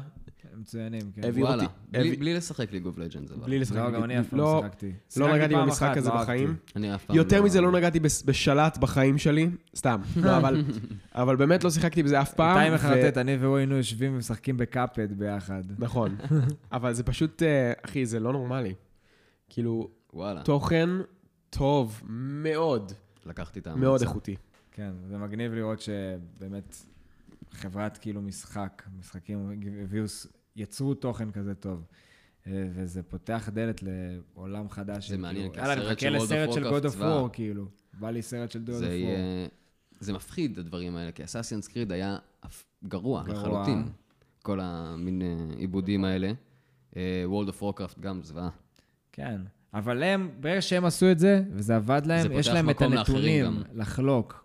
מצוינים, 0.61 1.01
כן. 1.15 1.31
וואלה, 1.37 1.65
אותי- 1.97 2.17
בלי- 2.17 2.35
לשחק 2.35 2.73
ליג 2.73 2.87
אוף 2.87 2.99
לג'אנס, 2.99 3.31
אבל. 3.33 3.45
בלי 3.45 3.59
לשחק. 3.59 3.77
לא, 3.77 3.91
גם 3.91 4.05
אני 4.05 4.21
אף 4.21 4.29
פעם 4.29 4.39
לא- 4.39 4.45
לא 4.55 4.61
שיחקתי. 4.63 4.93
לא 5.17 5.35
נגעתי 5.35 5.55
במשחק 5.55 5.97
הזה 5.97 6.09
לא. 6.09 6.23
בחיים. 6.23 6.57
אני 6.77 6.95
אף 6.95 7.05
פעם 7.05 7.17
יותר 7.17 7.43
מזה 7.43 7.61
לא 7.61 7.73
נגעתי 7.73 8.01
בשלט 8.01 8.79
בחיים 8.79 9.19
שלי, 9.19 9.51
סתם. 9.77 10.01
לא, 10.25 10.37
אבל- 10.37 10.65
אבל 11.15 11.37
באמת 11.37 11.65
לא 11.65 11.71
שיחקתי 11.71 12.03
בזה 12.03 12.21
אף 12.21 12.35
פעם. 12.35 12.59
איתי 12.59 12.75
מחרטט, 12.75 13.19
אני 13.19 13.37
והוא 13.37 13.57
היינו 13.57 13.77
יושבים 13.77 14.15
ומשחקים 14.15 14.57
בקאפד 14.57 15.13
ביחד. 15.19 15.63
נכון. 15.79 16.17
אבל 16.73 16.93
זה 16.93 17.03
פשוט, 17.03 17.43
אה, 17.43 17.73
אחי, 17.85 18.07
זה 18.07 18.21
לא 18.21 18.33
נורמלי. 18.33 18.75
כאילו, 19.49 19.89
וואלה, 20.13 20.43
תוכן 20.43 20.89
טוב 21.51 22.01
מאוד, 22.09 22.93
לקחתי 23.27 23.59
את 23.61 23.69
מאוד 23.69 23.85
ההמלצה. 23.85 24.05
איכותי. 24.05 24.37
כן, 24.73 24.91
זה 25.09 25.19
מגניב 25.19 25.55
לראות 25.55 25.81
שבאמת 25.81 26.77
חברת 27.53 27.99
כאילו 27.99 28.23
משחק, 28.23 28.83
משחקים 28.99 29.51
הביאו, 29.83 30.05
יצרו 30.57 30.95
תוכן 30.95 31.31
כזה 31.31 31.55
טוב. 31.55 31.85
אה, 32.47 32.53
וזה 32.75 33.03
פותח 33.03 33.49
דלת 33.53 33.81
לעולם 33.83 34.69
חדש. 34.69 34.97
זה 35.09 35.15
של 35.15 35.21
מעניין, 35.21 35.43
כאילו, 35.43 35.55
כי 35.55 35.61
יאללה, 35.61 35.73
אני 35.73 35.83
הסרט 35.83 35.93
מחכה 35.93 36.01
של 36.01 36.17
World 36.17 36.21
of 36.21 36.25
לסרט 36.25 36.53
של 36.53 36.65
God 36.91 36.95
of. 36.95 37.01
War, 37.01 37.29
כאילו. 37.33 37.67
בא 38.01 38.11
לי 38.11 38.23
סרט 38.23 38.51
של 38.51 38.63
God 38.67 38.71
of 38.71 38.83
War. 38.83 39.51
זה 40.01 40.13
מפחיד, 40.13 40.59
הדברים 40.59 40.97
האלה, 40.97 41.13
כי 41.13 41.25
אססיאנס 41.25 41.69
קריד 41.69 41.93
היה 41.93 42.17
גרוע. 42.89 43.25
לחלוטין. 43.29 43.85
כל 44.43 44.59
המין 44.63 45.23
אה, 45.23 45.27
עיבודים 45.57 46.05
האלה. 46.05 46.33
אה, 46.97 47.25
World 47.29 47.49
of 47.49 47.63
Warcraft 47.63 48.01
גם 48.01 48.23
זוועה. 48.23 48.49
כן. 49.13 49.41
אבל 49.75 50.03
הם, 50.03 50.31
ברגע 50.41 50.63
שהם 50.63 50.85
עשו 50.85 51.11
את 51.11 51.19
זה, 51.19 51.43
וזה 51.53 51.77
עבד 51.77 52.03
להם, 52.07 52.33
יש 52.33 52.49
להם 52.49 52.71
את 52.71 52.83
הנתונים 52.83 53.47
לחלוק. 53.75 54.45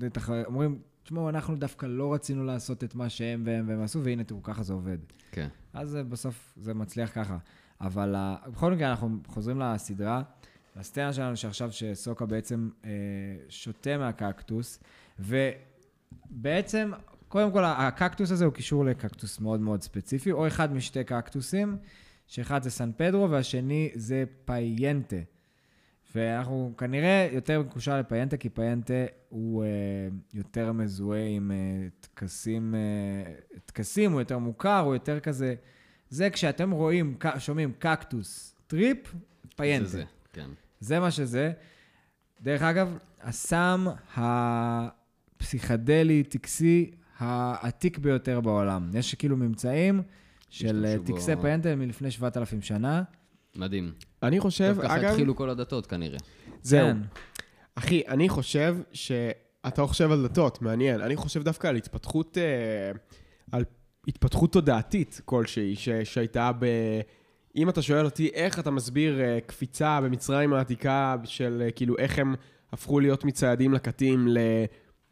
מתח- 0.00 0.30
אומרים, 0.46 0.78
תשמעו, 1.08 1.28
אנחנו 1.28 1.56
דווקא 1.56 1.86
לא 1.86 2.14
רצינו 2.14 2.44
לעשות 2.44 2.84
את 2.84 2.94
מה 2.94 3.08
שהם 3.08 3.42
והם 3.46 3.68
והם 3.68 3.82
עשו, 3.82 4.04
והנה 4.04 4.24
תראו, 4.24 4.42
ככה 4.42 4.62
זה 4.62 4.72
עובד. 4.72 4.98
כן. 5.32 5.48
אז 5.72 5.96
אה, 5.96 6.02
בסוף 6.02 6.54
זה 6.56 6.74
מצליח 6.74 7.10
ככה. 7.14 7.38
אבל 7.80 8.14
אה, 8.16 8.36
בכל 8.52 8.72
מקרה, 8.72 8.90
אנחנו 8.90 9.18
חוזרים 9.26 9.60
לסדרה, 9.60 10.22
לסצנה 10.76 11.12
שלנו 11.12 11.36
שעכשיו 11.36 11.72
שסוקה 11.72 12.26
בעצם 12.26 12.70
אה, 12.84 12.90
שותה 13.48 13.98
מהקקטוס, 13.98 14.80
ובעצם, 15.18 16.90
קודם 17.28 17.52
כל, 17.52 17.64
הקקטוס 17.64 18.30
הזה 18.30 18.44
הוא 18.44 18.52
קישור 18.52 18.84
לקקטוס 18.84 19.40
מאוד 19.40 19.60
מאוד 19.60 19.82
ספציפי, 19.82 20.32
או 20.32 20.46
אחד 20.46 20.72
משתי 20.72 21.04
קקטוסים, 21.04 21.76
שאחד 22.26 22.62
זה 22.62 22.70
סן 22.70 22.90
פדרו 22.96 23.30
והשני 23.30 23.90
זה 23.94 24.24
פיוטה. 24.44 25.16
ואנחנו 26.14 26.72
כנראה 26.78 27.28
יותר 27.32 27.60
מקושר 27.60 27.98
לפיוטה, 28.00 28.36
כי 28.36 28.48
פיוטה 28.48 28.94
הוא 29.28 29.64
אה, 29.64 29.68
יותר 30.34 30.72
מזוהה 30.72 31.26
עם 31.26 31.50
אה, 31.52 31.56
טקסים, 32.00 32.74
אה, 32.74 33.32
טקסים, 33.66 34.12
הוא 34.12 34.20
יותר 34.20 34.38
מוכר, 34.38 34.78
הוא 34.78 34.94
יותר 34.94 35.20
כזה... 35.20 35.54
זה 36.10 36.30
כשאתם 36.30 36.70
רואים, 36.70 37.16
שומעים 37.38 37.72
קקטוס 37.78 38.54
טריפ, 38.66 39.14
פיוטה. 39.56 39.88
זה 39.88 39.98
זה, 39.98 40.04
כן. 40.32 40.48
זה 40.80 41.00
מה 41.00 41.10
שזה. 41.10 41.52
דרך 42.42 42.62
אגב, 42.62 42.98
הסם 43.22 43.86
הפסיכדלי, 45.36 46.22
טקסי, 46.22 46.90
העתיק 47.18 47.98
ביותר 47.98 48.40
בעולם. 48.40 48.90
יש 48.94 49.14
כאילו 49.14 49.36
ממצאים 49.36 50.02
של 50.50 50.84
השתמשו 50.88 51.02
בו- 51.04 51.12
טקסי 51.18 51.32
פייינטה 51.40 51.76
מלפני 51.76 52.10
7,000 52.10 52.62
שנה. 52.62 53.02
מדהים. 53.58 53.92
אני 54.22 54.40
חושב, 54.40 54.72
טוב, 54.74 54.84
ככה 54.84 54.96
אגב, 54.96 55.10
התחילו 55.10 55.36
כל 55.36 55.50
הדתות 55.50 55.86
כנראה. 55.86 56.18
זהו. 56.62 56.88
כן. 56.88 56.96
אחי, 57.74 58.02
אני 58.08 58.28
חושב 58.28 58.76
שאתה 58.92 59.86
חושב 59.86 60.12
על 60.12 60.22
דתות, 60.28 60.62
מעניין. 60.62 61.00
אני 61.00 61.16
חושב 61.16 61.42
דווקא 61.42 61.66
על 61.66 61.76
התפתחות, 61.76 62.38
אה, 62.38 62.92
על 63.52 63.64
התפתחות 64.08 64.52
תודעתית 64.52 65.20
כלשהי, 65.24 65.76
ש, 65.76 65.88
שהייתה 65.88 66.50
ב... 66.58 66.66
אם 67.56 67.68
אתה 67.68 67.82
שואל 67.82 68.04
אותי 68.04 68.30
איך 68.34 68.58
אתה 68.58 68.70
מסביר 68.70 69.20
אה, 69.20 69.38
קפיצה 69.46 70.00
במצרים 70.00 70.52
העתיקה 70.52 71.16
של 71.24 71.62
אה, 71.66 71.70
כאילו 71.70 71.98
איך 71.98 72.18
הם 72.18 72.34
הפכו 72.72 73.00
להיות 73.00 73.24
מציידים 73.24 73.72
לקטים 73.74 74.28
ל... 74.28 74.38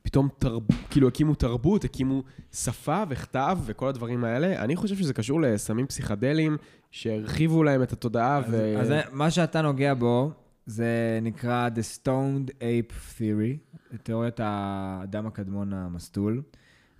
פתאום 0.02 0.28
תרב... 0.38 0.62
כאילו 0.90 1.08
הקימו 1.08 1.34
תרבות, 1.34 1.84
הקימו 1.84 2.22
שפה 2.52 3.02
וכתב 3.08 3.58
וכל 3.64 3.88
הדברים 3.88 4.24
האלה. 4.24 4.62
אני 4.62 4.76
חושב 4.76 4.96
שזה 4.96 5.14
קשור 5.14 5.40
לסמים 5.40 5.86
פסיכדליים 5.86 6.56
שהרחיבו 6.96 7.62
להם 7.62 7.82
את 7.82 7.92
התודעה 7.92 8.38
אז, 8.38 8.44
ו... 8.50 8.78
אז 8.80 8.92
מה 9.12 9.30
שאתה 9.30 9.62
נוגע 9.62 9.94
בו, 9.94 10.32
זה 10.66 11.18
נקרא 11.22 11.68
The 11.68 12.06
Stoned 12.06 12.50
Ape 12.50 13.18
Theory, 13.18 13.76
תיאוריית 14.02 14.40
האדם 14.42 15.26
הקדמון 15.26 15.72
המסטול, 15.72 16.42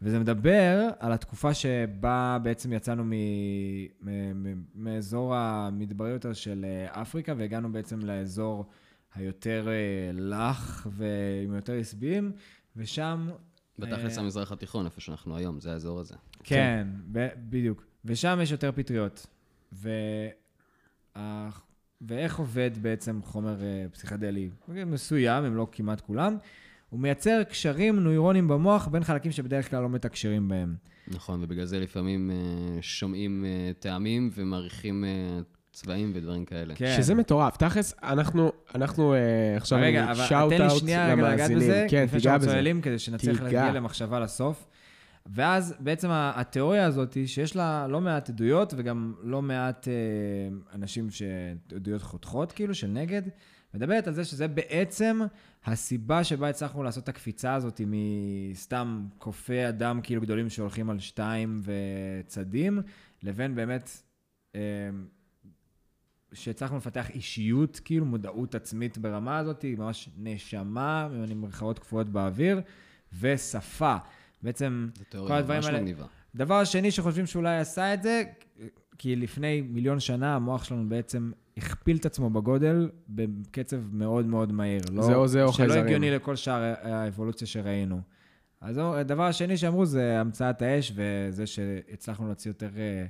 וזה 0.03 0.19
מדבר 0.19 0.89
על 0.99 1.13
התקופה 1.13 1.55
שבה 1.55 2.39
בעצם 2.43 2.73
יצאנו 2.73 3.05
מ- 3.05 3.11
מ- 4.03 4.43
מ- 4.43 4.65
מאזור 4.75 5.35
המדברי 5.35 6.11
יותר 6.11 6.33
של 6.33 6.65
אה, 6.69 7.03
אפריקה, 7.03 7.35
והגענו 7.37 7.73
בעצם 7.73 8.01
לאזור 8.01 8.67
היותר 9.15 9.69
אה, 9.69 9.75
לח 10.13 10.87
ועם 10.91 11.55
יותר 11.55 11.73
עשבים, 11.73 12.33
ושם... 12.77 13.29
בתכלס 13.79 14.19
אה, 14.19 14.23
המזרח 14.23 14.53
התיכון, 14.53 14.85
איפה 14.85 15.01
שאנחנו 15.01 15.37
היום, 15.37 15.61
זה 15.61 15.73
האזור 15.73 16.01
הזה. 16.01 16.15
כן, 16.45 16.89
ב- 17.13 17.29
בדיוק. 17.51 17.85
ושם 18.05 18.39
יש 18.43 18.51
יותר 18.53 18.73
פטריות. 18.73 19.27
ו... 19.83 19.91
ואיך 22.01 22.39
עובד 22.39 22.71
בעצם 22.83 23.21
חומר 23.25 23.63
אה, 23.63 23.87
פסיכדלי 23.93 24.51
מסוים, 24.69 25.45
הם 25.45 25.57
לא 25.57 25.67
כמעט 25.73 26.01
כולם? 26.01 26.37
הוא 26.91 27.01
מייצר 27.01 27.43
קשרים 27.43 28.01
נוירונים 28.01 28.49
במוח 28.49 28.89
בין 28.89 29.05
חלקים 29.05 29.33
שבדרך 29.33 29.71
כלל 29.71 29.83
לא 29.83 29.89
מתקשרים 29.89 30.49
בהם. 30.49 30.75
נכון, 31.09 31.43
ובגלל 31.43 31.65
זה 31.65 31.81
לפעמים 31.81 32.31
אה, 32.31 32.83
שומעים 32.83 33.45
אה, 33.45 33.73
טעמים 33.79 34.31
ומעריכים 34.35 35.05
צבעים 35.77 36.13
ודברים 36.15 36.45
כאלה. 36.45 36.75
כן. 36.75 36.95
שזה 36.97 37.15
מטורף. 37.15 37.57
תכלס, 37.57 37.95
אנחנו, 38.03 38.53
אנחנו 38.75 39.15
אה, 39.15 39.57
עכשיו, 39.57 39.79
רגע, 39.83 40.13
אבל 40.13 40.49
תן 40.51 40.63
לי 40.63 40.71
שנייה 40.71 41.13
רגע 41.13 41.15
לגעת 41.15 41.51
למאזינים. 41.51 41.59
בזה, 41.59 41.87
כן, 41.91 42.05
לפני 42.05 42.19
תיגע 42.19 42.23
שאנחנו 42.23 42.39
בזה. 42.39 42.51
צוללים, 42.51 42.81
כדי 42.81 42.99
שנצליח. 42.99 43.43
להגיע 43.43 43.73
למחשבה 43.73 44.21
לסוף. 44.21 44.67
ואז 45.27 45.75
בעצם 45.81 46.09
התיאוריה 46.13 46.87
הזאת, 46.87 47.17
שיש 47.27 47.57
לה 47.57 47.87
לא 47.89 48.01
מעט 48.01 48.29
עדויות 48.29 48.75
וגם 48.77 49.15
לא 49.23 49.43
מעט 49.43 49.89
אה, 49.89 49.95
אנשים 50.75 51.09
שעדויות 51.11 52.03
חותכות, 52.03 52.53
כאילו, 52.53 52.75
של 52.75 52.87
נגד, 52.87 53.23
מדברת 53.75 54.07
על 54.07 54.15
זה 54.15 54.25
שזה 54.25 54.49
בעצם 54.49 55.21
הסיבה 55.65 56.25
שבה 56.25 56.49
הצלחנו 56.49 56.83
לעשות 56.83 57.05
את 57.05 57.09
הקפיצה 57.09 57.55
הזאת 57.55 57.81
מסתם 57.87 59.07
קופי 59.19 59.69
אדם 59.69 60.01
כאילו 60.03 60.23
גדולים 60.23 60.51
שהולכים 60.51 60.91
על 60.91 60.99
שתיים 60.99 61.63
וצדים, 61.65 62.83
לבין 63.23 63.55
באמת 63.55 63.91
אה, 64.55 64.61
שהצלחנו 66.33 66.77
לפתח 66.77 67.11
אישיות, 67.11 67.81
כאילו 67.85 68.07
מודעות 68.07 68.55
עצמית 68.55 68.99
ברמה 68.99 69.39
הזאת, 69.39 69.65
ממש 69.65 70.09
נשמה, 70.17 71.09
אני 71.25 71.35
מרכאות 71.35 71.79
קפואות 71.79 72.09
באוויר, 72.09 72.61
ושפה. 73.21 73.97
בעצם, 74.43 74.89
זו 74.95 74.99
כל 74.99 75.11
תיאוריה 75.11 75.37
הדברים 75.37 75.57
ממש 75.57 75.67
האלה... 75.67 75.79
מגניבה. 75.79 76.05
דבר 76.35 76.65
שני 76.65 76.91
שחושבים 76.91 77.27
שאולי 77.27 77.57
עשה 77.57 77.95
את 77.95 78.03
זה, 78.03 78.23
כי 78.99 79.17
לפני 79.17 79.61
מיליון 79.61 80.01
שנה 80.01 80.37
המוח 80.37 80.65
שלנו 80.65 80.89
בעצם 80.89 81.31
הכפיל 81.57 81.97
את 81.97 82.07
עצמו 82.07 82.31
בגודל 82.31 82.91
בקצב 83.09 83.77
מאוד 83.93 84.27
מאוד 84.27 84.53
מהיר. 84.53 84.83
לא, 84.93 85.03
זה 85.03 85.15
או 85.15 85.29
זה 85.29 85.43
או 85.43 85.53
שלא 85.53 85.57
חייזרים. 85.57 85.85
הגיוני 85.85 86.11
לכל 86.11 86.37
שאר 86.37 86.75
האבולוציה 86.83 87.47
שראינו. 87.47 88.01
אז 88.61 88.79
הדבר 88.79 89.23
השני 89.23 89.57
שאמרו 89.57 89.87
זה 89.87 90.21
המצאת 90.21 90.63
האש 90.63 90.93
וזה 90.95 91.47
שהצלחנו 91.47 92.27
להוציא 92.27 92.51
יותר 92.51 92.71
אה, 92.77 93.07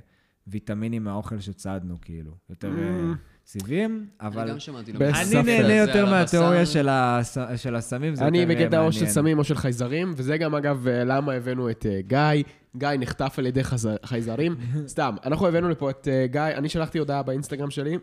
ויטמינים 0.47 1.03
מהאוכל 1.03 1.39
שצדנו, 1.39 1.97
כאילו. 2.01 2.31
יותר 2.49 2.71
אה, 2.79 3.13
סיבים, 3.47 4.05
אני 4.21 4.27
אבל... 4.29 4.49
גם 4.49 4.59
שמעתי 4.59 4.93
לא. 4.93 5.05
אני. 5.05 5.43
נהנה 5.43 5.73
יותר 5.73 6.05
מהתיאוריה. 6.05 6.65
של, 6.65 6.89
הס... 6.89 7.37
של 7.55 7.75
הסמים, 7.75 8.15
זה 8.15 8.27
אני 8.27 8.37
יותר 8.37 8.51
אה, 8.51 8.55
בקטע 8.65 8.79
או 8.81 8.91
של 8.91 8.99
מעניין. 8.99 9.13
סמים 9.13 9.39
או 9.39 9.43
של 9.43 9.55
חייזרים, 9.55 10.13
וזה 10.17 10.37
גם 10.37 10.55
אגב 10.55 10.87
למה 10.87 11.33
הבאנו 11.33 11.69
את 11.69 11.85
אה, 11.85 12.01
גיא. 12.01 12.43
גיא 12.77 12.89
נחטף 12.99 13.35
על 13.37 13.45
ידי 13.45 13.61
חייזרים. 14.05 14.55
סתם, 14.87 15.15
אנחנו 15.25 15.47
הבאנו 15.47 15.69
לפה 15.69 15.89
את 15.89 16.07
אה, 16.07 16.27
גיא, 16.27 16.41
אני 16.41 16.69
שלחתי 16.69 16.99
הודעה 16.99 17.23
באינסטגרם 17.23 17.69
שלי. 17.69 17.97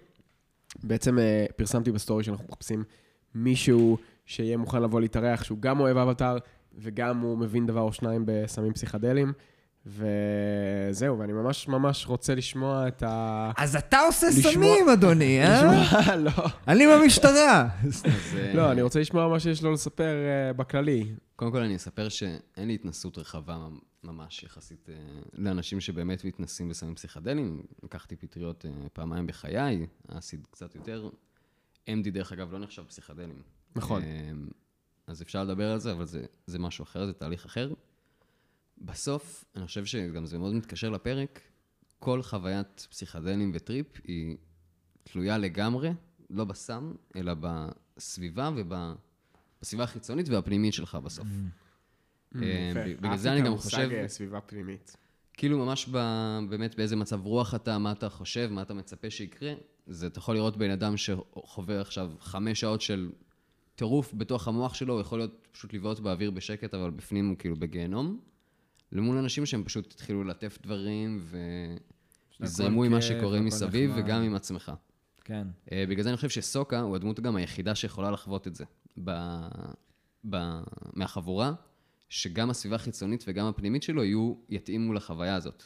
בעצם 0.83 1.19
אה, 1.19 1.47
פרסמתי 1.57 1.93
בסטורי 1.93 2.25
שאנחנו 2.25 2.45
מחפשים 2.49 2.85
מישהו 3.35 3.99
שיהיה 4.27 4.57
מוכן 4.57 4.83
לבוא 4.83 5.01
להתארח, 5.01 5.45
שהוא 5.45 5.59
גם 5.61 5.81
אוהב 5.81 5.97
אבטאר, 5.97 6.37
וגם 6.79 7.21
הוא 7.21 7.39
מבין 7.39 7.67
דבר 7.67 7.81
או 7.81 7.93
שניים 7.93 8.23
בסמים 8.27 8.73
פסיכדליים. 8.73 9.33
וזהו, 9.87 11.19
ואני 11.19 11.33
ממש 11.33 11.69
ממש 11.69 12.07
רוצה 12.07 12.35
לשמוע 12.35 12.89
את 12.89 13.03
ה... 13.03 13.51
אז 13.57 13.77
אתה 13.77 14.01
עושה 14.01 14.27
לשמוע- 14.29 14.53
סמים, 14.53 14.89
אדוני, 14.89 15.43
אה? 15.43 15.63
לשמוע, 15.83 16.17
לא. 16.27 16.31
אני 16.69 16.85
במשטרה. 16.87 17.69
לא, 18.55 18.73
אני 18.73 18.83
רוצה 18.83 19.01
לשמוע 19.01 19.29
מה 19.29 19.41
שיש 19.41 19.63
לו 19.63 19.73
לספר 19.73 20.15
אה, 20.49 20.53
בכללי. 20.53 21.15
קודם 21.37 21.53
כל 21.53 21.61
אני 21.63 21.77
אספר 21.77 22.09
שאין 22.09 22.69
לי 22.69 22.75
התנסות 22.75 23.19
רחבה 23.19 23.69
ממש 24.05 24.43
יחסית 24.43 24.89
אה, 24.89 24.95
לאנשים 25.35 25.81
שבאמת 25.81 26.25
מתנסים 26.25 26.69
בסמים 26.69 26.95
פסיכדליים. 26.95 27.63
לקחתי 27.83 28.17
פטריות 28.17 28.67
אה, 28.67 28.89
פעמיים 28.93 29.27
בחיי, 29.27 29.87
אסיד 30.09 30.47
קצת 30.51 30.75
יותר. 30.75 31.09
MD 31.91 32.11
דרך 32.13 32.33
אגב 32.33 32.53
לא 32.53 32.59
נחשב 32.59 32.83
פסיכדלים. 32.85 33.43
נכון. 33.77 34.03
אז 35.07 35.23
אפשר 35.23 35.45
לדבר 35.45 35.71
על 35.73 35.79
זה, 35.79 35.93
אבל 35.93 36.05
זה, 36.05 36.25
זה 36.47 36.59
משהו 36.59 36.83
אחר, 36.83 37.07
זה 37.07 37.13
תהליך 37.13 37.45
אחר. 37.45 37.73
בסוף, 38.79 39.45
אני 39.57 39.67
חושב 39.67 39.85
שגם 39.85 40.27
זה 40.27 40.39
מאוד 40.39 40.55
מתקשר 40.55 40.91
לפרק, 40.91 41.41
כל 41.99 42.23
חוויית 42.23 42.87
פסיכדלים 42.91 43.51
וטריפ 43.55 43.87
היא 44.05 44.37
תלויה 45.05 45.39
לגמרי, 45.39 45.91
לא 46.31 46.45
בסם, 46.45 46.95
אלא 47.17 47.33
בסביבה 47.41 48.51
ובסביבה 48.57 49.85
החיצונית 49.85 50.29
והפנימית 50.29 50.75
שלך 50.75 50.95
בסוף. 50.95 51.27
אה, 52.35 52.71
יפה. 52.71 52.81
בגלל 53.01 53.17
זה 53.17 53.29
אהבתי 53.29 53.31
אני 53.31 53.41
את 53.41 53.45
גם 53.45 53.53
המושג, 53.53 53.69
חושב, 53.69 53.91
אה, 53.93 54.09
סביבה 54.09 54.41
פנימית. 54.41 54.97
כאילו 55.33 55.59
ממש 55.59 55.89
ב, 55.93 55.99
באמת 56.49 56.75
באיזה 56.75 56.97
מצב 56.97 57.27
רוח 57.27 57.55
אתה, 57.55 57.79
מה 57.79 57.93
אתה 57.93 58.09
חושב, 58.09 58.49
מה 58.53 58.63
אתה 58.63 58.75
מצפה 58.75 59.11
שיקרה. 59.11 59.53
זה, 59.87 60.07
אתה 60.07 60.19
יכול 60.19 60.35
לראות 60.35 60.57
בן 60.57 60.71
אדם 60.71 60.97
שחווה 60.97 61.81
עכשיו 61.81 62.13
חמש 62.21 62.61
שעות 62.61 62.81
של 62.81 63.11
טירוף 63.75 64.15
בתוך 64.15 64.49
המוח 64.49 64.75
שלו, 64.75 64.95
הוא 64.95 65.01
יכול 65.01 65.19
להיות 65.19 65.49
פשוט 65.53 65.75
לבעוט 65.75 65.99
באוויר 65.99 66.31
בשקט, 66.31 66.75
אבל 66.75 66.91
בפנים 66.91 67.29
הוא 67.29 67.37
כאילו 67.39 67.57
בגיהנום. 67.57 68.21
למול 68.95 69.17
אנשים 69.17 69.47
שהם 69.47 69.65
פשוט 69.65 69.93
התחילו 69.93 70.25
ללטף 70.25 70.59
דברים 70.63 71.21
ויזרמו 72.41 72.85
עם 72.85 72.93
מה 72.93 73.03
שקורה 73.03 73.41
מסביב 73.41 73.91
נחמד. 73.91 74.05
וגם 74.05 74.23
עם 74.23 74.35
עצמך. 74.35 74.73
כן. 75.25 75.47
אה, 75.73 75.85
בגלל 75.89 76.03
זה 76.03 76.09
אני 76.09 76.17
חושב 76.17 76.29
שסוקה 76.29 76.81
הוא 76.81 76.97
הדמות 76.97 77.21
גם 77.21 77.37
היחידה 77.37 77.75
שיכולה 77.75 78.11
לחוות 78.11 78.47
את 78.47 78.55
זה. 78.55 78.65
ב... 79.05 79.11
ב... 80.31 80.37
מהחבורה, 80.93 81.53
שגם 82.09 82.51
הסביבה 82.51 82.77
החיצונית 82.77 83.25
וגם 83.29 83.47
הפנימית 83.47 83.83
שלו 83.83 84.05
יהיו, 84.05 84.35
יתאימו 84.49 84.93
לחוויה 84.93 85.35
הזאת. 85.35 85.63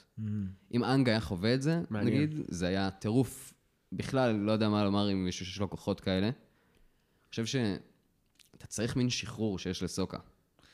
אם 0.74 0.85
אנג 0.85 1.09
היה 1.09 1.20
חווה 1.20 1.55
את 1.55 1.62
זה, 1.62 1.83
מעניין. 1.91 2.14
נגיד, 2.14 2.41
זה 2.49 2.66
היה 2.66 2.91
טירוף. 2.91 3.55
בכלל, 3.93 4.37
לא 4.37 4.53
יודע 4.53 4.68
מה 4.68 4.85
לומר 4.85 5.07
עם 5.07 5.24
מישהו 5.24 5.47
שיש 5.47 5.61
לו 5.61 5.70
כוחות 5.70 6.01
כאלה. 6.01 6.26
אני 6.26 7.31
חושב 7.31 7.47
שאתה 7.47 8.66
צריך 8.66 8.97
מין 8.97 9.11
שחרור 9.11 9.59
שיש 9.59 9.83
לסוקה, 9.83 10.18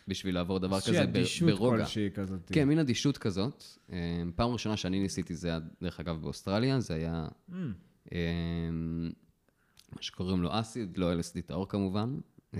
בשביל 0.08 0.34
לעבור 0.34 0.58
דבר 0.58 0.76
איזושהי 0.76 0.92
כזה 0.94 1.06
ב- 1.06 1.16
אדישות 1.16 1.48
ברוגע. 1.50 1.78
כלשהי 1.84 2.10
כזאת. 2.10 2.50
כן, 2.52 2.68
מין 2.68 2.78
אדישות 2.78 3.18
כזאת. 3.18 3.64
אה, 3.92 3.98
פעם 4.36 4.50
ראשונה 4.50 4.76
שאני 4.76 5.00
ניסיתי 5.02 5.34
זה 5.34 5.48
היה, 5.48 5.58
דרך 5.82 6.00
אגב, 6.00 6.20
באוסטרליה, 6.22 6.80
זה 6.80 6.94
היה 6.94 7.28
Mm. 7.48 7.52
אה, 8.12 8.18
מה 9.96 10.02
שקוראים 10.02 10.42
לו 10.42 10.48
אסיד, 10.52 10.98
לא 10.98 11.12
LSD 11.20 11.40
טהור 11.46 11.68
כמובן. 11.68 12.18
Mm. 12.54 12.58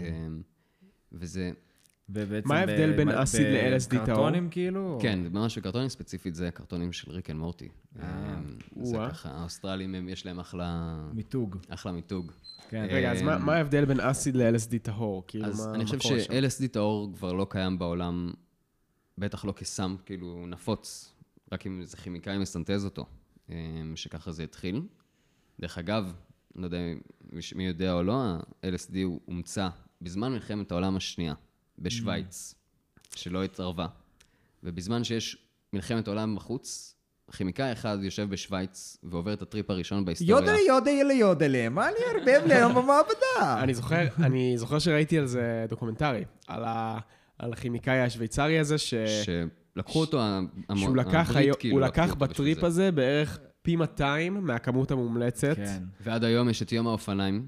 וזה, 1.12 1.52
ובעצם 2.08 2.48
מה 2.48 2.56
ההבדל 2.58 2.92
ב- 2.92 2.96
בין 2.96 3.08
ב- 3.08 3.10
אסיד 3.10 3.46
ל-LSD 3.46 3.88
טהור? 3.90 4.02
בקרטונים 4.04 4.48
כאילו? 4.50 4.98
כן, 5.02 5.18
ממש 5.32 5.58
בקרטונים 5.58 5.88
ספציפית 5.88 6.34
זה 6.34 6.50
קרטונים 6.50 6.92
של 6.92 7.10
ריק 7.10 7.30
אנד 7.30 7.38
מורטי. 7.38 7.68
אה, 8.00 8.34
זה 8.82 8.96
או-אה. 8.96 9.10
ככה, 9.10 9.28
האוסטרלים 9.30 10.08
יש 10.08 10.26
להם 10.26 10.38
אחלה, 10.40 10.96
מיתוג. 11.14 11.56
אחלה 11.68 11.92
מיתוג. 11.92 12.32
כן. 12.68 12.86
רגע, 12.90 13.12
אז 13.12 13.22
מה- 13.22 13.54
ההבדל 13.54 13.84
בין 13.84 14.00
אסיד 14.00 14.36
ל-LSD 14.36 14.78
טהור? 14.82 15.24
כאילו, 15.26 15.46
אז 15.46 15.66
מה 15.66 15.74
אני 15.74 15.86
חושב? 15.86 16.18
ש-LSD 16.20 16.68
טהור 16.68 17.12
כבר 17.14 17.32
לא 17.32 17.46
קיים 17.50 17.78
בעולם, 17.78 18.30
בטח 19.18 19.44
לא 19.44 19.52
כסם 19.52 19.96
כאילו 20.06 20.46
נפוץ, 20.48 21.12
רק 21.52 21.66
אם 21.66 21.80
איזה 21.80 21.96
כימיקאי 21.96 22.38
מסנטז 22.38 22.84
אותו, 22.84 23.06
אה, 23.50 23.56
שככה 23.94 24.32
זה 24.32 24.42
התחיל. 24.42 24.82
דרך 25.60 25.78
אגב, 25.78 26.12
לא 26.56 26.64
יודע 26.64 26.78
מי- 27.32 27.40
מי 27.54 27.66
יודע 27.66 27.92
או 27.92 28.02
לא, 28.02 28.14
ה-LSD 28.24 28.96
הוא 29.04 29.20
הומצא 29.24 29.68
בזמן 30.02 30.32
מלחמת 30.32 30.70
העולם 30.72 30.96
השנייה, 30.96 31.34
בשוויץ, 31.78 32.54
שלא 33.16 33.44
התערבה. 33.44 33.86
ובזמן 34.62 35.04
שיש 35.04 35.36
מלחמת 35.72 36.08
עולם 36.08 36.36
בחוץ, 36.36 36.94
כימיקאי 37.36 37.72
אחד 37.72 37.98
יושב 38.02 38.28
בשוויץ 38.30 38.96
ועובר 39.02 39.32
את 39.32 39.42
הטריפ 39.42 39.70
הראשון 39.70 40.04
בהיסטוריה. 40.04 40.36
יודלי 40.36 40.60
יודלי 40.68 41.14
יודלי, 41.14 41.68
מה 41.68 41.88
אני 41.88 41.96
אערבב 42.20 42.46
לי 42.46 42.54
היום 42.54 42.72
במעבדה? 42.74 43.62
אני 43.62 43.74
זוכר, 43.74 44.06
אני 44.18 44.58
זוכר 44.58 44.78
שראיתי 44.78 45.18
על 45.18 45.26
זה 45.26 45.66
דוקומנטרי, 45.68 46.24
על 46.46 46.64
ה- 46.64 46.98
על 47.38 47.52
הכימיקאי 47.52 48.00
השוויצרי 48.00 48.58
הזה, 48.58 48.78
ש... 48.78 48.94
שלקחו 49.74 50.00
אותו, 50.00 50.22
המ- 50.22 50.46
שהוא 50.76 50.96
לקח, 50.96 51.30
הברית, 51.30 51.56
כאילו, 51.56 51.74
הוא 51.76 51.80
לקח 51.80 52.14
בטריפ 52.14 52.60
זה. 52.60 52.66
הזה 52.66 52.92
בערך 52.92 53.38
פי 53.62 53.76
200 53.76 54.34
מהכמות 54.46 54.90
המומלצת. 54.90 55.56
כן. 55.56 55.82
ועד 56.00 56.24
היום 56.24 56.48
יש 56.48 56.62
את 56.62 56.72
יום 56.72 56.86
האופניים. 56.86 57.46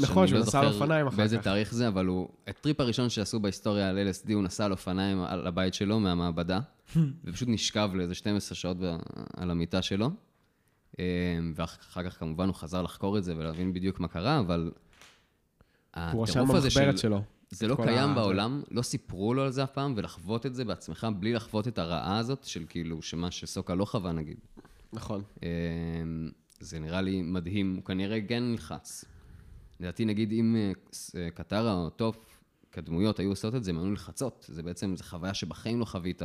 נכון, 0.00 0.26
שהוא 0.26 0.38
לא 0.38 0.44
נסע 0.44 0.60
על 0.60 0.66
אופניים 0.66 1.06
אחר 1.06 1.16
באיזה 1.16 1.36
כך. 1.38 1.44
תאריך 1.44 1.74
זה, 1.74 1.88
אבל 1.88 2.06
הוא... 2.06 2.28
הטריפ 2.46 2.80
הראשון 2.80 3.10
שעשו 3.10 3.40
בהיסטוריה 3.40 3.88
על 3.88 3.98
LSD, 4.10 4.32
הוא 4.32 4.42
נסע 4.42 4.64
על 4.64 4.72
אופניים 4.72 5.22
על 5.22 5.46
הבית 5.46 5.74
שלו 5.74 6.00
מהמעבדה, 6.00 6.60
ופשוט 7.24 7.48
נשכב 7.48 7.90
לאיזה 7.94 8.14
12 8.14 8.56
שעות 8.56 8.76
על 9.36 9.50
המיטה 9.50 9.82
שלו. 9.82 10.10
אה, 10.98 11.04
ואחר 11.54 12.10
כך 12.10 12.18
כמובן 12.18 12.46
הוא 12.46 12.54
חזר 12.54 12.82
לחקור 12.82 13.18
את 13.18 13.24
זה 13.24 13.34
ולהבין 13.36 13.72
בדיוק 13.72 14.00
מה 14.00 14.08
קרה, 14.08 14.38
אבל... 14.38 14.70
הוא 16.12 16.22
רשם 16.22 16.40
במחברת 16.40 16.70
של- 16.70 16.96
שלו. 16.96 17.22
זה 17.50 17.68
לא 17.68 17.76
קיים 17.84 18.14
בעולם, 18.14 18.62
לא 18.70 18.82
סיפרו 18.82 19.34
לו 19.34 19.42
על 19.42 19.50
זה 19.50 19.64
אף 19.64 19.70
פעם, 19.70 19.94
ולחוות 19.96 20.46
את 20.46 20.54
זה 20.54 20.64
בעצמך 20.64 21.06
בלי 21.18 21.32
לחוות 21.32 21.68
את 21.68 21.78
הרעה 21.78 22.18
הזאת 22.18 22.44
של 22.44 22.64
כאילו, 22.68 23.02
שמה 23.02 23.30
שסוקה 23.30 23.74
לא 23.74 23.84
חווה 23.84 24.12
נגיד. 24.12 24.36
נכון. 24.92 25.22
אמ, 25.42 25.48
זה 26.60 26.78
נראה 26.80 27.00
לי 27.00 27.22
מדהים, 27.22 27.74
הוא 27.76 27.84
כנראה 27.84 28.18
כן 28.28 28.42
נלחץ. 28.42 29.04
לדעתי, 29.80 30.04
נגיד, 30.04 30.32
אם 30.32 30.56
אה, 30.56 30.72
אה, 31.20 31.30
קטרה 31.30 31.72
או 31.72 31.90
טוף, 31.90 32.40
כדמויות, 32.72 33.18
היו 33.18 33.28
עושות 33.28 33.54
את 33.54 33.64
זה, 33.64 33.70
הם 33.70 33.78
היו 33.78 33.86
נלחצות. 33.86 34.46
זה 34.48 34.62
בעצם, 34.62 34.96
זו 34.96 35.04
חוויה 35.04 35.34
שבחיים 35.34 35.80
לא 35.80 35.84
חווית. 35.84 36.22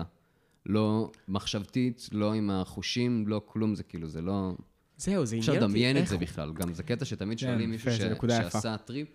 לא 0.65 1.11
מחשבתית, 1.27 2.09
לא 2.11 2.33
עם 2.33 2.49
החושים, 2.49 3.27
לא 3.27 3.41
כלום, 3.45 3.75
זה 3.75 3.83
כאילו, 3.83 4.07
זה 4.07 4.21
לא... 4.21 4.53
זהו, 4.97 5.25
זה 5.25 5.37
אפשר 5.37 5.51
עניין 5.51 5.63
אותי 5.63 5.73
לדמיין 5.73 5.97
את 5.97 6.07
זה 6.07 6.17
בכלל. 6.17 6.53
גם 6.53 6.73
זה 6.73 6.83
קטע 6.83 7.05
שתמיד 7.05 7.39
כן, 7.39 7.45
שואלים 7.45 7.69
מישהו. 7.69 7.91
שעשה 8.51 8.77
טריפ, 8.77 9.07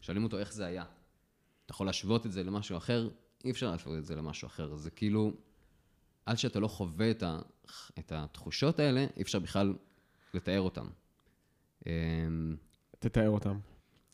שואלים 0.00 0.24
אותו 0.24 0.38
איך 0.38 0.52
זה 0.52 0.66
היה. 0.66 0.82
אתה 1.64 1.72
יכול 1.72 1.86
להשוות 1.86 2.26
את 2.26 2.32
זה 2.32 2.44
למשהו 2.44 2.76
אחר, 2.76 3.08
אי 3.44 3.50
אפשר 3.50 3.70
להשוות 3.70 3.98
את 3.98 4.04
זה 4.04 4.16
למשהו 4.16 4.46
אחר. 4.46 4.76
זה 4.76 4.90
כאילו, 4.90 5.32
עד 6.26 6.38
שאתה 6.38 6.60
לא 6.60 6.68
חווה 6.68 7.10
את, 7.10 7.22
ה... 7.22 7.38
את 7.98 8.12
התחושות 8.12 8.78
האלה, 8.78 9.06
אי 9.16 9.22
אפשר 9.22 9.38
בכלל 9.38 9.74
לתאר 10.34 10.60
אותן. 10.60 10.86
אמ, 11.86 12.56
תתאר 12.98 13.28
אותם. 13.28 13.58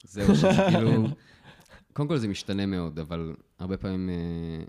זהו, 0.04 0.34
שזה 0.34 0.48
כאילו... 0.76 1.06
קודם 1.92 2.08
כל 2.08 2.16
זה 2.18 2.28
משתנה 2.28 2.66
מאוד, 2.66 2.98
אבל 2.98 3.34
הרבה 3.58 3.76
פעמים, 3.76 4.10
אה, 4.10 4.64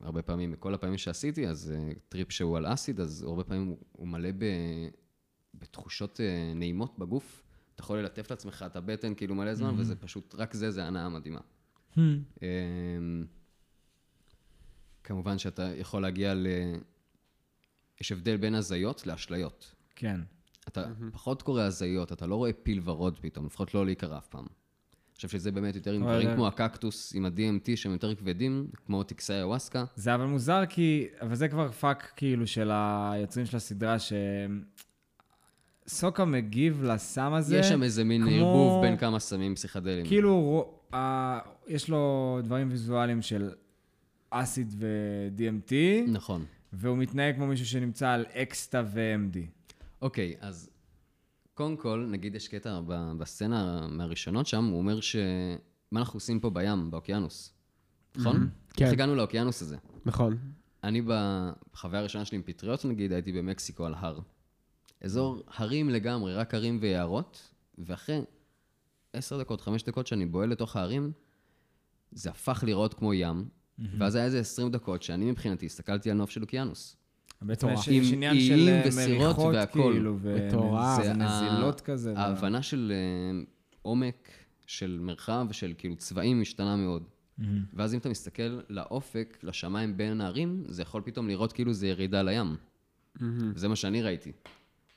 הרבה 0.00 0.22
פעמים, 0.22 0.52
בכל 0.52 0.74
הפעמים 0.74 0.98
שעשיתי, 0.98 1.48
אז 1.48 1.72
אה, 1.76 1.92
טריפ 2.08 2.32
שהוא 2.32 2.56
על 2.56 2.72
אסיד, 2.72 3.00
אז 3.00 3.22
הרבה 3.22 3.44
פעמים 3.44 3.74
הוא- 3.92 4.08
מלא 4.08 4.30
ב, 4.38 4.44
בתחושות 5.54 6.20
אה, 6.20 6.52
נעימות 6.54 6.98
בגוף. 6.98 7.42
אתה 7.74 7.82
יכול 7.82 7.98
ללטף 7.98 8.30
לעצמך 8.30 8.64
את 8.66 8.76
הבטן 8.76 9.14
כאילו 9.14 9.34
מלא 9.34 9.54
זמן, 9.54 9.74
וזה 9.78 9.96
פשוט, 9.96 10.34
רק 10.38 10.54
זה, 10.54 10.70
זה 10.70 10.84
הנאה 10.84 11.08
מדהימה. 11.08 11.40
אמ, 12.42 13.24
כמובן 15.04 15.38
שאתה 15.38 15.62
יכול 15.76 16.02
להגיע 16.02 16.34
ל... 16.34 16.46
יש 18.00 18.12
הבדל 18.12 18.36
בין 18.36 18.54
הזיות 18.54 19.06
לאשליות. 19.06 19.74
כן. 19.96 20.20
אתה 20.68 20.82
פחות 21.12 21.42
קורא 21.42 21.62
הזיות, 21.62 22.12
אתה 22.12 22.26
לא 22.26 22.34
רואה 22.34 22.52
פיל 22.52 22.80
ורוד 22.84 23.18
פתאום, 23.20 23.46
לפחות 23.46 23.74
לי 23.74 23.79
לא 23.79 23.84
קרה 23.84 24.18
אף 24.18 24.26
פעם. 24.26 24.44
חושב 25.16 25.28
שזה 25.28 25.52
באמת 25.52 25.74
יותר 25.74 25.92
עם 25.92 26.02
דברים 26.02 26.34
כמו 26.34 26.46
הקקטוס 26.46 27.14
עם 27.14 27.24
ה-DMT 27.24 27.76
שהם 27.76 27.92
יותר 27.92 28.14
כבדים, 28.14 28.66
כמו 28.86 29.02
טקסי 29.02 29.32
איוואסקה. 29.32 29.84
זה 29.96 30.14
אבל 30.14 30.24
מוזר 30.26 30.66
כי, 30.68 31.06
אבל 31.20 31.34
זה 31.34 31.48
כבר 31.48 31.72
פאק 31.72 32.12
כאילו 32.16 32.46
של 32.46 32.70
היוצרים 32.72 33.46
של 33.46 33.56
הסדרה, 33.56 33.98
ש... 33.98 34.12
סוקה 35.88 36.24
מגיב 36.24 36.82
לסם 36.84 37.32
הזה. 37.32 37.56
יש 37.58 37.66
שם 37.66 37.82
איזה 37.82 38.04
מין 38.04 38.22
כמו- 38.22 38.30
ערבוב 38.36 38.82
בין 38.82 38.96
כמה 38.96 39.18
סמים 39.18 39.54
פסיכדליים. 39.54 40.06
כאילו, 40.06 40.40
רו- 40.40 40.94
ה- 40.94 41.38
יש 41.68 41.88
לו 41.88 42.38
דברים 42.44 42.68
ויזואליים 42.70 43.22
של 43.22 43.50
אסיד 44.30 44.74
ו-DMT, 44.78 45.72
נכון. 46.10 46.44
והוא 46.72 46.98
מתנהג 46.98 47.34
כמו 47.34 47.46
מישהו 47.46 47.66
שנמצא 47.66 48.08
על 48.08 48.24
אקסטה 48.34 48.82
ו-MD. 48.86 49.38
אוקיי, 50.02 50.34
אז 50.40 50.70
קודם 51.54 51.76
כל, 51.76 52.06
נגיד 52.10 52.34
יש 52.34 52.48
קטע 52.48 52.80
בסצנה 53.18 53.86
מהראשונות 53.88 54.46
שם, 54.46 54.64
הוא 54.64 54.78
אומר 54.78 55.00
ש... 55.00 55.16
מה 55.90 56.00
אנחנו 56.00 56.16
עושים 56.16 56.40
פה 56.40 56.50
בים, 56.50 56.90
באוקיינוס? 56.90 57.54
נכון? 58.16 58.48
כן. 58.74 58.84
איך 58.84 58.92
הגענו 58.92 59.14
לאוקיינוס 59.14 59.62
הזה? 59.62 59.76
נכון. 60.04 60.38
אני 60.84 61.02
בחוויה 61.06 62.00
הראשונה 62.00 62.24
שלי 62.24 62.36
עם 62.36 62.42
פטריות, 62.42 62.84
נגיד, 62.84 63.12
הייתי 63.12 63.32
במקסיקו 63.32 63.86
על 63.86 63.94
הר. 63.94 64.20
אזור 65.00 65.42
הרים 65.46 65.90
לגמרי, 65.90 66.34
רק 66.34 66.54
הרים 66.54 66.78
ויערות, 66.80 67.54
ואחרי 67.78 68.20
עשר 69.12 69.38
דקות, 69.38 69.60
חמש 69.60 69.82
דקות 69.82 70.06
שאני 70.06 70.26
בועל 70.26 70.50
לתוך 70.50 70.76
ההרים, 70.76 71.12
זה 72.12 72.30
הפך 72.30 72.60
להיראות 72.64 72.94
כמו 72.94 73.14
ים, 73.14 73.48
ואז 73.98 74.14
היה 74.14 74.24
איזה 74.24 74.40
עשרים 74.40 74.70
דקות 74.70 75.02
שאני 75.02 75.30
מבחינתי 75.30 75.66
הסתכלתי 75.66 76.10
על 76.10 76.16
נוף 76.16 76.30
של 76.30 76.42
אוקיינוס. 76.42 76.96
מטורף. 77.44 77.78
יש, 77.78 77.88
עם 77.88 78.02
יש 78.02 78.12
עניין 78.12 78.40
של 78.40 78.54
איים 78.54 78.68
אה, 78.68 78.82
וסירות 78.86 79.20
מריחות, 79.20 79.54
והכל. 79.54 79.90
כאילו, 79.92 80.18
מטורף. 80.48 80.98
וזה 81.00 81.08
זה 81.08 81.14
נזילות 81.14 81.80
כזה. 81.80 82.14
ההבנה 82.16 82.62
של 82.62 82.92
אה, 82.94 83.44
עומק, 83.82 84.28
של 84.66 84.98
מרחב, 85.02 85.46
של 85.52 85.72
כאילו 85.78 85.96
צבעים 85.96 86.40
משתנה 86.40 86.76
מאוד. 86.76 87.02
ואז 87.74 87.94
אם 87.94 87.98
אתה 87.98 88.08
מסתכל 88.08 88.60
לאופק, 88.68 89.38
לשמיים 89.42 89.96
בין 89.96 90.20
הערים, 90.20 90.64
זה 90.68 90.82
יכול 90.82 91.02
פתאום 91.04 91.28
לראות 91.28 91.52
כאילו 91.52 91.72
זה 91.72 91.86
ירידה 91.88 92.22
לים. 92.22 92.56
זה 93.54 93.68
מה 93.68 93.76
שאני 93.76 94.02
ראיתי. 94.02 94.32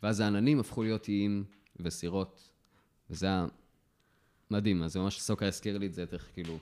ואז 0.04 0.20
העננים 0.20 0.60
הפכו 0.60 0.84
להיות 0.84 1.08
איים 1.08 1.44
וסירות, 1.80 2.50
וזה 3.10 3.26
היה 3.26 3.48
מדהים. 4.52 4.84
אז 4.84 4.94
זה 4.94 5.00
ממש 5.00 5.22
סוקה 5.22 5.48
הזכיר 5.48 5.78
לי 5.78 5.88
את 5.88 5.94
זה, 5.94 6.06
איך 6.12 6.28
כאילו, 6.34 6.58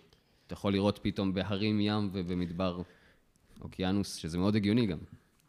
אתה 0.47 0.53
יכול 0.53 0.73
לראות 0.73 0.99
פתאום 1.03 1.33
בהרים 1.33 1.79
ים 1.81 2.09
ובמדבר 2.13 2.81
אוקיינוס, 3.61 4.15
שזה 4.15 4.37
מאוד 4.37 4.55
הגיוני 4.55 4.85
גם. 4.85 4.97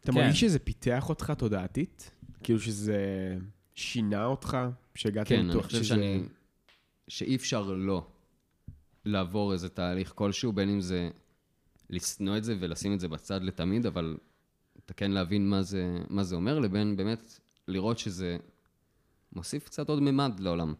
אתה 0.07 0.15
כן. 0.15 0.21
מרגיש 0.21 0.41
שזה 0.41 0.59
פיתח 0.59 1.09
אותך 1.09 1.33
תודעתית? 1.37 2.11
כאילו 2.43 2.59
שזה 2.59 3.37
שינה 3.75 4.25
אותך? 4.25 4.57
שהגעת 4.95 5.27
כן, 5.27 5.39
אני 5.39 5.49
לתוך 5.49 5.65
חושב 5.65 5.83
שאני... 5.83 6.23
שאי 7.07 7.35
אפשר 7.35 7.61
לא 7.63 8.07
לעבור 9.05 9.53
איזה 9.53 9.69
תהליך 9.69 10.11
כלשהו, 10.15 10.53
בין 10.53 10.69
אם 10.69 10.81
זה 10.81 11.09
לשנוא 11.89 12.37
את 12.37 12.43
זה 12.43 12.55
ולשים 12.59 12.93
את 12.93 12.99
זה 12.99 13.07
בצד 13.07 13.43
לתמיד, 13.43 13.85
אבל 13.85 14.17
אתה 14.85 14.93
כן 14.93 15.11
להבין 15.11 15.49
מה 15.49 15.61
זה, 15.61 15.99
מה 16.09 16.23
זה 16.23 16.35
אומר, 16.35 16.59
לבין 16.59 16.95
באמת 16.97 17.39
לראות 17.67 17.99
שזה 17.99 18.37
מוסיף 19.33 19.65
קצת 19.65 19.89
עוד 19.89 19.99
ממד 19.99 20.39
לעולם. 20.39 20.73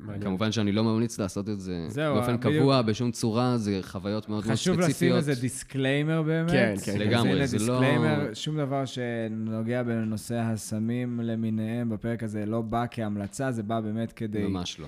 מעניין. 0.00 0.22
כמובן 0.22 0.52
שאני 0.52 0.72
לא 0.72 0.84
ממליץ 0.84 1.18
לעשות 1.18 1.48
את 1.48 1.60
זה 1.60 1.86
זהו, 1.88 2.14
באופן 2.14 2.36
בדיוק. 2.36 2.54
קבוע, 2.54 2.82
בשום 2.82 3.10
צורה, 3.10 3.58
זה 3.58 3.78
חוויות 3.82 4.28
מאוד 4.28 4.44
מאוד 4.46 4.56
חשוב 4.56 4.74
ספציפיות. 4.82 5.16
לשים 5.18 5.30
איזה 5.30 5.40
דיסקליימר 5.40 6.22
באמת. 6.22 6.50
כן, 6.50 6.74
כן, 6.84 6.92
אז 6.92 6.96
לגמרי, 6.98 7.46
זה 7.46 7.58
לא- 7.58 7.80
דיסקליימר, 7.80 8.34
שום 8.34 8.56
דבר 8.56 8.84
שנוגע 8.84 9.82
בנושא 9.82 10.34
הסמים 10.34 11.20
למיניהם 11.20 11.88
בפרק 11.90 12.22
הזה 12.22 12.46
לא 12.46 12.60
בא 12.60 12.84
כהמלצה, 12.90 13.52
זה 13.52 13.62
בא 13.62 13.80
באמת 13.80 14.12
כדי, 14.12 14.46
ממש 14.46 14.80
לא. 14.80 14.86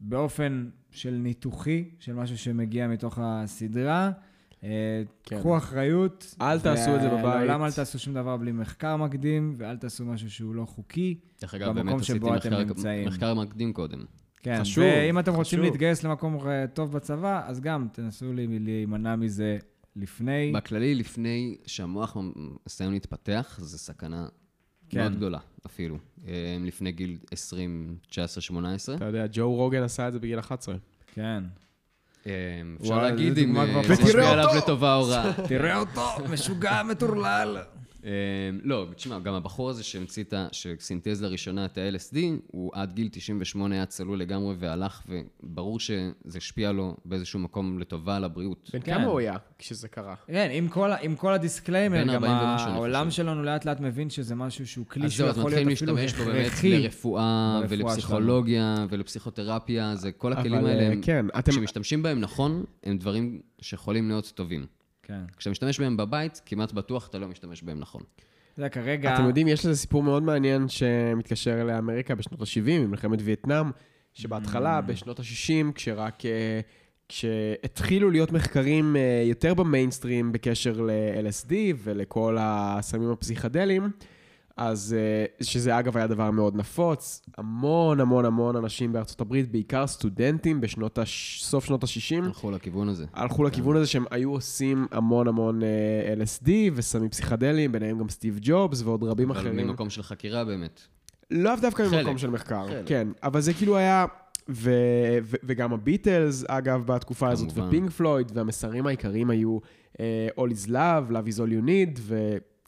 באופן 0.00 0.68
של 0.90 1.10
ניתוחי, 1.10 1.84
של 1.98 2.12
משהו 2.14 2.38
שמגיע 2.38 2.88
מתוך 2.88 3.18
הסדרה. 3.22 4.10
אה, 4.64 5.02
כן. 5.24 5.38
קחו 5.38 5.56
אחריות. 5.56 6.34
אל 6.40 6.60
תעשו 6.60 6.96
את 6.96 7.00
זה 7.00 7.08
בבית. 7.08 7.24
לעולם 7.24 7.64
אל 7.64 7.72
תעשו 7.72 7.98
שום 7.98 8.14
דבר 8.14 8.36
בלי 8.36 8.52
מחקר 8.52 8.96
מקדים, 8.96 9.54
ואל 9.58 9.76
תעשו 9.76 10.04
משהו 10.04 10.30
שהוא 10.30 10.54
לא 10.54 10.64
חוקי. 10.64 11.18
דרך 11.40 11.54
אגב, 11.54 11.74
באמת 11.74 12.00
עשיתי 12.00 12.18
מחקר. 12.30 12.64
מחקר 13.06 13.34
מקדים 13.34 13.72
קודם. 13.72 13.98
כן, 14.46 14.60
חשוב, 14.60 14.84
ואם 14.84 15.18
אתם 15.18 15.30
רוצים 15.34 15.58
חשוב. 15.58 15.60
להתגייס 15.72 16.04
למקום 16.04 16.48
אה, 16.48 16.64
טוב 16.74 16.92
בצבא, 16.92 17.42
אז 17.46 17.60
גם 17.60 17.86
תנסו 17.92 18.32
לי- 18.32 18.58
להימנע 18.58 19.16
מזה 19.16 19.58
לפני. 19.96 20.52
בכללי, 20.54 20.94
לפני 20.94 21.56
שהמוח 21.66 22.16
מסיים 22.66 22.92
להתפתח, 22.92 23.58
זו 23.62 23.78
סכנה 23.78 24.28
כן. 24.90 25.00
מאוד 25.00 25.16
גדולה, 25.16 25.38
אפילו. 25.66 25.98
אה, 26.28 26.32
לפני 26.60 26.92
גיל 26.92 27.18
20, 27.30 27.96
19, 28.10 28.40
18. 28.42 28.96
אתה 28.96 29.04
יודע, 29.04 29.24
ג'ו 29.32 29.54
רוגן 29.54 29.82
עשה 29.82 30.08
את 30.08 30.12
זה 30.12 30.18
בגיל 30.18 30.38
11. 30.38 30.74
כן. 31.14 31.44
אה, 32.26 32.32
אפשר 32.80 33.02
להגיד 33.02 33.38
אם 33.38 33.54
זה. 33.54 33.92
משפיע 33.92 34.30
עליו! 34.30 34.48
לטובה 34.58 34.94
או 34.94 35.04
רע. 35.08 35.32
תראה 35.48 35.78
אותו, 35.78 36.02
משוגע, 36.32 36.82
מטורלל. 36.82 37.56
אה, 38.06 38.10
לא, 38.62 38.86
תשמע, 38.96 39.18
גם 39.18 39.34
הבחור 39.34 39.70
הזה 39.70 39.82
שהמציא 39.82 40.22
את 40.24 40.32
ה... 40.32 40.46
שסינתז 40.52 41.22
לראשונה 41.22 41.64
את 41.64 41.78
ה-LSD, 41.78 42.16
הוא 42.46 42.70
עד 42.74 42.92
גיל 42.94 43.08
98 43.12 43.74
היה 43.74 43.86
צלול 43.86 44.18
לגמרי 44.18 44.54
והלך, 44.58 45.02
וברור 45.42 45.80
שזה 45.80 46.06
השפיע 46.38 46.72
לו 46.72 46.96
באיזשהו 47.04 47.38
מקום 47.40 47.78
לטובה 47.78 48.16
על 48.16 48.24
הבריאות. 48.24 48.70
בן 48.72 48.80
כן. 48.80 48.94
כמה 48.94 49.04
הוא 49.04 49.18
היה 49.18 49.36
כשזה 49.58 49.88
קרה? 49.88 50.14
כן, 50.26 50.48
עם 50.52 50.68
כל, 50.68 50.92
ה- 50.92 50.96
עם 51.02 51.16
כל 51.16 51.32
הדיסקליימר, 51.32 52.02
גם 52.02 52.24
40 52.24 52.32
ומשהו, 52.32 52.66
אני 52.68 52.74
העולם. 52.76 53.10
שלנו 53.10 53.42
לאט 53.42 53.64
לאט 53.64 53.80
מבין 53.80 54.10
שזה 54.10 54.34
משהו 54.34 54.66
שהוא 54.66 54.86
כלי 54.86 55.04
אז 55.06 55.16
זהו, 55.16 55.28
אז 55.28 55.34
שיכול 55.34 55.50
מתחילים 55.50 55.68
להיות 55.68 55.78
אפילו 55.82 55.94
להשתמש 55.96 56.20
בו 56.20 56.32
באמת 56.32 56.46
הכרחי. 56.46 56.78
לרפואה 56.82 57.60
ולפסיכולוגיה 57.68 58.86
ולפסיכותרפיה, 58.90 59.96
זה 59.96 60.12
כל 60.12 60.32
הכלים 60.32 60.54
האלה, 60.64 60.82
אה, 60.82 60.92
הם- 60.92 61.02
כן, 61.02 61.26
אתם... 61.38 61.52
כשמשתמשים 61.52 62.02
בהם 62.02 62.20
נכון, 62.20 62.64
הם 62.84 62.98
דברים 62.98 63.40
שיכולים 63.60 64.08
להיות 64.08 64.32
טובים. 64.34 64.66
כן. 65.06 65.20
כשאתה 65.36 65.50
משתמש 65.50 65.80
בהם 65.80 65.96
בבית, 65.96 66.42
כמעט 66.46 66.72
בטוח 66.72 67.08
אתה 67.08 67.18
לא 67.18 67.28
משתמש 67.28 67.62
בהם 67.62 67.80
נכון. 67.80 68.02
אתה 68.52 68.60
יודע, 68.60 68.68
כרגע... 68.68 69.14
אתם 69.14 69.26
יודעים, 69.26 69.48
יש 69.48 69.66
לזה 69.66 69.76
סיפור 69.76 70.02
מאוד 70.02 70.22
מעניין 70.22 70.68
שמתקשר 70.68 71.64
לאמריקה 71.64 72.14
בשנות 72.14 72.40
ה-70, 72.40 72.70
עם 72.70 72.90
מלחמת 72.90 73.18
וייטנאם, 73.22 73.70
שבהתחלה, 74.14 74.80
בשנות 74.80 75.20
ה-60, 75.20 75.72
כשרק... 75.74 76.26
אה, 76.26 76.60
כשהתחילו 77.08 78.10
להיות 78.10 78.32
מחקרים 78.32 78.96
אה, 78.96 79.22
יותר 79.26 79.54
במיינסטרים 79.54 80.32
בקשר 80.32 80.80
ל-LSD 80.80 81.52
ולכל 81.78 82.36
הסמים 82.40 83.10
הפסיכדליים, 83.10 83.90
אז 84.56 84.96
אה, 84.98 85.44
שזה 85.44 85.78
אגב 85.78 85.96
היה 85.96 86.06
דבר 86.06 86.30
מאוד 86.30 86.56
נפוץ, 86.56 87.22
המון 87.38 88.00
המון 88.00 88.24
המון 88.24 88.56
אנשים 88.56 88.92
בארצות 88.92 89.20
הברית, 89.20 89.52
בעיקר 89.52 89.86
סטודנטים 89.86 90.60
בשנות 90.60 90.98
הש... 90.98 91.42
סוף 91.44 91.64
שנות 91.64 91.84
ה-60, 91.84 92.24
הלכו 92.24 92.50
לכיוון 92.50 92.88
הזה. 92.88 93.06
הלכו 93.14 93.44
לכיוון 93.44 93.76
הזה 93.76 93.86
שהם 93.86 94.04
היו 94.10 94.30
עושים 94.30 94.86
המון 94.90 95.28
המון 95.28 95.62
אה, 95.62 96.14
LSD 96.22 96.50
וסמים 96.74 97.08
פסיכדליים, 97.08 97.72
ביניהם 97.72 97.98
גם 97.98 98.08
סטיב 98.08 98.38
ג'ובס 98.42 98.82
ועוד 98.82 99.04
רבים 99.04 99.30
אבל 99.30 99.40
אחרים. 99.40 99.66
ממקום 99.66 99.90
של 99.90 100.02
חקירה 100.02 100.44
באמת. 100.44 100.80
לאו 101.30 101.52
דווקא 101.60 101.88
חלק, 101.88 102.00
ממקום 102.00 102.18
של 102.18 102.30
מחקר, 102.30 102.66
חלק. 102.68 102.86
כן, 102.86 103.08
אבל 103.22 103.40
זה 103.40 103.54
כאילו 103.54 103.76
היה, 103.76 104.06
ו, 104.48 104.70
ו, 105.22 105.36
וגם 105.44 105.72
הביטלס, 105.72 106.44
אגב, 106.48 106.86
בתקופה 106.86 107.28
הזאת, 107.28 107.52
כמובן. 107.52 107.68
ופינק 107.68 107.90
פלויד, 107.90 108.32
והמסרים 108.34 108.86
העיקריים 108.86 109.30
היו 109.30 109.58
אה, 110.00 110.28
All 110.38 110.50
is 110.50 110.68
love, 110.68 111.10
love 111.10 111.28
is 111.28 111.38
all 111.38 111.50
you 111.50 111.66
need, 111.66 112.00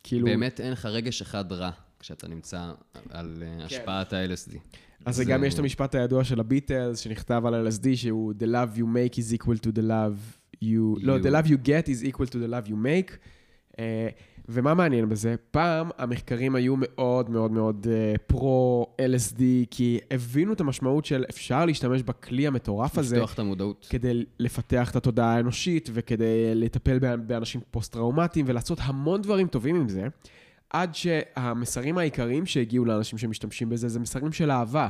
וכאילו... 0.00 0.26
באמת 0.26 0.60
אין 0.60 0.72
לך 0.72 0.86
רגש 0.86 1.22
אחד 1.22 1.52
רע 1.52 1.70
כשאתה 2.00 2.28
נמצא 2.28 2.72
על 3.10 3.42
אה, 3.42 3.64
השפעת 3.64 4.12
ה-LSD. 4.12 4.52
כן. 4.52 4.58
אז 5.04 5.20
גם 5.20 5.44
יש 5.44 5.54
את 5.54 5.58
המשפט 5.58 5.94
הידוע 5.94 6.24
של 6.24 6.40
הביטלס, 6.40 6.98
שנכתב 6.98 7.42
על 7.46 7.68
LSD, 7.68 7.96
שהוא 7.96 8.32
The 8.38 8.46
love 8.46 8.78
you 8.78 8.82
make 8.82 9.18
is 9.18 9.38
equal 9.38 9.58
to 9.66 9.70
the 9.78 9.82
love 9.82 10.38
you... 10.62 11.00
לא, 11.00 11.16
You. 11.16 11.22
the 11.22 11.30
love 11.30 11.48
you 11.48 11.68
get 11.68 11.88
is 11.88 12.08
equal 12.08 12.26
to 12.26 12.34
the 12.34 12.50
love 12.50 12.68
you 12.68 12.74
make. 12.74 13.12
אה, 13.78 14.08
ומה 14.50 14.74
מעניין 14.74 15.08
בזה? 15.08 15.34
פעם 15.50 15.90
המחקרים 15.98 16.54
היו 16.54 16.74
מאוד 16.78 17.30
מאוד 17.30 17.50
מאוד 17.52 17.86
אה, 17.90 18.14
פרו-LSD, 18.26 19.40
כי 19.70 19.98
הבינו 20.10 20.52
את 20.52 20.60
המשמעות 20.60 21.04
של 21.04 21.24
אפשר 21.30 21.66
להשתמש 21.66 22.02
בכלי 22.02 22.46
המטורף 22.46 22.98
הזה. 22.98 23.16
לפתוח 23.16 23.34
את 23.34 23.38
המודעות. 23.38 23.86
כדי 23.90 24.24
לפתח 24.38 24.90
את 24.90 24.96
התודעה 24.96 25.36
האנושית 25.36 25.88
וכדי 25.92 26.54
לטפל 26.54 26.98
באנ- 26.98 27.20
באנשים 27.26 27.60
פוסט-טראומטיים 27.70 28.46
ולעשות 28.48 28.78
המון 28.82 29.22
דברים 29.22 29.46
טובים 29.46 29.76
עם 29.76 29.88
זה, 29.88 30.06
עד 30.70 30.94
שהמסרים 30.94 31.98
העיקריים 31.98 32.46
שהגיעו 32.46 32.84
לאנשים 32.84 33.18
שמשתמשים 33.18 33.68
בזה 33.68 33.88
זה 33.88 34.00
מסרים 34.00 34.32
של 34.32 34.50
אהבה. 34.50 34.88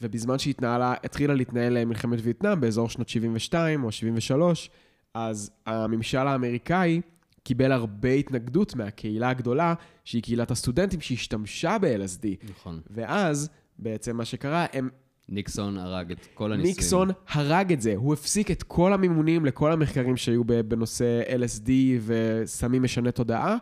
ובזמן 0.00 0.38
שהתנהלה, 0.38 0.94
התחילה 1.04 1.34
להתנהל 1.34 1.84
מלחמת 1.84 2.18
וייטנאם 2.22 2.60
באזור 2.60 2.88
שנות 2.88 3.08
72 3.08 3.84
או 3.84 3.92
73, 3.92 4.70
אז 5.14 5.50
הממשל 5.66 6.18
האמריקאי 6.18 7.00
קיבל 7.46 7.72
הרבה 7.72 8.12
התנגדות 8.12 8.76
מהקהילה 8.76 9.30
הגדולה, 9.30 9.74
שהיא 10.04 10.22
קהילת 10.22 10.50
הסטודנטים 10.50 11.00
שהשתמשה 11.00 11.76
ב-LSD. 11.80 12.50
נכון. 12.50 12.80
ואז, 12.90 13.48
בעצם 13.78 14.16
מה 14.16 14.24
שקרה, 14.24 14.66
הם 14.72 14.88
ניקסון 15.28 15.78
הרג 15.78 16.12
את 16.12 16.26
כל 16.34 16.52
הניסויים. 16.52 16.76
ניקסון 16.76 17.10
הרג 17.28 17.72
את 17.72 17.80
זה, 17.80 17.94
הוא 17.96 18.12
הפסיק 18.12 18.50
את 18.50 18.62
כל 18.62 18.92
המימונים 18.92 19.44
לכל 19.44 19.72
המחקרים 19.72 20.16
שהיו 20.16 20.44
בנושא 20.44 21.22
LSD 21.26 21.70
וסמים 22.06 22.82
משני 22.82 23.12
תודעה, 23.12 23.56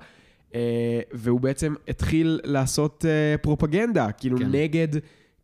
אה, 0.54 1.00
והוא 1.12 1.40
בעצם 1.40 1.74
התחיל 1.88 2.40
לעשות 2.44 3.04
אה, 3.08 3.38
פרופגנדה, 3.38 4.12
כאילו 4.12 4.38
כן. 4.38 4.48
נגד 4.50 4.88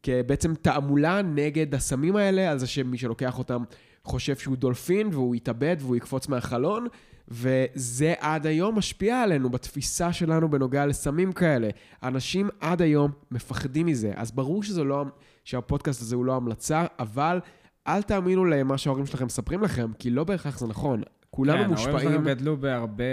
כבעצם 0.03 0.55
תעמולה 0.55 1.22
נגד 1.22 1.74
הסמים 1.74 2.16
האלה, 2.16 2.51
על 2.51 2.59
זה 2.59 2.66
שמי 2.66 2.99
שלוקח 2.99 3.38
אותם 3.38 3.62
חושב 4.05 4.36
שהוא 4.36 4.57
דולפין 4.57 5.09
והוא 5.12 5.34
יתאבד 5.34 5.76
והוא 5.80 5.97
יקפוץ 5.97 6.28
מהחלון, 6.28 6.86
וזה 7.31 8.14
עד 8.20 8.47
היום 8.47 8.78
משפיע 8.78 9.22
עלינו 9.22 9.51
בתפיסה 9.51 10.12
שלנו 10.12 10.51
בנוגע 10.51 10.87
לסמים 10.87 11.33
כאלה. 11.33 11.68
אנשים 12.03 12.49
עד 12.61 12.83
היום 12.83 13.11
מפחדים 13.31 13.87
מזה, 13.87 14.12
אז 14.16 14.33
ברור 14.33 14.62
שזה 14.62 14.85
לא, 14.85 15.05
שהפודקאסט 15.45 16.03
הזה 16.03 16.16
הוא 16.16 16.24
לא 16.24 16.37
המלצה, 16.37 16.85
אבל 16.99 17.41
אל 17.87 18.03
תאמינו 18.03 18.45
למה 18.45 18.78
שההורים 18.78 19.07
שלכם 19.07 19.26
מספרים 19.26 19.62
לכם, 19.62 19.91
כי 19.99 20.11
לא 20.11 20.24
בהכרח 20.24 20.59
זה 20.59 20.66
נכון. 20.66 21.03
כולנו 21.31 21.59
כן, 21.59 21.64
ההורים 21.64 21.91
מושפעים, 21.91 22.11
שלנו 22.11 22.24
גדלו 22.24 22.57
בהרבה 22.57 23.05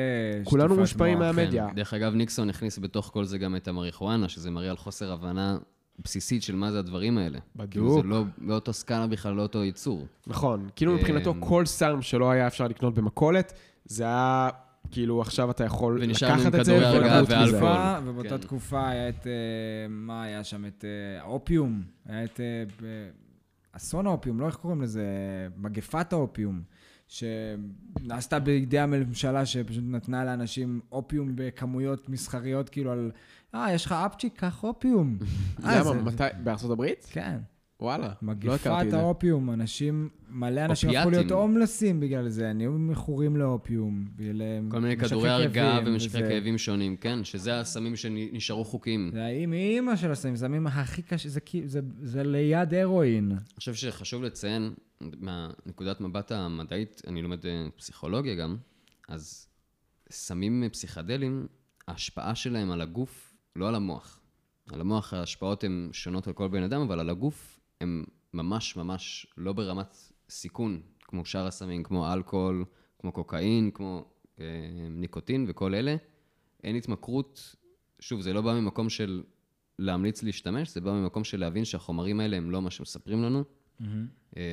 כולנו 0.43 0.69
שטיפת 0.69 0.79
מושפעים 0.79 1.17
מוח. 1.17 1.35
מהמדיה. 1.35 1.67
כן. 1.69 1.75
דרך 1.75 1.93
אגב, 1.93 2.13
ניקסון 2.13 2.49
הכניס 2.49 2.79
בתוך 2.79 3.09
כל 3.13 3.25
זה 3.25 3.37
גם 3.37 3.55
את 3.55 3.67
המריחואנה, 3.67 4.29
שזה 4.29 4.51
מראה 4.51 4.69
על 4.69 4.77
חוסר 4.77 5.11
הבנה 5.11 5.57
בסיסית 6.03 6.43
של 6.43 6.55
מה 6.55 6.71
זה 6.71 6.79
הדברים 6.79 7.17
האלה. 7.17 7.39
בדיוק. 7.55 7.71
כאילו 7.71 8.01
זה 8.01 8.07
לא, 8.07 8.23
לא 8.41 8.55
אותו 8.55 8.73
סקאלה 8.73 9.07
בכלל, 9.07 9.33
לא 9.33 9.41
אותו 9.41 9.63
ייצור. 9.63 10.05
נכון, 10.27 10.69
כאילו 10.75 10.93
מבחינתו 10.93 11.31
אמ, 11.31 11.39
כל 11.39 11.65
סם 11.65 12.01
שלא 12.01 12.31
היה 12.31 12.47
אפשר 12.47 12.67
לקנות 12.67 12.93
במכולת, 12.93 13.53
זה 13.87 14.03
היה, 14.03 14.49
כאילו 14.91 15.21
עכשיו 15.21 15.51
אתה 15.51 15.63
יכול 15.63 16.01
לקחת 16.01 16.55
את 16.55 16.65
זה 16.65 16.75
ולמות 16.77 17.29
מזה. 17.29 17.59
ובאותה 18.05 18.29
כן. 18.29 18.37
תקופה 18.37 18.89
היה 18.89 19.09
את, 19.09 19.27
אה, 19.27 19.31
מה 19.89 20.23
היה 20.23 20.43
שם? 20.43 20.65
את 20.65 20.85
אה, 20.85 21.21
האופיום. 21.21 21.83
היה 22.05 22.23
את 22.23 22.39
אה, 22.39 22.63
ב- 22.81 23.09
אסון 23.71 24.07
האופיום, 24.07 24.39
לא 24.39 24.45
איך 24.45 24.55
קוראים 24.55 24.81
לזה? 24.81 25.05
מגפת 25.57 26.13
האופיום. 26.13 26.61
שנעשתה 27.07 28.39
בידי 28.39 28.79
הממשלה 28.79 29.45
שפשוט 29.45 29.83
נתנה 29.87 30.25
לאנשים 30.25 30.79
אופיום 30.91 31.31
בכמויות 31.35 32.09
מסחריות, 32.09 32.69
כאילו 32.69 32.91
על, 32.91 33.11
אה, 33.55 33.73
יש 33.73 33.85
לך 33.85 33.91
אפצ'יק, 33.91 34.39
קח 34.39 34.63
אופיום. 34.63 35.17
למה, 35.59 35.93
מתי, 35.93 36.23
בארצות 36.43 36.71
הברית? 36.71 37.07
כן. 37.11 37.37
וואלה, 37.81 38.07
לא 38.07 38.13
מגפת 38.21 38.53
הכרתי 38.53 38.85
את 38.85 38.91
זה. 38.91 38.99
האופיום, 38.99 39.51
אנשים, 39.51 40.09
מלא 40.29 40.65
אנשים 40.65 40.89
הפכו. 40.89 41.09
להיות 41.09 41.31
הומלסים 41.31 41.99
בגלל 41.99 42.29
זה, 42.29 42.53
נהיו 42.53 42.71
מכורים 42.71 43.37
לאופיום. 43.37 44.07
בגלל 44.15 44.41
כל 44.69 44.79
מיני 44.79 44.97
כדורי 44.97 45.29
הרגעה 45.29 45.79
ומשככי. 45.85 46.19
כאבים 46.19 46.57
שונים, 46.57 46.97
כן? 46.97 47.23
שזה 47.23 47.59
הסמים 47.59 47.95
שנשארו 47.95 48.65
חוקיים. 48.65 49.09
זה 49.13 49.25
האמא 49.25 49.55
אימא 49.55 49.95
של 49.95 50.11
הסמים, 50.11 50.35
זה 50.35 50.45
הסמים 50.45 50.67
הכי 50.67 51.01
קשה, 51.01 51.29
זה, 51.29 51.39
זה, 51.65 51.79
זה 52.01 52.23
ליד 52.23 52.73
הרואין. 52.73 53.31
אני 53.31 53.39
חושב 53.55 53.73
שחשוב 53.73 54.23
לציין, 54.23 54.73
מהנקודת 55.01 56.01
מבט 56.01 56.31
המדעית, 56.31 57.01
אני 57.07 57.21
לומד 57.21 57.45
אה, 57.45 57.67
פסיכולוגיה 57.75 58.35
גם, 58.35 58.57
אז 59.07 59.47
סמים 60.09 60.63
פסיכדליים, 60.71 61.47
ההשפעה 61.87 62.35
שלהם 62.35 62.71
על 62.71 62.81
הגוף, 62.81 63.33
לא 63.55 63.67
על 63.67 63.75
המוח. 63.75 64.19
על 64.71 64.81
המוח 64.81 65.13
ההשפעות 65.13 65.63
הן 65.63 65.89
שונות 65.91 66.27
על 66.27 66.33
כל 66.33 66.47
בן 66.47 66.63
אדם, 66.63 66.81
אבל 66.81 66.99
על 66.99 67.09
הגוף 67.09 67.56
הן 67.81 68.03
ממש 68.33 68.75
ממש 68.75 69.27
לא 69.37 69.53
ברמת 69.53 69.97
סיכון, 70.29 70.81
כמו 71.01 71.25
שאר 71.25 71.47
הסמים, 71.47 71.83
כמו 71.83 72.13
אלכוהול, 72.13 72.65
כמו 72.99 73.11
קוקאין, 73.11 73.71
כמו 73.73 74.05
אה, 74.39 74.45
ניקוטין 74.89 75.45
וכל 75.47 75.75
אלה. 75.75 75.95
אין 76.63 76.75
התמכרות, 76.75 77.55
שוב, 77.99 78.21
זה 78.21 78.33
לא 78.33 78.41
בא 78.41 78.53
ממקום 78.53 78.89
של 78.89 79.23
להמליץ 79.79 80.23
להשתמש, 80.23 80.69
זה 80.69 80.81
בא 80.81 80.91
ממקום 80.91 81.23
של 81.23 81.39
להבין 81.39 81.65
שהחומרים 81.65 82.19
האלה 82.19 82.37
הם 82.37 82.51
לא 82.51 82.61
מה 82.61 82.71
שמספרים 82.71 83.23
לנו, 83.23 83.43
אה, 84.37 84.43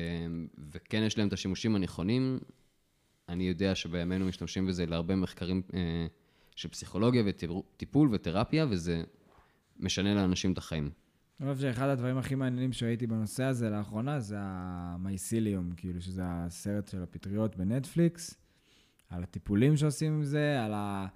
וכן 0.71 1.03
יש 1.03 1.17
להם 1.17 1.27
את 1.27 1.33
השימושים 1.33 1.75
הנכונים. 1.75 2.39
אני 3.29 3.47
יודע 3.47 3.75
שבימינו 3.75 4.25
משתמשים 4.25 4.65
בזה 4.65 4.85
להרבה 4.85 5.15
מחקרים 5.15 5.61
אה, 5.73 6.07
של 6.55 6.69
פסיכולוגיה 6.69 7.23
וטיפול 7.25 8.09
ותרפיה, 8.11 8.65
וזה 8.69 9.03
משנה 9.79 10.15
לאנשים 10.15 10.53
את 10.53 10.57
החיים. 10.57 10.89
אני 11.39 11.53
חושב 11.53 11.61
שאחד 11.61 11.87
הדברים 11.87 12.17
הכי 12.17 12.35
מעניינים 12.35 12.73
שראיתי 12.73 13.07
בנושא 13.07 13.43
הזה 13.43 13.69
לאחרונה 13.69 14.19
זה 14.19 14.35
המייסיליום, 14.39 15.71
כאילו 15.77 16.01
שזה 16.01 16.21
הסרט 16.25 16.87
של 16.87 17.03
הפטריות 17.03 17.55
בנטפליקס, 17.55 18.35
על 19.09 19.23
הטיפולים 19.23 19.77
שעושים 19.77 20.13
עם 20.13 20.23
זה, 20.23 20.63
על, 20.63 20.71
ה... 20.73 21.07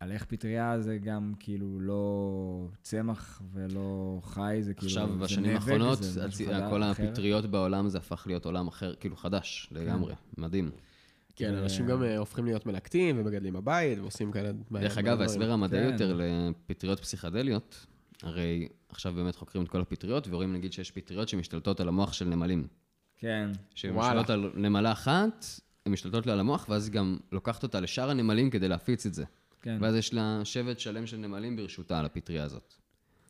על 0.00 0.12
איך 0.12 0.24
פטריה 0.24 0.80
זה 0.80 0.98
גם 0.98 1.32
כאילו 1.38 1.80
לא 1.80 2.68
צמח 2.82 3.42
ולא 3.52 4.20
חי, 4.22 4.58
זה 4.60 4.74
כאילו... 4.74 4.88
עכשיו, 4.88 5.08
זה 5.12 5.24
בשנים 5.24 5.54
האחרונות, 5.54 5.98
הצ- 5.98 6.70
כל 6.70 6.82
אחר. 6.82 7.02
הפטריות 7.02 7.46
בעולם 7.46 7.88
זה 7.88 7.98
הפך 7.98 8.24
להיות 8.26 8.44
עולם 8.44 8.68
אחר, 8.68 8.94
כאילו 8.94 9.16
חדש 9.16 9.68
לגמרי, 9.72 10.14
מדהים. 10.38 10.70
כן, 11.36 11.54
אנשים 11.54 11.86
גם 11.86 12.02
אה, 12.02 12.18
הופכים 12.18 12.44
להיות 12.44 12.66
מלקטים 12.66 13.18
ומגדלים 13.18 13.54
בבית 13.54 13.98
ועושים 13.98 14.32
כאלה... 14.32 14.50
דרך 14.72 14.98
אגב. 14.98 15.20
ההסבר 15.20 15.50
המדעי 15.50 15.80
כן. 15.80 15.92
יותר 15.92 16.20
לפטריות 16.20 17.00
פסיכדליות, 17.00 17.86
הרי 18.22 18.68
עכשיו 18.88 19.12
באמת 19.12 19.36
חוקרים 19.36 19.64
את 19.64 19.68
כל 19.68 19.80
הפטריות, 19.80 20.28
ורואים 20.28 20.52
נגיד 20.52 20.72
שיש 20.72 20.90
פטריות 20.90 21.28
שמשתלטות 21.28 21.80
על 21.80 21.88
המוח 21.88 22.12
של 22.12 22.24
נמלים. 22.24 22.66
כן. 23.16 23.50
שהן 23.74 23.94
וואלה. 23.94 24.20
משתלטות 24.20 24.30
על 24.30 24.52
נמלה 24.54 24.92
אחת, 24.92 25.44
הן 25.86 25.92
משתלטות 25.92 26.26
לה 26.26 26.32
על 26.32 26.40
המוח, 26.40 26.66
ואז 26.68 26.86
היא 26.86 26.92
גם 26.92 27.18
לוקחת 27.32 27.62
אותה 27.62 27.80
לשאר 27.80 28.10
הנמלים 28.10 28.50
כדי 28.50 28.68
להפיץ 28.68 29.06
את 29.06 29.14
זה. 29.14 29.24
כן. 29.62 29.78
ואז 29.80 29.94
יש 29.94 30.14
לה 30.14 30.40
שבט 30.44 30.78
שלם 30.78 31.06
של 31.06 31.16
נמלים 31.16 31.56
ברשותה 31.56 31.98
על 31.98 32.04
הפטריה 32.04 32.44
הזאת. 32.44 32.74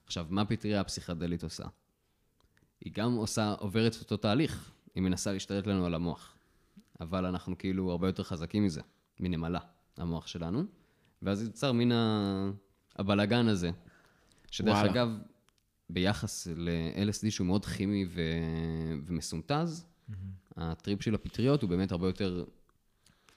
עכשיו, 0.07 0.27
מה 0.31 0.41
הפטריה 0.41 0.81
הפסיכדלית 0.81 1.43
עושה? 1.43 1.65
היא 2.81 2.93
גם 2.95 3.13
עושה, 3.13 3.55
עוברת 3.59 3.97
את 3.97 4.01
אותו 4.01 4.17
תהליך, 4.17 4.73
היא 4.95 5.03
מנסה 5.03 5.33
להשתלט 5.33 5.67
לנו 5.67 5.87
על 5.87 5.95
המוח. 5.95 6.37
אבל 7.01 7.27
אנחנו 7.27 7.59
כאילו 7.59 7.91
הרבה 7.91 8.09
יותר 8.09 8.23
חזקים 8.23 8.65
מזה, 8.65 8.81
מנמלה, 9.21 9.61
המוח 9.97 10.27
שלנו. 10.27 10.65
ואז 11.23 11.43
יוצר 11.43 11.73
מין 11.73 11.93
ה... 11.93 12.51
הבלגן 12.97 13.49
הזה, 13.49 13.71
שדרך 14.55 14.75
וואלה. 14.75 14.91
אגב, 14.91 15.09
ביחס 15.91 16.49
ל-LSD 16.57 17.31
שהוא 17.31 17.47
מאוד 17.47 17.65
כימי 17.67 18.05
ו... 18.09 18.23
ומסונטז, 19.07 19.87
הטריפ 20.57 21.03
של 21.03 21.15
הפטריות 21.15 21.63
הוא 21.63 21.71
באמת 21.71 21.93
הרבה 21.93 22.07
יותר 22.07 22.45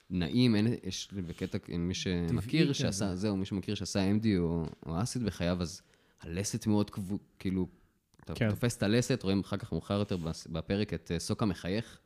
נעים, 0.09 0.55
אין, 0.55 0.67
יש 0.83 1.09
בקטע, 1.13 1.57
מי 1.77 1.93
שמכיר. 1.93 2.73
שעשה, 2.73 3.15
זהו, 3.15 3.37
מי 3.37 3.45
שמכיר 3.45 3.75
שעשה 3.75 4.11
MD 4.11 4.25
או, 4.37 4.65
או 4.85 5.01
אסיד 5.01 5.23
בחייו, 5.23 5.61
אז 5.61 5.81
הלסת 6.21 6.67
מאוד 6.67 6.89
כבו, 6.89 7.19
כאילו, 7.39 7.67
אתה 8.23 8.33
כן. 8.33 8.49
תופס 8.49 8.77
את 8.77 8.83
הלסת, 8.83 9.23
רואים 9.23 9.39
אחר 9.39 9.57
כך 9.57 9.71
מאוחר 9.71 9.93
יותר 9.93 10.17
בפרק 10.49 10.93
את 10.93 11.11
אה, 11.11 11.19
סוקה 11.19 11.45
מחייך, 11.45 11.99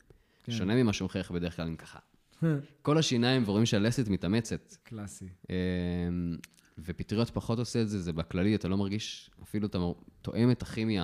שונה 0.49 0.75
ממה 0.75 0.93
שהוא 0.93 1.05
מחייך 1.05 1.31
בדרך 1.31 1.55
כלל 1.55 1.67
עם 1.67 1.75
ככה. 1.75 1.99
כל 2.81 2.97
השיניים 2.97 3.43
ורואים 3.45 3.65
שהלסת 3.65 4.07
מתאמצת. 4.07 4.75
קלאסי. 4.83 5.25
ופטריות 6.77 7.29
פחות 7.29 7.59
עושה 7.59 7.81
את 7.81 7.89
זה, 7.89 7.99
זה 7.99 8.13
בכללי, 8.13 8.55
אתה 8.55 8.67
לא 8.67 8.77
מרגיש, 8.77 9.31
אפילו 9.43 9.67
אתה 9.67 9.77
תואם 10.21 10.51
את 10.51 10.61
הכימיה 10.61 11.03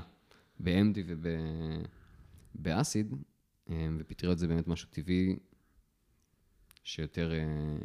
ב-MD 0.60 1.00
ובאסיד, 2.56 3.14
ופטריות 3.70 4.38
זה 4.38 4.48
באמת 4.48 4.68
משהו 4.68 4.90
טבעי, 4.92 5.36
שיותר, 6.84 7.32
אה, 7.34 7.78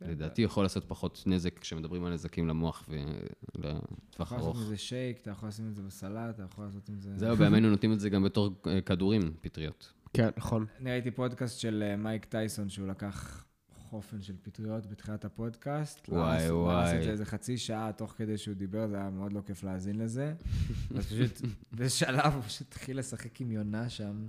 לדעתי, 0.00 0.42
יכול 0.42 0.64
לעשות 0.64 0.84
פחות 0.88 1.22
נזק 1.26 1.58
כשמדברים 1.58 2.04
על 2.04 2.12
נזקים 2.12 2.48
למוח 2.48 2.88
ולטווח 2.88 3.82
אתה 4.10 4.22
יכול 4.22 4.38
ארוך. 4.38 4.48
לעשות 4.48 4.66
מזה 4.66 4.76
שייק, 4.76 5.18
אתה 5.20 5.30
יכול 5.30 5.48
לשים 5.48 5.68
את 5.68 5.74
זה 5.74 5.82
בסלט, 5.82 6.34
אתה 6.34 6.42
יכול 6.42 6.64
לעשות 6.64 6.88
עם 6.88 7.00
זה... 7.00 7.18
זהו, 7.18 7.36
בימינו 7.36 7.70
נותנים 7.70 7.92
את 7.92 8.00
זה 8.00 8.10
גם 8.10 8.22
בתור 8.22 8.62
אה, 8.66 8.80
כדורים, 8.80 9.34
פטריות. 9.40 9.92
כן, 10.12 10.28
נכון. 10.36 10.66
אני 10.80 10.90
ראיתי 10.90 11.10
פודקאסט 11.10 11.60
של 11.60 11.82
אה, 11.86 11.96
מייק 11.96 12.24
טייסון, 12.24 12.68
שהוא 12.68 12.88
לקח 12.88 13.46
חופן 13.90 14.22
של 14.22 14.32
פטריות 14.42 14.86
בתחילת 14.86 15.24
הפודקאסט. 15.24 16.08
וואי, 16.08 16.20
הוא 16.48 16.70
היה 16.70 16.78
עושה 16.80 16.90
וואי. 16.92 16.98
את 16.98 17.04
זה 17.04 17.10
איזה 17.10 17.24
חצי 17.24 17.58
שעה 17.58 17.90
תוך 17.96 18.14
כדי 18.16 18.38
שהוא 18.38 18.54
דיבר, 18.54 18.88
זה 18.88 18.96
היה 18.96 19.10
מאוד 19.10 19.32
לא 19.32 19.40
כיף 19.46 19.64
להאזין 19.64 19.98
לזה. 19.98 20.32
אז 20.96 21.06
פשוט, 21.06 21.40
באיזה 21.72 21.94
שלב 21.94 22.34
הוא 22.34 22.42
פשוט 22.42 22.66
התחיל 22.68 22.98
לשחק 22.98 23.40
עם 23.40 23.50
יונה 23.52 23.88
שם. 23.88 24.26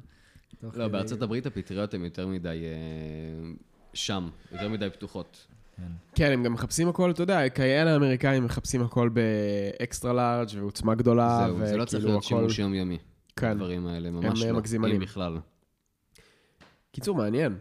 לא, 0.64 0.70
כדי- 0.70 0.90
בארצות 0.90 1.22
הברית 1.22 1.46
הפטריות 1.46 1.94
הן 1.94 2.04
יותר 2.04 2.28
מדי 2.28 2.64
אה, 2.64 3.52
שם, 3.94 4.30
יותר 4.52 4.70
מדי 4.70 4.90
פתוחות. 4.90 5.48
כן. 5.78 5.84
כן, 6.16 6.32
הם 6.32 6.44
גם 6.44 6.54
מחפשים 6.54 6.90
הכל, 6.90 7.12
אתה 7.12 7.24
יודע, 7.24 7.50
כאלה 7.50 7.94
האמריקאים 7.94 8.46
מחפשים 8.46 8.82
הכל 8.82 9.10
באקסטרה 9.10 10.14
לארג' 10.14 10.50
ועוצמה 10.60 10.96
גדולה, 10.96 11.44
זהו, 11.48 11.66
זה 11.66 11.78
לא 11.78 11.86
צריך 11.86 12.06
להיות 12.06 12.18
הכל- 12.24 12.28
שימוש 12.28 12.60
יומיומי. 12.60 12.98
כן. 13.36 13.48
הדברים 13.52 13.88
האלה 13.88 14.12
ממש 14.12 14.42
הם 14.44 14.50
לא, 14.52 14.58
מגזימנים. 14.58 14.96
אם 14.96 15.02
בכלל. 15.02 15.38
קיצור, 16.92 17.16
מעניין. 17.18 17.56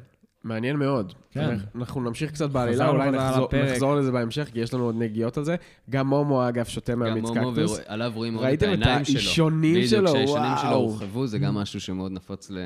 מעניין 0.47 0.77
מאוד. 0.77 1.13
כן. 1.31 1.57
אנחנו 1.75 2.01
נמשיך 2.01 2.33
קצת 2.33 2.51
בעלילה, 2.51 2.89
אולי 2.89 3.11
נחזור. 3.11 3.49
נחזור 3.73 3.95
לזה 3.95 4.13
בהמשך, 4.13 4.49
כי 4.53 4.61
יש 4.61 4.75
לנו 4.75 4.85
עוד 4.85 4.95
נגיעות 4.99 5.37
על 5.39 5.45
זה. 5.45 5.57
גם 5.91 6.07
מומו, 6.09 6.49
אגב, 6.49 6.65
שותה 6.65 6.93
גם 6.93 6.99
מהמיץ 6.99 7.25
מומו, 7.25 7.53
קקטוס. 7.53 7.79
ועליו 7.89 8.13
רואים 8.15 8.37
את 8.37 8.41
ראיתם 8.41 8.67
את 8.67 8.79
העיניים 8.83 9.05
שלו. 9.05 9.17
האישונים 9.17 9.87
שלו? 9.87 10.01
בדיוק, 10.01 10.17
שהאישונים 10.17 10.57
שלו 10.61 10.69
וואו. 10.71 10.81
הורחבו, 10.81 11.27
זה 11.27 11.39
גם 11.39 11.55
משהו 11.55 11.81
שמאוד 11.81 12.13
נפוץ 12.13 12.51
ל- 12.51 12.59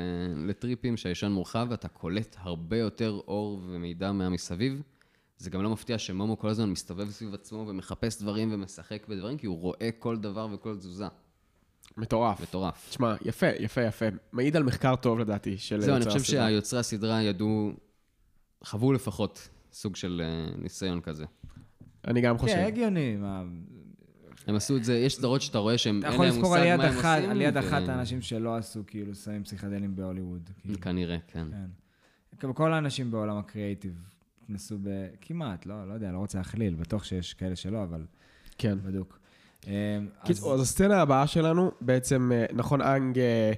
לטריפים, 0.49 0.97
שהאישון 0.97 1.31
מורחב 1.31 1.67
ואתה 1.69 1.87
קולט 1.87 2.35
הרבה 2.39 2.77
יותר 2.77 3.19
אור 3.27 3.61
ומידע 3.67 4.11
מהמסביב. 4.11 4.81
זה 5.37 5.49
גם 5.49 5.63
לא 5.63 5.69
מפתיע 5.69 5.97
שמומו 5.97 6.39
כל 6.39 6.49
הזמן 6.49 6.69
מסתובב 6.69 7.09
סביב 7.09 7.33
עצמו 7.33 7.65
ומחפש 7.67 8.21
דברים 8.21 8.49
ומשחק 8.53 9.07
בדברים, 9.09 9.37
כי 9.37 9.47
הוא 9.47 9.59
רואה 9.59 9.89
כל 9.99 10.17
דבר 10.17 10.47
וכל 10.51 10.75
תזוזה. 10.75 11.05
מטורף. 11.97 12.41
מטורף. 12.41 12.87
תשמע, 12.89 13.15
יפה, 13.25 13.47
יפה, 13.59 13.81
יפה. 13.81 14.05
מעיד 14.31 14.55
על 14.55 14.63
מחקר 14.63 14.95
טוב, 14.95 15.19
לדעתי, 15.19 15.57
של 15.57 15.81
זהו, 15.81 15.95
אני 15.95 15.99
יוצר 15.99 16.09
חושב 16.11 16.21
הסדרה. 16.23 16.47
שהיוצרי 16.47 16.79
הסדרה 16.79 17.23
ידעו, 17.23 17.71
חוו 18.63 18.93
לפחות 18.93 19.49
סוג 19.73 19.95
של 19.95 20.21
אה, 20.23 20.55
ניסיון 20.61 21.01
כזה. 21.01 21.25
אני 22.07 22.21
גם 22.21 22.37
חושב. 22.37 22.55
כן, 22.55 22.65
הגיוני. 22.65 23.17
הם 24.47 24.55
עשו 24.55 24.77
את 24.77 24.83
זה, 24.83 24.97
יש 24.97 25.15
סדרות 25.15 25.41
שאתה 25.41 25.57
רואה 25.57 25.77
שהם, 25.77 25.99
אתה 25.99 26.07
אין 26.07 26.13
יכול 26.13 26.25
להם 26.25 26.35
לזכור 26.35 26.57
מושג 26.57 26.75
מה 26.77 26.83
הם 26.83 26.95
עושים. 26.95 27.29
על 27.29 27.41
יד 27.41 27.57
אחת 27.57 27.89
האנשים 27.89 28.21
שלא 28.21 28.55
עשו 28.55 28.83
כאילו 28.87 29.15
סמים 29.15 29.43
פסיכדליים 29.43 29.95
בהוליווד. 29.95 30.49
כאילו. 30.61 30.79
כנראה, 30.81 31.17
כן. 31.27 31.47
כן. 32.39 32.53
כל 32.53 32.73
האנשים 32.73 33.11
בעולם 33.11 33.37
הקריאייטיב 33.37 33.93
נסו 34.49 34.77
ב... 34.83 35.07
כמעט, 35.21 35.65
לא, 35.65 35.87
לא 35.87 35.93
יודע, 35.93 36.11
לא 36.11 36.17
רוצה 36.17 36.37
להכליל, 36.37 36.75
בטוח 36.75 37.03
שיש 37.03 37.33
כאלה 37.33 37.55
שלא, 37.55 37.83
אבל 37.83 38.05
כן. 38.57 38.77
בדוק. 38.83 39.20
אה, 39.67 39.73
אז 40.21 40.27
קיצור, 40.27 40.53
אז 40.53 40.61
הסצנה 40.61 41.01
הבאה 41.01 41.27
שלנו, 41.27 41.71
בעצם, 41.81 42.31
אה, 42.33 42.45
נכון, 42.53 42.81
אנג, 42.81 43.19
אה, 43.19 43.51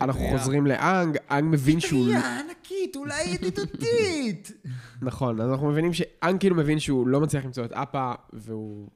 אנחנו. 0.00 0.20
חוזרים 0.30 0.66
לאנג, 0.66 1.16
אנג 1.30 1.44
מבין 1.54 1.80
שהוא... 1.80 2.06
פטריה 2.06 2.40
ענקית, 2.40 2.96
אולי 2.96 3.22
ידידותית. 3.24 4.52
נכון, 5.02 5.40
אז 5.40 5.50
אנחנו 5.50 5.70
מבינים 5.70 5.92
שאנג 5.92 6.40
כאילו 6.40 6.56
מבין 6.56 6.78
שהוא 6.78 7.08
לא 7.08 7.20
מצליח 7.20 7.44
למצוא 7.44 7.64
את 7.64 7.72
אפה, 7.72 8.12
והוא 8.32 8.88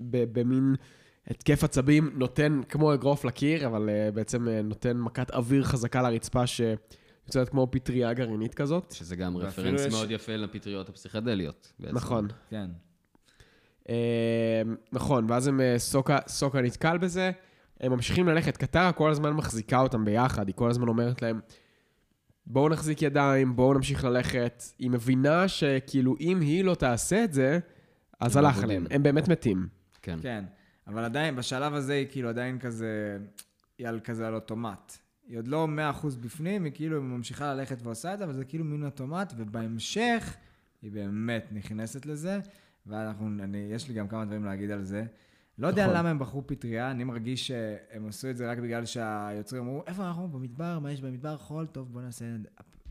במין 0.00 0.74
התקף 1.26 1.64
עצבים 1.64 2.10
נותן 2.14 2.60
כמו 2.68 2.94
אגרוף 2.94 3.24
לקיר, 3.24 3.66
אבל 3.66 3.88
uh, 3.88 4.14
בעצם 4.14 4.48
נותן 4.48 4.96
מכת 4.96 5.30
אוויר 5.30 5.64
חזקה 5.64 6.02
לרצפה 6.02 6.46
שיוצאת 6.46 7.48
כמו 7.48 7.68
פטריה 7.70 8.12
גרעינית 8.12 8.54
כזאת. 8.54 8.90
שזה 8.92 9.16
גם 9.16 9.36
רפרנס 9.36 9.86
מאוד 9.86 10.10
יפה 10.10 10.36
לפטריות 10.36 10.88
הפסיכדליות. 10.88 11.72
נכון. 11.80 12.28
כן. 12.50 12.70
Uh, 13.82 13.88
נכון, 14.92 15.30
ואז 15.30 15.46
הם, 15.46 15.60
uh, 15.60 15.78
סוקה, 15.78 16.18
סוקה 16.28 16.60
נתקל 16.60 16.98
בזה, 16.98 17.30
הם 17.80 17.92
ממשיכים 17.92 18.28
ללכת, 18.28 18.56
קטרה 18.56 18.92
כל 18.92 19.10
הזמן 19.10 19.30
מחזיקה 19.30 19.80
אותם 19.80 20.04
ביחד, 20.04 20.46
היא 20.48 20.54
כל 20.54 20.70
הזמן 20.70 20.88
אומרת 20.88 21.22
להם, 21.22 21.40
בואו 22.46 22.68
נחזיק 22.68 23.02
ידיים, 23.02 23.56
בואו 23.56 23.74
נמשיך 23.74 24.04
ללכת. 24.04 24.62
היא 24.78 24.90
מבינה 24.90 25.48
שכאילו 25.48 26.16
אם 26.20 26.40
היא 26.40 26.64
לא 26.64 26.74
תעשה 26.74 27.24
את 27.24 27.32
זה, 27.32 27.58
אז 28.20 28.36
הלך. 28.36 28.62
עליהם, 28.62 28.86
הם 28.90 29.02
באמת 29.02 29.28
מתים. 29.28 29.68
כן. 30.02 30.18
כן, 30.22 30.44
אבל 30.86 31.04
עדיין, 31.04 31.36
בשלב 31.36 31.74
הזה 31.74 31.92
היא 31.92 32.06
כאילו 32.10 32.28
עדיין 32.28 32.58
כזה, 32.58 33.18
היא 33.78 33.88
על 33.88 34.00
כזה 34.04 34.26
על 34.28 34.34
אוטומט. 34.34 34.92
היא 35.26 35.38
עוד 35.38 35.48
לא 35.48 35.68
100% 36.02 36.06
בפנים, 36.20 36.64
היא 36.64 36.72
כאילו 36.74 37.02
ממשיכה 37.02 37.54
ללכת 37.54 37.76
ועושה 37.82 38.14
את 38.14 38.18
זה, 38.18 38.24
אבל 38.24 38.32
זה 38.32 38.44
כאילו 38.44 38.64
מין 38.64 38.84
אוטומט, 38.84 39.32
ובהמשך 39.36 40.36
היא 40.82 40.92
באמת 40.92 41.48
נכנסת 41.52 42.06
לזה, 42.06 42.40
ואנחנו, 42.86 43.44
אני, 43.44 43.58
יש 43.58 43.88
לי 43.88 43.94
גם 43.94 44.08
כמה 44.08 44.24
דברים 44.24 44.44
להגיד 44.44 44.70
על 44.70 44.84
זה. 44.84 45.04
לא 45.58 45.66
יודע 45.66 45.84
נכון. 45.84 45.96
למה 45.96 46.10
הם 46.10 46.18
בחרו 46.18 46.46
פטריה, 46.46 46.90
אני 46.90 47.04
מרגיש 47.04 47.46
שהם 47.46 48.08
עשו 48.08 48.30
את 48.30 48.36
זה 48.36 48.50
רק 48.50 48.58
בגלל 48.58 48.84
שהיוצרים 48.84 49.62
אמרו, 49.62 49.82
איפה 49.86 50.08
אנחנו? 50.08 50.28
במדבר? 50.28 50.78
מה 50.78 50.92
יש 50.92 51.00
במדבר? 51.00 51.38
חול? 51.38 51.66
טוב, 51.66 51.92
בוא 51.92 52.02
נעשה 52.02 52.24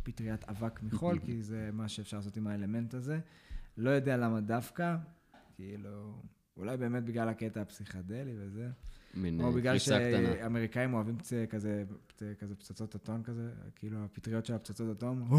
פטריית 0.04 0.50
אבק 0.50 0.84
מחול, 0.84 1.20
כי 1.26 1.44
זה 1.44 1.70
מה 1.74 1.88
שאפשר 1.88 2.18
לעשות 2.18 2.38
עם 2.38 2.48
האלמנט 2.48 2.94
הזה. 2.94 3.20
לא 3.78 3.90
יודע 3.90 4.18
למה 4.18 4.42
דווקא, 4.42 4.96
כאילו, 5.56 6.14
אולי 6.58 6.78
באמת 6.78 7.04
בגלל 7.04 7.30
הקטע 7.30 7.62
הפסיכדלי 7.62 8.34
וזה, 8.38 8.70
מין 9.14 9.42
או 9.42 9.46
אה, 9.48 9.52
בגלל 9.52 9.78
קריצה 9.78 10.00
קטנה. 10.00 10.34
שאמריקאים 10.34 10.94
אוהבים. 10.94 11.18
כזה, 11.50 11.84
פצ... 12.08 12.24
כזה 12.40 12.56
פצצות 12.56 12.96
אטום 12.96 13.24
כזה, 13.24 13.50
כאילו 13.76 14.04
הפטריות 14.04 14.46
של 14.46 14.54
הפצצות 14.54 14.98
אטום, 14.98 15.32
או, 15.32 15.38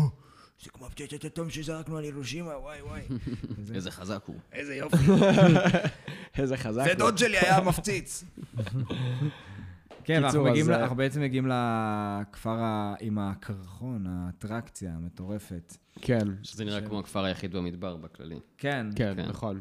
זה 0.62 0.70
כמו 0.70 0.90
פצצת 0.90 1.24
אטום 1.24 1.50
שזרקנו 1.50 1.96
על 1.98 2.04
ירושימה, 2.04 2.58
וואי 2.58 2.82
וואי. 2.82 3.02
איזה 3.74 3.90
חזק 3.90 4.22
הוא. 4.26 4.36
איזה 4.52 4.74
יופי. 4.74 4.96
איזה 6.38 6.56
חזק. 6.56 6.84
זה 6.88 6.94
דוד 6.94 7.18
שלי 7.18 7.38
היה 7.38 7.60
מפציץ. 7.60 8.24
כן, 10.04 10.22
קיצור, 10.26 10.50
מגיעים, 10.50 10.70
אה, 10.70 10.80
אנחנו 10.82 10.96
בעצם 10.96 11.20
מגיעים 11.20 11.46
לכפר 11.46 12.50
ה- 12.60 12.94
עם 13.00 13.18
הקרחון, 13.18 14.06
האטרקציה 14.08 14.92
המטורפת. 14.94 15.76
כן, 16.00 16.28
שזה 16.42 16.64
נראה 16.64 16.80
כמו 16.80 16.98
הכפר 17.00 17.24
היחיד 17.24 17.52
במדבר 17.56 17.96
בכללי. 17.96 18.38
כן, 18.58 18.86
כן, 18.96 19.12
כן. 19.16 19.28
נכון. 19.28 19.60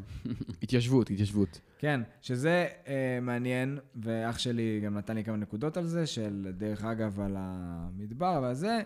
התיישבות, 0.62 1.10
התיישבות. 1.10 1.60
כן, 1.78 2.00
שזה 2.20 2.66
אה, 2.86 3.18
מעניין, 3.22 3.78
ואח 3.96 4.38
שלי 4.38 4.80
גם 4.84 4.98
נתן 4.98 5.14
לי 5.14 5.24
כמה 5.24 5.36
נקודות 5.36 5.76
על 5.76 5.86
זה, 5.86 6.06
של 6.06 6.52
דרך 6.56 6.84
אגב 6.84 7.20
על 7.20 7.34
המדבר, 7.38 8.38
אבל 8.38 8.54
זה, 8.54 8.80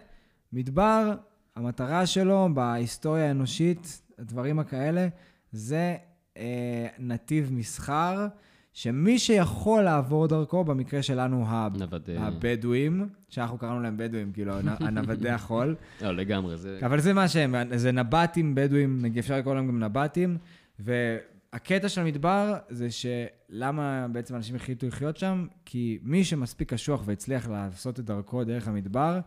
מדבר, 0.53 1.15
המטרה 1.57 2.07
שלו 2.07 2.49
בהיסטוריה 2.55 3.29
האנושית, 3.29 4.03
הדברים 4.19 4.59
הכאלה, 4.59 5.09
זה 5.53 5.97
אה, 6.37 6.87
נתיב 6.99 7.53
מסחר, 7.53 8.27
שמי 8.73 9.19
שיכול 9.19 9.83
לעבור 9.83 10.27
דרכו, 10.27 10.65
במקרה 10.65 11.03
שלנו 11.03 11.45
ה- 11.47 11.69
נוודי... 11.79 12.17
הבדואים, 12.17 13.09
שאנחנו 13.29 13.59
קראנו 13.59 13.81
להם 13.81 13.97
בדואים, 13.97 14.33
כאילו, 14.33 14.53
הנ- 14.59 14.69
הנוודי 14.87 15.31
החול, 15.31 15.77
לא, 16.03 16.17
לגמרי, 16.17 16.57
זה... 16.57 16.79
אבל 16.87 17.01
זה 17.01 17.13
מה 17.13 17.29
שהם, 17.29 17.55
זה 17.77 17.93
נבטים 17.93 18.55
בדואים, 18.55 19.03
נגיד, 19.03 19.19
אפשר 19.19 19.37
לקרוא 19.39 19.55
להם 19.55 19.67
גם 19.69 19.83
נבטים, 19.83 20.39
והקטע 20.79 21.89
של 21.89 22.01
המדבר 22.01 22.55
זה 22.69 22.89
שלמה 22.91 24.07
בעצם 24.13 24.35
אנשים 24.35 24.57
החליטו 24.57 24.87
לחיות 24.87 25.17
שם? 25.17 25.47
כי 25.65 25.99
מי 26.03 26.25
שמספיק 26.25 26.73
קשוח 26.73 27.03
והצליח 27.05 27.49
לעשות 27.49 28.01
את 28.01 28.05
דרכו 28.05 28.45
דרך 28.45 28.69
המדבר, 28.69 29.21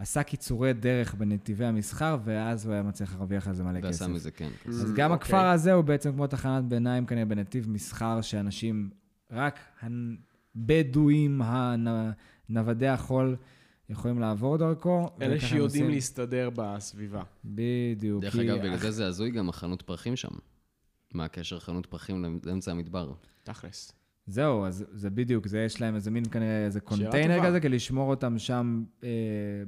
עשה 0.00 0.22
קיצורי 0.22 0.72
דרך 0.72 1.14
בנתיבי 1.14 1.64
המסחר, 1.64 2.18
ואז 2.24 2.66
הוא 2.66 2.72
היה 2.72 2.82
מצליח 2.82 3.14
להרוויח 3.14 3.48
על 3.48 3.54
זה 3.54 3.64
מלא 3.64 3.78
ועשה 3.82 4.04
כסף. 4.04 4.08
מזה, 4.08 4.30
כן. 4.30 4.50
אז 4.68 4.92
גם 4.96 5.10
אוקיי. 5.10 5.24
הכפר 5.24 5.46
הזה 5.46 5.72
הוא 5.72 5.84
בעצם 5.84 6.12
כמו 6.12 6.26
תחנת 6.26 6.64
ביניים 6.64 7.06
כנראה 7.06 7.24
בנתיב 7.24 7.68
מסחר, 7.68 8.20
שאנשים, 8.20 8.90
רק 9.30 9.58
הבדואים, 9.82 11.42
הנוודי 11.44 12.88
החול, 12.88 13.36
יכולים 13.88 14.20
לעבור 14.20 14.56
דרכו. 14.56 15.10
אלה 15.22 15.40
שיודעים. 15.40 15.90
להסתדר 15.90 16.50
בסביבה. 16.54 17.22
בדיוק. 17.44 18.22
דרך 18.22 18.36
אגב, 18.36 18.58
בגלל 18.58 18.78
זה 18.78 18.90
זה 18.90 19.06
הזוי 19.06 19.30
גם 19.30 19.48
החנות 19.48 19.82
פרחים 19.82 20.16
שם. 20.16 20.28
מה 21.14 21.24
הקשר 21.24 21.58
חנות 21.58 21.86
פרחים 21.86 22.40
לאמצע 22.44 22.70
המדבר? 22.70 23.12
תכלס. 23.42 23.99
זהו, 24.30 24.64
אז 24.66 24.84
זה 24.92 25.10
בדיוק, 25.10 25.46
זה 25.46 25.58
יש 25.58 25.80
להם 25.80 25.94
איזה 25.94 26.10
מין 26.10 26.24
כנראה 26.30 26.64
איזה 26.64 26.80
קונטיינר. 26.80 27.44
כזה, 27.46 27.60
כדי 27.60 27.68
לשמור 27.68 28.10
אותם 28.10 28.38
שם 28.38 28.82
אה, 29.04 29.08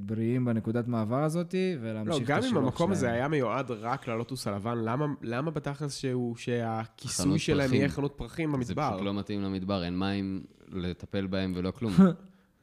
בריאים 0.00 0.44
בנקודת 0.44 0.88
מעבר 0.88 1.22
הזאתי, 1.22 1.74
לא, 1.76 1.80
ולהמשיך 1.82 2.22
את 2.22 2.26
גם 2.28 2.38
אם 2.38 2.44
השילוח 2.44 2.62
המקום 2.64 2.92
הזה 2.92 3.00
שלהם. 3.00 3.14
היה 3.14 3.28
מיועד 3.28 3.70
רק 3.70 4.08
ללוטוס 4.08 4.46
הלבן, 4.46 4.78
למה- 4.78 5.06
למה 5.22 5.50
בתכלס 5.50 5.96
שהוא- 5.96 6.36
שהכיסוי 6.36 7.38
שלהם 7.38 7.66
פרחים. 7.66 7.78
יהיה 7.80 7.88
חנות 7.88 8.12
פרחים 8.16 8.50
זה 8.50 8.56
במדבר? 8.56 8.90
פשוט 8.94 9.04
לא 9.04 9.14
מתאים 9.14 9.42
למדבר, 9.42 9.84
אין 9.84 9.98
מים 9.98 10.42
לטפל 10.68 11.26
בהם 11.26 11.52
ולא 11.56 11.70
כלום. 11.70 11.92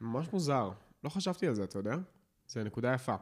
ממש 0.00 0.26
מוזר. 0.32 0.70
לא 1.04 1.08
חשבתי 1.08 1.46
על 1.46 1.54
זה, 1.54 1.64
אתה 1.64 1.78
יודע? 1.78 1.94
זו 2.48 2.60
נקודה 2.64 2.94
יפה. 2.94 3.14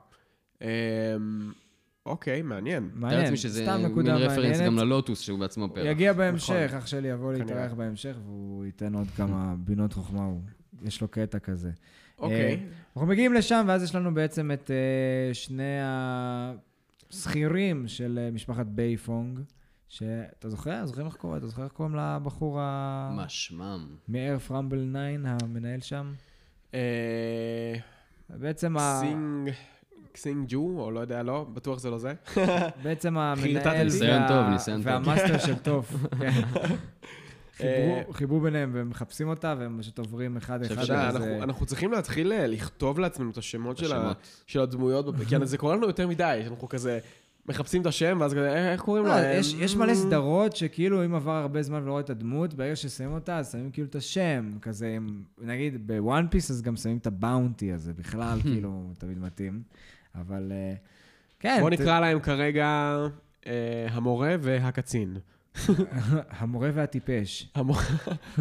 אוקיי, 2.08 2.42
מעניין. 2.42 2.90
מעניין, 2.94 3.20
לעצמי 3.20 3.36
שזה 3.36 3.62
סתם 3.62 3.76
מין 3.82 3.86
נקודה 3.86 4.14
רפרנס 4.16 4.36
גם 4.56 4.64
מעניינת. 4.64 4.78
ללוטוס, 4.82 5.20
שהוא 5.20 5.38
בעצמו 5.38 5.68
פרח. 5.74 5.84
יגיע 5.86 6.12
בהמשך, 6.12 6.50
נכון. 6.66 6.78
אח 6.78 6.86
שלי 6.86 7.08
יבוא. 7.08 7.32
להתארח 7.32 7.72
בהמשך, 7.72 8.16
והוא 8.24 8.64
ייתן 8.64 8.94
עוד 8.94 9.06
כמה 9.16 9.54
פניני 9.58 9.92
חוכמה, 9.92 10.24
הוא- 10.24 10.40
יש 10.82 11.00
לו 11.00 11.08
קטע 11.08 11.38
כזה. 11.38 11.70
אוקיי. 12.18 12.60
אנחנו 12.96 13.08
מגיעים 13.08 13.32
לשם, 13.34 13.64
ואז 13.68 13.82
יש 13.82 13.94
לנו 13.94 14.14
בעצם 14.14 14.50
את 14.52 14.70
אה, 14.70 15.34
שני 15.34 15.78
השכירים 17.10 17.88
של 17.88 18.18
אה, 18.22 18.30
משפחת 18.30 18.66
בייפונג, 18.66 19.40
שאתה 19.88 20.48
זוכר? 20.50 20.86
זוכרים 20.86 21.06
איך 21.06 21.16
קוראים? 21.16 21.38
אתה 21.38 21.46
זוכר 21.46 21.64
איך 21.64 21.72
קוראים 21.72 21.94
לבחור 21.96 22.60
ה... 22.60 23.10
מה 23.16 23.28
שמם? 23.28 23.86
מאר 24.08 24.38
פרמבל 24.38 24.94
9, 25.20 25.36
המנהל 25.44 25.80
שם? 25.80 26.12
אה, 26.74 27.74
בעצם 28.30 28.76
ה... 28.76 29.00
קסינג... 29.02 29.50
קסינג 30.18 30.44
ג'ו, 30.48 30.80
או 30.80 30.90
לא 30.90 31.00
יודע, 31.00 31.22
לא, 31.22 31.46
בטוח 31.52 31.78
זה 31.78 31.90
לא 31.90 31.98
זה. 31.98 32.12
בעצם 32.82 33.18
המנהל. 33.18 33.44
והמאסטר 34.82 35.38
של 35.38 35.54
טוב. 35.68 36.06
כן. 36.20 36.30
אה, 37.60 38.00
חיברו- 38.04 38.12
חיברו 38.12 38.40
ביניהם 38.40 38.70
והם 38.74 38.90
מחפשים 38.90 39.28
אותה, 39.28 39.54
והם 39.58 39.78
פשוט 39.80 39.98
עוברים 39.98 40.36
אחד 40.36 40.62
חושב 40.62 40.72
אחד. 40.72 40.84
אתה 40.84 40.92
יודע, 40.92 41.08
וזה- 41.08 41.18
אנחנו- 41.18 41.42
אנחנו 41.42 41.66
צריכים 41.66 41.92
להתחיל 41.92 42.32
אה, 42.32 42.46
לכתוב 42.46 42.98
לעצמנו 42.98 43.30
את 43.30 43.38
השמות 43.38 43.78
של 43.78 43.92
ה- 43.92 43.96
השמות. 43.98 44.16
של 44.46 44.60
הדמויות, 44.60 45.06
כי 45.28 45.46
זה 45.46 45.58
קורה 45.58 45.76
לנו 45.76 45.86
יותר 45.86 46.06
מדי, 46.08 46.40
שאנחנו 46.44 46.68
כזה 46.68 46.98
מחפשים 47.48 47.80
את 47.82 47.86
השם, 47.86 48.18
ואז 48.20 48.32
כזה, 48.32 48.52
"אה, 48.52 48.72
איך 48.72 48.80
קוראים 48.80 49.04
לא, 49.04 49.10
לה? 49.10 49.34
יש, 49.34 49.54
יש 49.54 49.76
מלא 49.76 49.94
סדרות 49.94 50.56
שכאילו 50.56 51.04
אם 51.04 51.14
עבר 51.14 51.30
הרבה 51.32 51.62
זמן 51.62 51.82
ולא 51.82 51.90
רואה 51.90 52.02
את 52.02 52.10
הדמות, 52.10 52.54
ברגע 52.54 52.76
ששמים 52.76 53.12
אותה, 53.12 53.38
אז 53.38 53.52
שמים 53.52 53.70
כאילו 53.70 53.88
את 53.88 53.94
השם, 53.94 54.52
כזה, 54.62 54.96
נגיד 55.40 55.86
בוואן 55.86 56.26
פיס, 56.30 56.50
אז 56.50 56.62
גם 56.62 56.76
שמים 56.76 56.96
את 56.96 57.06
הבאונטי 57.06 57.72
הזה, 57.72 57.92
בכלל, 57.92 58.38
כאילו, 58.42 58.90
תמיד 58.98 59.18
מתאים. 59.18 59.62
אבל 60.14 60.52
אה, 60.52 60.74
כן, 61.40 61.58
בוא 61.60 61.70
נקרא 61.70 62.00
להם 62.00 62.20
כרגע 62.20 62.96
אה, 63.46 63.52
המורה 63.90 64.34
והקצין. 64.40 65.16
המורה 66.38 66.70
והטיפש. 66.74 67.52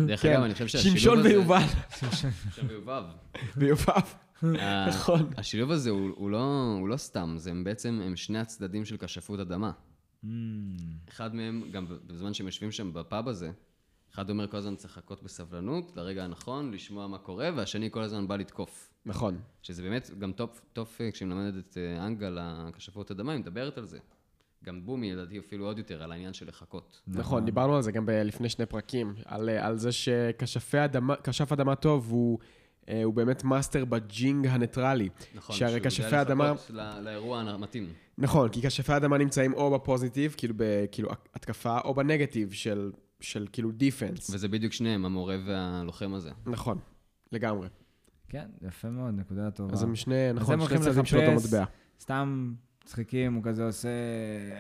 דרך 0.06 0.22
כן. 0.22 0.34
אגב, 0.34 0.44
אני 0.44 0.54
חושב 0.54 0.68
שהשילוב 0.68 0.96
הזה... 0.96 1.00
שמשון 1.00 1.20
ויובל. 1.26 1.62
שמשון 2.12 2.32
ויובב. 2.68 3.04
ויובב. 3.58 4.02
ה- 4.60 4.88
נכון. 4.90 5.30
השילוב 5.38 5.72
הזה 5.72 5.90
הוא 5.90 6.30
לא 6.30 6.78
לא 6.90 6.98
סתם, 6.98 7.36
זה 7.38 7.52
בעצם, 7.64 8.02
הם 8.06 8.16
שני 8.16 8.40
הצדדים 8.40 8.86
של 8.86 8.98
כשפות 8.98 9.40
אדמה. 9.40 9.72
Mm, 10.24 10.28
אחד 11.10 11.36
מהם, 11.36 11.64
גם 11.72 11.86
בזמן 12.08 12.34
שהם 12.34 12.46
יושבים 12.46 12.72
שם 12.72 12.94
בפאב 12.94 13.28
הזה, 13.28 13.52
אחד 14.14 14.30
אומר 14.30 14.48
כל 14.48 14.58
הזמן 14.58 14.76
צריך 14.76 14.98
לחכות 14.98 15.24
בסבלנות, 15.24 15.92
לרגע 15.96 16.24
הנכון, 16.24 16.72
לשמוע 16.72 17.08
מה 17.08 17.18
קורה, 17.18 17.50
והשני 17.56 17.92
כל 17.92 18.02
הזמן 18.02 18.28
בא 18.28 18.36
לתקוף. 18.36 18.90
נכון. 19.06 19.40
שזה 19.62 19.82
באמת 19.84 20.12
גם 20.20 20.32
טוב, 20.32 20.62
טוב 20.74 20.96
כשהיא 21.12 21.28
מלמדת 21.28 21.64
את 21.72 21.78
אה, 21.78 22.06
אנג 22.06 22.24
על 22.24 22.38
הכשפות 22.42 23.12
אדמה, 23.12 23.32
היא 23.32 23.40
מדברת 23.40 23.78
על 23.78 23.86
זה. 23.86 23.98
גם 24.66 24.86
בומי, 24.86 25.14
לדעתי, 25.14 25.40
אפילו 25.40 25.66
עוד 25.66 25.78
יותר, 25.78 26.04
על 26.04 26.12
העניין 26.12 26.34
של 26.34 26.48
לחכות. 26.48 27.02
נכון, 27.08 27.46
דיברנו 27.46 27.76
על 27.76 27.82
זה 27.82 27.92
גם 27.92 28.10
לפני 28.10 28.50
שני 28.50 28.66
פרקים, 28.66 29.14
על, 29.26 29.50
אה, 29.50 29.66
על 29.68 29.78
זה 29.78 29.92
שכשפי 29.92 30.86
אדמה, 30.86 31.14
אדמה 31.52 31.76
טוב 31.76 32.12
הוא, 32.12 32.40
אה, 32.90 33.04
הוא 33.04 33.14
באמת 33.14 33.44
מאסטר 33.44 33.86
בג'ינג 33.86 34.48
הניטרלי. 34.48 35.10
נכון, 35.36 35.56
שהרי 35.56 35.70
שהוא 35.72 35.78
יודע 35.78 35.90
כשפי 35.90 36.22
אדמה- 36.22 36.52
לחכות 36.52 36.70
ל- 36.70 37.00
לאירוע 37.00 37.40
המתאים. 37.40 37.94
נכון, 38.18 38.50
כי 38.50 38.62
כשפי 38.68 38.96
אדמה 38.98 39.18
נמצאים 39.18 39.54
או 39.54 39.72
בפוזיטיב, 39.72 40.34
כאילו, 40.38 40.54
ב, 40.58 40.64
כאילו 40.92 41.10
התקפה, 41.34 41.80
או 41.80 41.94
בנגטיב 41.94 42.52
של, 42.52 42.92
של 43.20 43.48
כאילו 43.52 43.72
דיפנס. 43.72 44.30
וזה 44.34 44.48
בדיוק 44.48 44.74
שניהם, 44.74 45.06
המורה 45.06 45.38
והלוחם 45.46 46.14
הזה. 46.14 46.32
נכון, 46.46 46.78
לגמרי. 47.32 47.68
כן, 48.30 48.46
יפה 48.62 48.90
מאוד, 48.90 49.14
נקודה 49.14 49.52
טובה. 49.52 49.74
אז 49.74 49.84
הם 49.84 49.96
שני, 49.96 50.30
אז 50.30 50.36
נכון, 50.36 50.62
הם 50.62 50.68
שני 50.68 50.78
צדדים 50.80 51.06
של 51.06 51.18
אותו. 51.18 51.32
מטבע. 51.32 51.64
סתם 52.02 52.54
צחיקים, 52.86 53.34
הוא 53.34 53.44
כזה 53.44 53.66
עושה, 53.66 53.90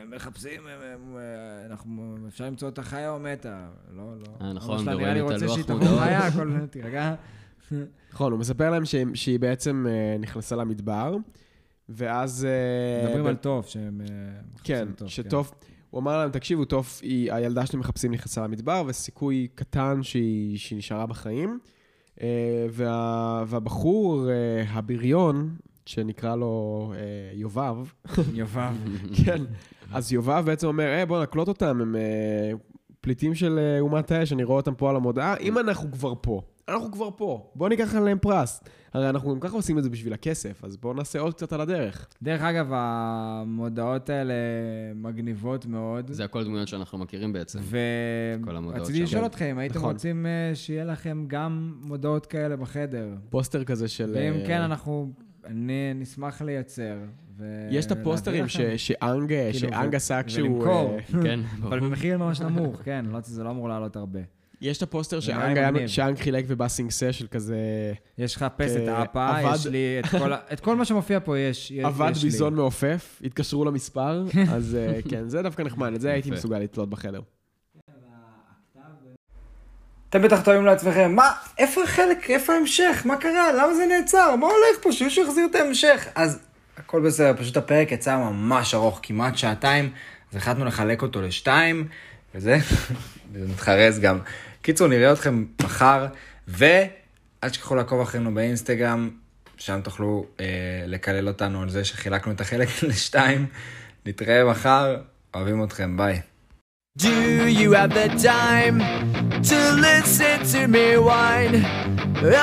הם 0.02 0.12
מחפשים, 0.12 0.62
הם, 0.68 0.80
הם, 0.94 1.18
אנחנו, 1.66 2.18
אפשר 2.28 2.46
למצוא 2.46 2.70
אותה 2.70 2.84
חיה 2.84 3.12
או 3.12 3.20
מתה. 3.20 3.70
לא, 3.92 4.14
לא. 4.20 4.26
אה, 4.42 4.54
נכון, 4.54 4.80
ורואים 4.80 5.00
נראה 5.00 5.14
לי 5.14 5.20
את 5.20 5.24
רוצה 5.24 5.36
הלוח 5.36 5.54
שהיא 5.54 5.64
תבוא 5.66 5.80
מודעות. 5.80 6.00
חיה, 6.00 6.28
הכל, 6.28 6.68
תירגע. 6.72 7.16
נכון, 8.14 8.32
הוא 8.32 8.40
מספר 8.40 8.70
להם 8.72 8.86
שהיא, 8.86 9.06
שהיא 9.14 9.40
בעצם 9.40 9.86
אה, 9.90 10.18
נכנסה 10.20 10.56
למדבר, 10.56 11.16
ואז... 11.90 12.46
אה, 12.46 13.04
מדברים 13.06 13.24
ב- 13.24 13.28
על 13.28 13.36
טוב, 13.36 13.66
שהם 13.66 14.02
כן, 14.64 14.88
טוב, 14.96 15.08
שטוף, 15.08 15.52
הוא 15.90 16.00
אמר 16.00 16.18
להם, 16.18 16.32
תקשיבו, 16.32 16.66
טוף, 16.66 17.00
היא, 17.04 17.34
הילדה 17.34 17.66
שאתם 17.66 17.80
מחפשים 17.80 18.12
נכנסה 18.12 18.44
למדבר, 18.44 18.84
וסיכוי 18.88 19.48
קטן 19.56 20.04
שהיא, 20.04 20.58
שהיא 20.58 20.78
נשארה 20.78 21.06
בחיים. 21.06 21.60
אה, 22.22 22.68
וה, 22.72 23.44
והבחור, 23.48 24.30
אה, 24.30 24.64
הבריון, 24.70 25.56
שנקרא 25.86 26.36
לו 26.36 26.94
אה, 26.96 27.00
יובב, 27.34 27.76
יובב. 28.34 28.74
כן, 29.26 29.44
אז 29.92 30.14
יובב 30.14 30.44
בעצם 30.46 30.68
אומר, 30.68 30.88
אה, 30.88 31.06
בוא 31.06 31.24
נקלוט 31.24 31.48
אותם, 31.48 31.82
הם 31.82 31.96
אה, 31.96 32.52
פליטים 33.02 33.36
של 33.36 33.60
אה, 33.60 33.80
אומת 33.80 34.12
האש, 34.12 34.34
אני 34.34 34.44
רואה 34.44 34.58
אותם 34.58 34.76
פה 34.76 34.90
על 34.90 34.96
המודעה, 34.96 35.38
אם 35.38 35.58
אנחנו 35.58 35.92
כבר 35.92 36.14
פה, 36.22 36.42
אנחנו 36.70 36.92
כבר 36.92 37.10
פה, 37.16 37.52
בוא 37.56 37.70
ניקח 37.70 37.96
עליהם 37.96 38.18
פרס. 38.22 38.64
הרי 38.94 39.10
אנחנו 39.10 39.34
גם 39.34 39.40
ככה 39.40 39.56
עושים 39.56 39.78
את 39.78 39.84
זה 39.84 39.90
בשביל 39.90 40.14
הכסף, 40.14 40.64
אז 40.64 40.78
בואו 40.78 40.94
נעשה 40.94 41.20
עוד 41.20 41.34
קצת 41.34 41.54
על 41.54 41.62
הדרך. 41.62 42.08
דרך 42.24 42.42
אגב, 42.42 42.68
המודעות 42.72 44.10
האלה 44.10 44.34
מגניבות 44.96 45.66
מאוד. 45.66 46.12
זה 46.12 46.24
הכל 46.26 46.44
דמויות 46.44 46.68
שאנחנו 46.68 46.98
מכירים 46.98 47.34
בעצם. 47.34 47.60
כל 48.46 48.56
המודעות 48.56 48.80
ורציתי 48.80 48.98
שם. 48.98 49.04
לשאול 49.04 49.26
אתכם, 49.26 49.46
אם 49.46 49.58
הייתם 49.58 49.78
נכון. 49.80 49.92
רוצים 49.92 50.26
אה, 50.26 50.56
שיהיה 50.56 50.86
לכם 50.86 51.26
גם 51.28 51.74
מודעות 51.82 52.26
כאלה 52.26 52.56
בחדר? 52.56 53.08
פוסטר 53.30 53.64
כזה 53.64 53.88
של... 53.88 54.14
ואם 54.16 54.34
אה, 54.34 54.48
כן, 54.48 54.62
אנחנו, 54.62 55.12
אני 55.46 55.92
נשמח 55.96 56.42
לייצר. 56.42 56.98
ו- 57.38 57.68
יש 57.72 57.86
את 57.86 57.92
הפוסטרים 57.92 58.48
ש-. 58.48 58.58
שאנג 58.62 59.28
כאילו, 59.28 59.54
שאנג 59.60 59.94
ו- 59.94 59.96
עשה 59.96 60.24
כשהוא... 60.24 60.50
ולמכור. 60.50 60.98
אה, 60.98 61.24
כן, 61.24 61.40
אבל 61.62 61.80
ברור. 61.80 61.90
במחיר 61.90 62.18
ממש 62.18 62.42
נמוך, 62.42 62.82
כן, 62.84 63.06
לא, 63.06 63.20
זה 63.24 63.44
לא 63.44 63.50
אמור 63.50 63.70
לעלות 63.70 63.96
הרבה. 63.96 64.20
יש 64.62 64.78
את 64.78 64.84
הפוסטר 64.84 65.20
שאנג 65.20 65.54
לי 65.54 65.60
היה- 65.60 65.72
מגניב. 65.72 65.88
שאנג 65.88 66.18
חילק 66.20 66.46
ובא 66.48 66.68
סינגסה 66.68 67.14
של 67.14 67.28
כזה... 67.28 67.58
יש 68.18 68.36
לך 68.36 68.46
פסת 68.58 68.80
אפה, 69.04 69.40
עבד- 69.40 69.56
יש 69.56 69.66
לי 69.68 69.78
את 70.00 70.06
כל 70.06 70.34
ה- 70.34 70.38
את 70.54 70.60
כל 70.60 70.76
מה 70.76 70.86
שמופיע 70.86 71.20
פה 71.20 71.40
יש 71.40 71.72
יש 71.72 71.86
עבד 71.86 72.12
לי. 72.16 72.22
ביזון 72.22 72.56
מעופף, 72.56 73.22
התקשרו 73.24 73.66
למספר, 73.66 74.24
אז 74.56 74.76
אה, 74.80 75.00
כן, 75.10 75.30
זה 75.30 75.42
דווקא 75.42 75.62
נחמד, 75.62 75.94
את 75.94 76.02
זה 76.02 76.12
הייתי. 76.12 76.32
מסוגל 76.32 76.60
לתלות 76.60 76.90
בחדר. 76.90 77.22
אתם 80.10 80.22
בטח 80.22 80.42
טועים 80.42 80.66
לעצמכם, 80.66 81.16
מה, 81.16 81.24
איפה 81.58 81.84
החלק, 81.84 82.30
איפה 82.30 82.54
ההמשך, 82.54 83.02
מה 83.06 83.18
קרה, 83.18 83.52
למה 83.54 83.74
זה 83.76 83.86
נעצר, 83.86 84.36
מה 84.36 84.46
הולך 84.48 84.84
פה, 84.84 84.92
שמישהו 84.92 85.24
יחזיר 85.24 85.48
את 85.52 85.56
ההמשך. 85.56 86.08
אז 86.16 86.40
הכל 86.78 87.02
בסדר, 87.02 87.34
פשוט 87.38 87.58
הפרק 87.58 87.92
יצא 87.92 88.18
ממש 88.18 88.74
ארוך, 88.74 89.00
כמעט 89.04 89.38
שעתיים, 89.38 89.90
אז 90.32 90.38
החלטנו 90.38 90.66
לחלק 90.66 91.02
אותו 91.02 91.22
לשתיים, 91.22 91.88
וזה, 92.36 92.58
וזה 93.32 93.48
מתחרז 93.54 94.00
גם. 94.00 94.20
קיצור, 94.68 94.88
נראה 94.88 95.14
אתכם 95.14 95.46
מחר, 95.64 96.08
ואל 96.48 97.50
תשכחו 97.50 97.76
לעקוב 97.76 98.02
אחרינו 98.02 98.34
באינסטגרם, 98.34 99.10
שם 99.58 99.80
תוכלו 99.84 100.26
אה, 100.40 100.46
לקלל 100.88 101.28
אותנו 101.28 101.62
על 101.62 101.70
זה 101.70 101.86
שחילקנו 101.86 102.32
את 102.32 102.42
החלק 102.42 102.68
לשתיים. 102.88 103.46
נתראה 104.06 104.46
מחר, 104.46 104.98
אוהבים 105.34 105.64
אתכם, 105.64 105.98
ביי. 105.98 106.22
Do 107.00 107.48
you 107.60 107.72
have 107.78 107.94
the 107.94 108.10
time 108.24 108.78
to 109.50 109.60
listen 109.88 110.38
to 110.54 110.62
me 110.76 110.88
whine 111.08 111.56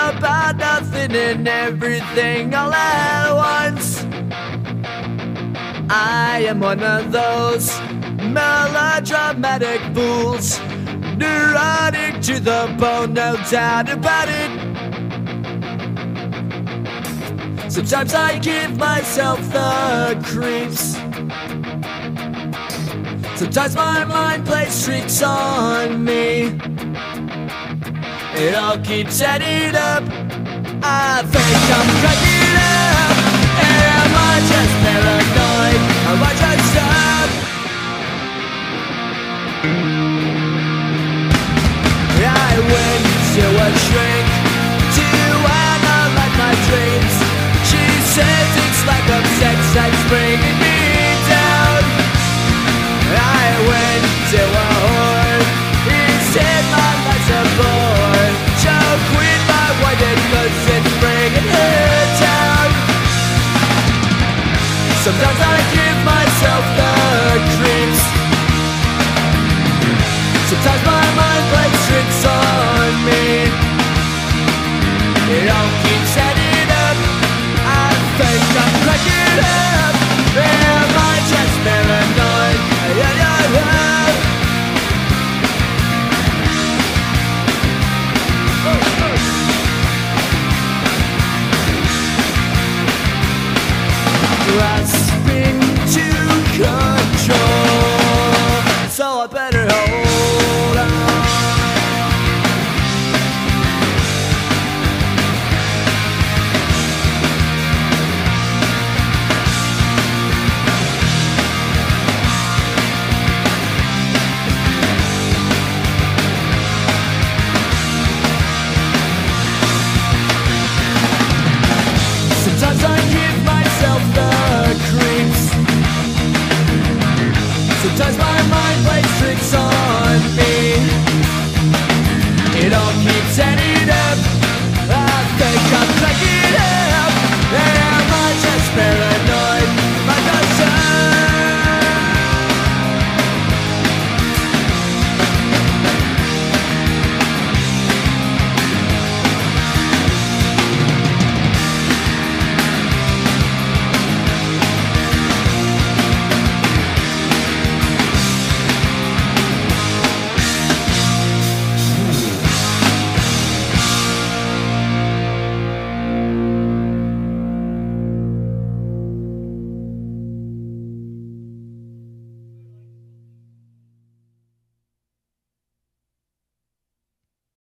about 0.08 0.56
nothing 0.56 1.12
and 1.28 1.46
everything 1.66 2.54
all 2.54 2.72
at 2.72 3.32
once? 3.52 3.88
I 5.90 6.46
am 6.50 6.60
one 6.60 6.82
of 6.96 7.02
those 7.12 7.66
melodramatic 8.38 9.80
fools, 9.94 10.46
neurotic 11.18 12.20
to 12.22 12.40
the 12.40 12.74
bone, 12.78 13.14
no 13.14 13.36
doubt 13.50 13.88
about 13.90 14.28
it. 14.28 14.50
Sometimes 17.70 18.14
I 18.14 18.38
give 18.38 18.76
myself 18.78 19.40
the 19.52 20.20
creeps. 20.24 20.94
Sometimes 23.38 23.74
my 23.74 24.04
mind 24.04 24.46
plays 24.46 24.84
tricks 24.84 25.22
on 25.22 26.04
me. 26.04 26.58
It 28.36 28.54
all 28.54 28.78
keeps 28.78 29.20
adding 29.20 29.74
up. 29.74 30.02
I 30.82 31.22
think 31.32 31.70
I'm 31.76 31.88
cracking 32.00 32.56
up. 32.62 33.16
Am 33.64 34.12
I 34.14 34.34
just 34.50 34.74
paranoid? 34.84 36.43
you 43.34 43.42
a 43.42 43.68
drink 43.90 44.26
to 44.94 45.02
analyze 45.02 46.34
my 46.38 46.54
dreams. 46.70 47.14
She 47.66 47.82
says 48.14 48.48
it's 48.62 48.82
like 48.86 49.06
a 49.10 49.20
sex 49.42 49.58
bringing 50.06 50.58
me 50.62 50.78
down. 51.26 51.82
I 53.10 53.46
went 53.66 54.06
to 54.30 54.38
a 54.38 54.66
whore. 54.86 55.42
He 55.82 56.02
said 56.30 56.62
my 56.78 56.90
life's 57.06 57.30
a 57.34 57.42
bore. 57.58 58.30
My 59.50 59.68
it's 60.70 60.94
bringing 61.02 61.48
her 61.58 62.06
down. 62.22 62.68
Sometimes 65.02 65.43